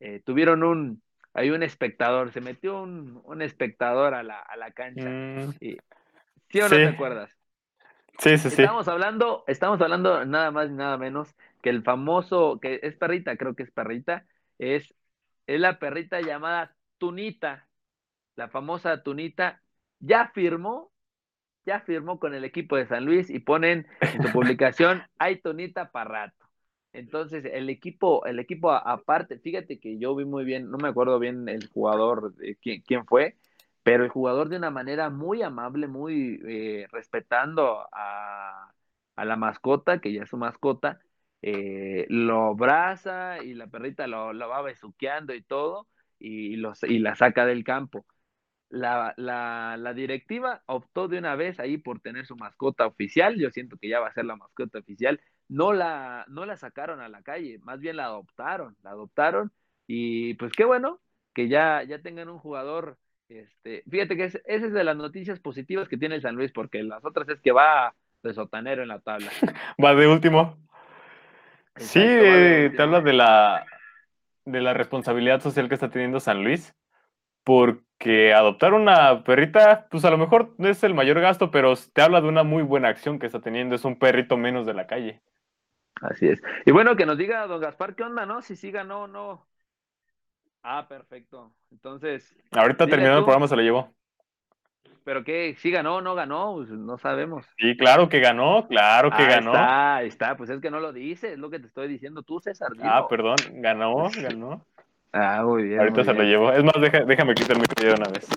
[0.00, 1.02] eh, tuvieron un,
[1.34, 5.08] hay un espectador, se metió un, un espectador a la, a la cancha.
[5.08, 5.52] Mm.
[5.60, 7.36] ¿Sí o no te acuerdas?
[8.18, 8.62] Sí, sí, sí.
[8.62, 13.36] Estamos hablando, estamos hablando nada más y nada menos que el famoso, que es perrita,
[13.36, 14.24] creo que es perrita,
[14.58, 14.94] es,
[15.46, 17.68] es la perrita llamada Tunita,
[18.34, 19.62] la famosa Tunita,
[20.00, 20.90] ya firmó
[21.68, 25.90] ya firmó con el equipo de San Luis y ponen en su publicación, hay Tonita
[25.90, 26.47] para rato.
[26.92, 31.18] Entonces, el equipo, el equipo aparte, fíjate que yo vi muy bien, no me acuerdo
[31.18, 33.36] bien el jugador, quién, quién fue,
[33.82, 38.72] pero el jugador de una manera muy amable, muy eh, respetando a,
[39.16, 41.00] a, la mascota, que ya es su mascota,
[41.42, 45.88] eh, lo abraza y la perrita lo, lo va besuqueando y todo,
[46.18, 48.04] y, y la saca del campo
[48.70, 53.36] la, la, la, directiva optó de una vez ahí por tener su mascota oficial.
[53.38, 55.20] Yo siento que ya va a ser la mascota oficial.
[55.48, 59.50] No la, no la sacaron a la calle, más bien la adoptaron, la adoptaron.
[59.86, 61.00] Y pues qué bueno
[61.34, 62.98] que ya, ya tengan un jugador.
[63.28, 66.82] Este, fíjate que esa es de las noticias positivas que tiene el San Luis, porque
[66.82, 69.30] las otras es que va de sotanero en la tabla.
[69.82, 70.56] Va de último.
[71.76, 73.64] sí, te hablas de la,
[74.44, 76.74] de la responsabilidad social que está teniendo San Luis
[77.48, 82.02] porque adoptar una perrita, pues a lo mejor no es el mayor gasto, pero te
[82.02, 84.86] habla de una muy buena acción que está teniendo, es un perrito menos de la
[84.86, 85.22] calle.
[86.00, 86.40] Así es.
[86.64, 88.42] Y bueno, que nos diga don Gaspar qué onda, ¿no?
[88.42, 89.46] Si sí ganó o no.
[90.62, 91.52] Ah, perfecto.
[91.70, 92.36] Entonces.
[92.52, 93.92] Ahorita terminando el programa se lo llevó.
[95.04, 97.46] Pero qué, sí ganó o no ganó, pues no sabemos.
[97.56, 99.52] Sí, claro que ganó, claro que ganó.
[99.52, 102.40] Está, está, pues es que no lo dice, es lo que te estoy diciendo tú,
[102.40, 102.72] César.
[102.82, 104.66] Ah, perdón, ganó, ganó.
[105.12, 105.80] Ah, muy bien.
[105.80, 106.52] Ahorita se lo llevo.
[106.52, 106.74] Es más,
[107.06, 108.28] déjame quitar el micro de una vez.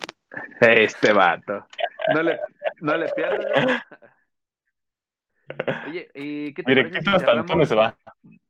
[0.62, 1.66] Este vato.
[2.14, 2.40] No le,
[2.80, 3.84] no le pierdas.
[5.88, 7.98] Oye, ¿y qué te Directito hasta Antonio se va.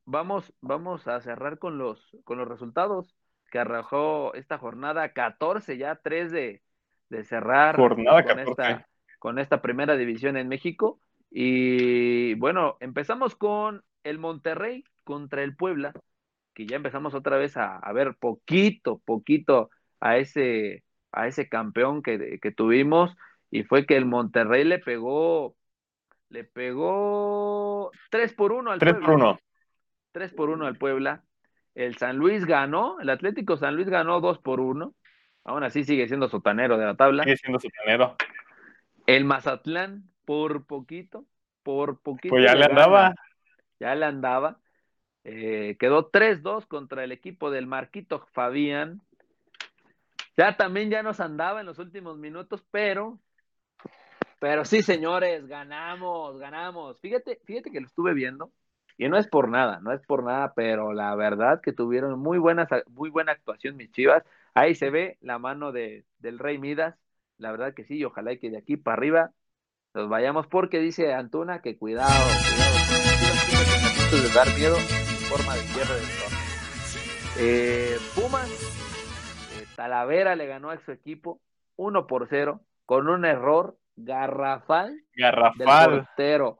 [0.04, 3.14] Vamos, vamos a cerrar con los, con los resultados
[3.50, 6.62] que arrojó esta jornada 14, ya 3 de,
[7.08, 8.88] de cerrar jornada con, esta,
[9.18, 11.00] con esta primera división en México.
[11.30, 15.92] Y bueno, empezamos con el Monterrey contra el Puebla
[16.54, 19.70] que ya empezamos otra vez a, ver poquito, poquito
[20.00, 23.16] a ese, a ese campeón que, que, tuvimos
[23.50, 25.56] y fue que el Monterrey le pegó,
[26.32, 29.40] le pegó 3 por 1 al 3 por 1.
[30.12, 31.22] 3 por 1 al Puebla.
[31.74, 34.94] El San Luis ganó, el Atlético San Luis ganó 2 por 1.
[35.44, 37.24] Aún así sigue siendo sotanero de la tabla.
[37.24, 38.16] Sigue siendo sotanero.
[39.06, 41.26] El Mazatlán, por poquito,
[41.62, 42.34] por poquito.
[42.34, 43.14] Pues ya le andaba.
[43.78, 44.58] Ya le andaba.
[45.24, 49.02] Eh, quedó 3-2 contra el equipo del Marquito Fabián.
[50.36, 53.18] Ya también ya nos andaba en los últimos minutos, pero,
[54.42, 56.98] pero sí, señores, ganamos, ganamos.
[56.98, 58.50] Fíjate, fíjate que lo estuve viendo
[58.98, 62.38] y no es por nada, no es por nada, pero la verdad que tuvieron muy
[62.38, 64.24] buenas, muy buena actuación mis Chivas.
[64.52, 66.96] Ahí se ve la mano de, del Rey Midas,
[67.38, 69.30] la verdad que sí, y ojalá que de aquí para arriba
[69.94, 74.74] nos vayamos porque dice Antuna que cuidado, cuidado, de dar miedo
[75.28, 76.40] forma de cierre del torneo.
[77.38, 81.40] Eh, Pumas, eh, Talavera le ganó a su equipo
[81.76, 85.90] 1 por 0 con un error garrafal, garrafal.
[85.90, 86.58] del portero.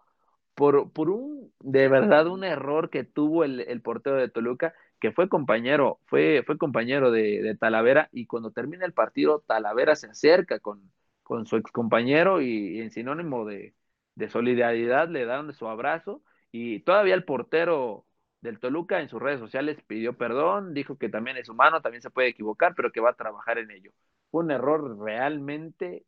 [0.55, 5.11] Por, por un, de verdad, un error que tuvo el, el portero de Toluca, que
[5.11, 10.09] fue compañero, fue, fue compañero de, de, Talavera, y cuando termina el partido, Talavera se
[10.09, 10.93] acerca con,
[11.23, 13.75] con su ex compañero y, y en sinónimo de,
[14.15, 18.05] de solidaridad le dan su abrazo, y todavía el portero
[18.43, 22.11] del Toluca en sus redes sociales pidió perdón, dijo que también es humano, también se
[22.11, 23.93] puede equivocar, pero que va a trabajar en ello.
[24.31, 26.05] Fue un error realmente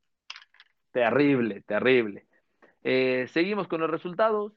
[0.95, 2.27] terrible, terrible.
[2.85, 4.53] Eh, seguimos con los resultados.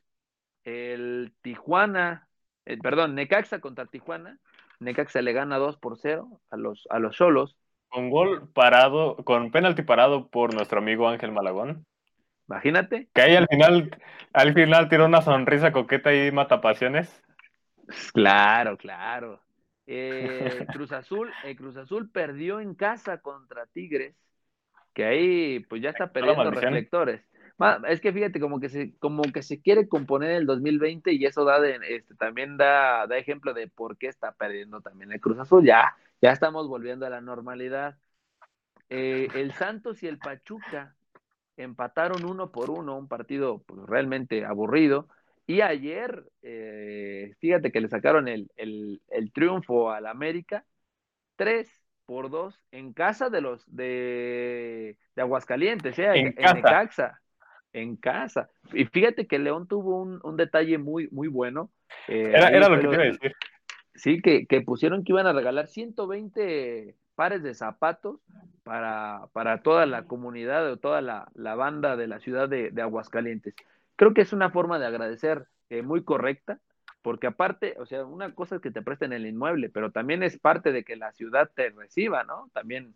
[0.63, 2.27] El Tijuana,
[2.65, 4.39] eh, perdón, Necaxa contra Tijuana.
[4.79, 7.57] Necaxa le gana 2 por 0 a los, a los Solos.
[7.89, 11.85] Con gol parado, con penalti parado por nuestro amigo Ángel Malagón.
[12.47, 13.09] Imagínate.
[13.13, 13.97] Que ahí al final,
[14.33, 17.23] al final tiró una sonrisa coqueta y mata pasiones.
[18.13, 19.41] Claro, claro.
[19.87, 24.15] Eh, Cruz Azul, eh, Cruz Azul perdió en casa contra Tigres,
[24.97, 27.21] que ahí pues ya está perdiendo reflectores.
[27.87, 31.45] Es que fíjate, como que se, como que se quiere componer el 2020 y eso
[31.45, 35.37] da de, este, también da, da ejemplo de por qué está perdiendo también el Cruz
[35.37, 35.63] Azul.
[35.63, 37.99] Ya, ya estamos volviendo a la normalidad.
[38.89, 40.95] Eh, el Santos y el Pachuca
[41.57, 45.09] empataron uno por uno, un partido pues, realmente aburrido.
[45.45, 50.65] Y ayer, eh, fíjate que le sacaron el, el, el triunfo al América,
[51.35, 51.76] tres
[52.07, 56.09] por dos en casa de los de, de Aguascalientes, ¿eh?
[56.15, 57.21] en, en, casa.
[57.71, 58.49] En casa.
[58.73, 61.69] Y fíjate que León tuvo un, un detalle muy, muy bueno.
[62.07, 63.35] Eh, era, era lo que te iba a decir.
[63.93, 68.19] Sí, que, que, pusieron que iban a regalar 120 pares de zapatos
[68.63, 72.81] para, para toda la comunidad o toda la, la, banda de la ciudad de, de
[72.81, 73.53] Aguascalientes
[73.97, 76.59] creo que es una forma de agradecer eh, muy correcta,
[77.07, 80.37] porque aparte, o sea, una cosa es que te presten el inmueble, pero también es
[80.37, 82.49] parte de que la ciudad te reciba, ¿no?
[82.53, 82.95] También.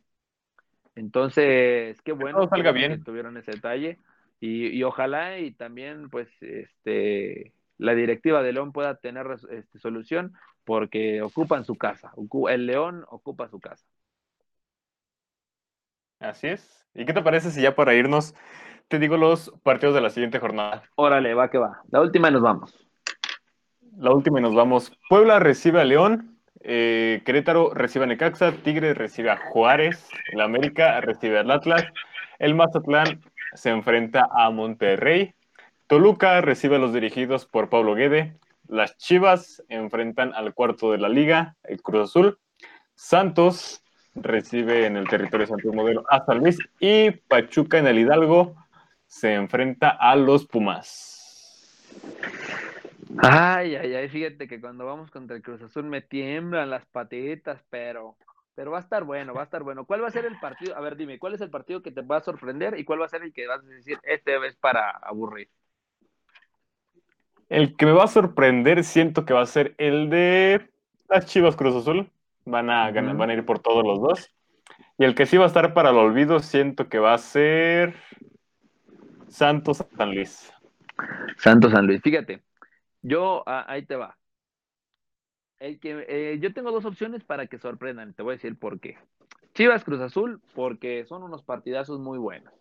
[0.95, 2.91] Entonces, qué bueno salga bien.
[2.91, 3.99] que tuvieron ese detalle
[4.41, 10.33] y, y, ojalá y también, pues, este, la directiva de León pueda tener este, solución
[10.65, 12.11] porque ocupan su casa.
[12.49, 13.85] El León ocupa su casa.
[16.19, 16.85] Así es.
[16.93, 18.35] ¿Y qué te parece si ya para irnos
[18.89, 20.83] te digo los partidos de la siguiente jornada.
[20.95, 21.81] Órale, va que va.
[21.91, 22.90] La última y nos vamos.
[24.01, 24.91] La última y nos vamos.
[25.09, 30.99] Puebla recibe a León, eh, Querétaro recibe a Necaxa, Tigres recibe a Juárez, el América
[31.01, 31.85] recibe al Atlas,
[32.39, 33.21] el Mazatlán
[33.53, 35.35] se enfrenta a Monterrey,
[35.85, 41.07] Toluca recibe a los dirigidos por Pablo Guede, las Chivas enfrentan al cuarto de la
[41.07, 42.39] liga, el Cruz Azul,
[42.95, 43.83] Santos
[44.15, 48.55] recibe en el territorio Santos Modelo a San Luis y Pachuca en el Hidalgo
[49.05, 51.11] se enfrenta a los Pumas.
[53.17, 57.61] Ay, ay, ay, fíjate que cuando vamos contra el Cruz Azul me tiemblan las patitas,
[57.69, 58.15] pero,
[58.55, 59.85] pero va a estar bueno, va a estar bueno.
[59.85, 60.75] ¿Cuál va a ser el partido?
[60.75, 63.05] A ver, dime, ¿cuál es el partido que te va a sorprender y cuál va
[63.05, 65.49] a ser el que vas a decir, este es para aburrir?
[67.49, 70.69] El que me va a sorprender siento que va a ser el de
[71.09, 72.09] las Chivas Cruz Azul.
[72.45, 74.31] Van a, ganar, van a ir por todos los dos.
[74.97, 77.95] Y el que sí va a estar para el olvido siento que va a ser
[79.27, 80.51] Santos San Luis.
[81.37, 82.01] Santos San Luis.
[82.01, 82.41] Fíjate,
[83.01, 84.17] yo ah, ahí te va.
[85.59, 88.13] El que, eh, yo tengo dos opciones para que sorprendan.
[88.13, 88.97] Te voy a decir por qué.
[89.53, 92.53] Chivas Cruz Azul, porque son unos partidazos muy buenos.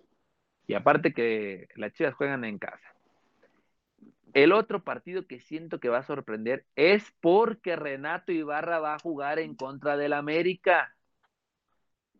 [0.66, 2.94] Y aparte que las Chivas juegan en casa.
[4.34, 8.98] El otro partido que siento que va a sorprender es porque Renato Ibarra va a
[8.98, 10.94] jugar en contra del América.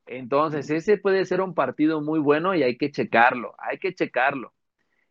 [0.06, 4.52] Entonces, ese puede ser un partido muy bueno y hay que checarlo, hay que checarlo.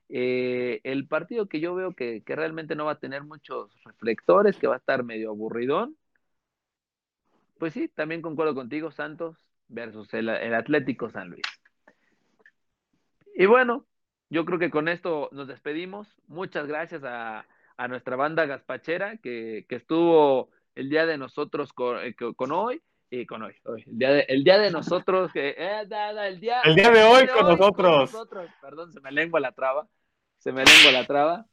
[0.09, 4.57] Eh, el partido que yo veo que, que, realmente no va a tener muchos reflectores,
[4.57, 5.95] que va a estar medio aburridón,
[7.59, 9.37] pues sí, también concuerdo contigo, Santos
[9.67, 11.43] versus el, el Atlético San Luis.
[13.35, 13.85] Y bueno,
[14.29, 16.07] yo creo que con esto nos despedimos.
[16.27, 17.45] Muchas gracias a,
[17.77, 22.81] a nuestra banda Gaspachera que, que, estuvo el día de nosotros con, eh, con hoy
[23.09, 26.27] y con hoy, hoy, el, día de, el día de nosotros, que, eh, da, da,
[26.27, 27.75] el, día, el día de hoy, con, hoy nosotros.
[27.75, 28.51] con, nosotros.
[28.61, 29.87] Perdón, se me lengua la traba,
[30.39, 31.45] se me lengua la traba.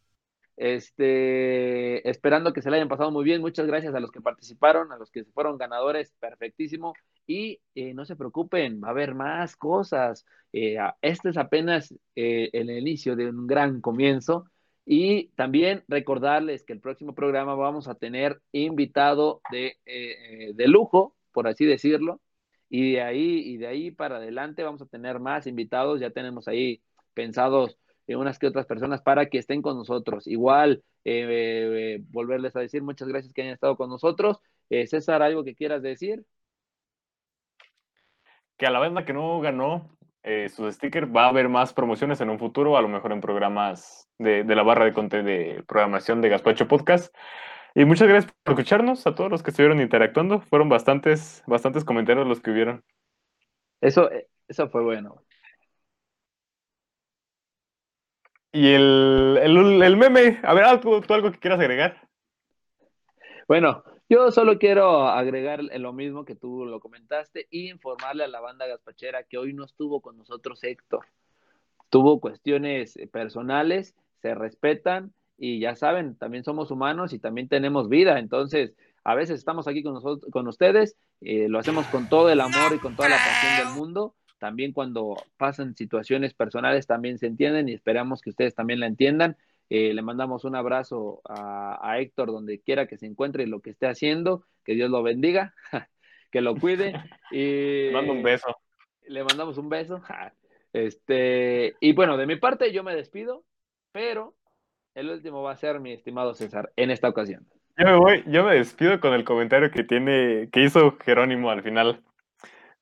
[0.56, 3.40] Este, esperando que se le hayan pasado muy bien.
[3.42, 6.94] Muchas gracias a los que participaron, a los que fueron ganadores, perfectísimo.
[7.26, 10.24] Y eh, no se preocupen, va a haber más cosas.
[10.52, 14.46] Eh, este es apenas eh, el inicio de un gran comienzo.
[14.86, 19.76] Y también recordarles que el próximo programa vamos a tener invitado de,
[20.54, 22.20] de lujo, por así decirlo.
[22.68, 26.46] Y de ahí, y de ahí para adelante vamos a tener más invitados, ya tenemos
[26.46, 26.82] ahí
[27.14, 27.76] pensados
[28.06, 30.26] eh, unas que otras personas para que estén con nosotros.
[30.26, 34.38] Igual, eh, eh, volverles a decir muchas gracias que hayan estado con nosotros.
[34.70, 36.24] Eh, César, ¿algo que quieras decir?
[38.56, 39.90] Que a la banda que no ganó
[40.48, 44.08] sus stickers va a haber más promociones en un futuro, a lo mejor en programas
[44.18, 47.14] de, de la barra de, de programación de Gaspacho Podcast.
[47.76, 50.40] Y muchas gracias por escucharnos, a todos los que estuvieron interactuando.
[50.40, 52.82] Fueron bastantes, bastantes comentarios los que hubieron.
[53.80, 54.10] Eso,
[54.48, 55.25] eso fue bueno.
[58.56, 62.08] Y el, el, el meme, a ver, ¿algo, ¿tú algo que quieras agregar?
[63.46, 68.40] Bueno, yo solo quiero agregar lo mismo que tú lo comentaste y informarle a la
[68.40, 71.04] banda gaspachera que hoy no estuvo con nosotros Héctor.
[71.90, 78.18] Tuvo cuestiones personales, se respetan y ya saben, también somos humanos y también tenemos vida.
[78.18, 78.72] Entonces,
[79.04, 82.72] a veces estamos aquí con, nosotros, con ustedes, eh, lo hacemos con todo el amor
[82.74, 84.14] y con toda la pasión del mundo.
[84.38, 89.36] También cuando pasan situaciones personales también se entienden y esperamos que ustedes también la entiendan.
[89.68, 93.70] Eh, le mandamos un abrazo a, Héctor donde quiera que se encuentre y lo que
[93.70, 94.44] esté haciendo.
[94.64, 95.54] Que Dios lo bendiga,
[96.30, 96.92] que lo cuide.
[97.32, 98.56] Y, le mando un beso.
[99.08, 100.00] Le mandamos un beso.
[100.72, 103.44] Este, y bueno, de mi parte yo me despido,
[103.90, 104.36] pero
[104.94, 107.46] el último va a ser mi estimado César en esta ocasión.
[107.78, 111.62] Yo me voy, yo me despido con el comentario que tiene, que hizo Jerónimo al
[111.62, 112.02] final.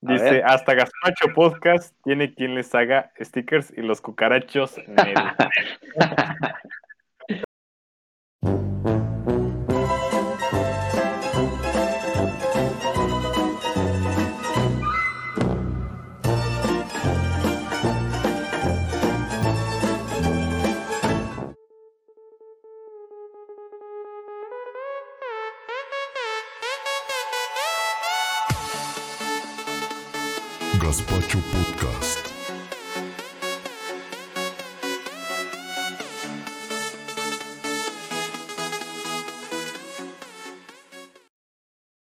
[0.06, 4.76] Dice, hasta Gaspacho Podcast tiene quien les haga stickers y los cucarachos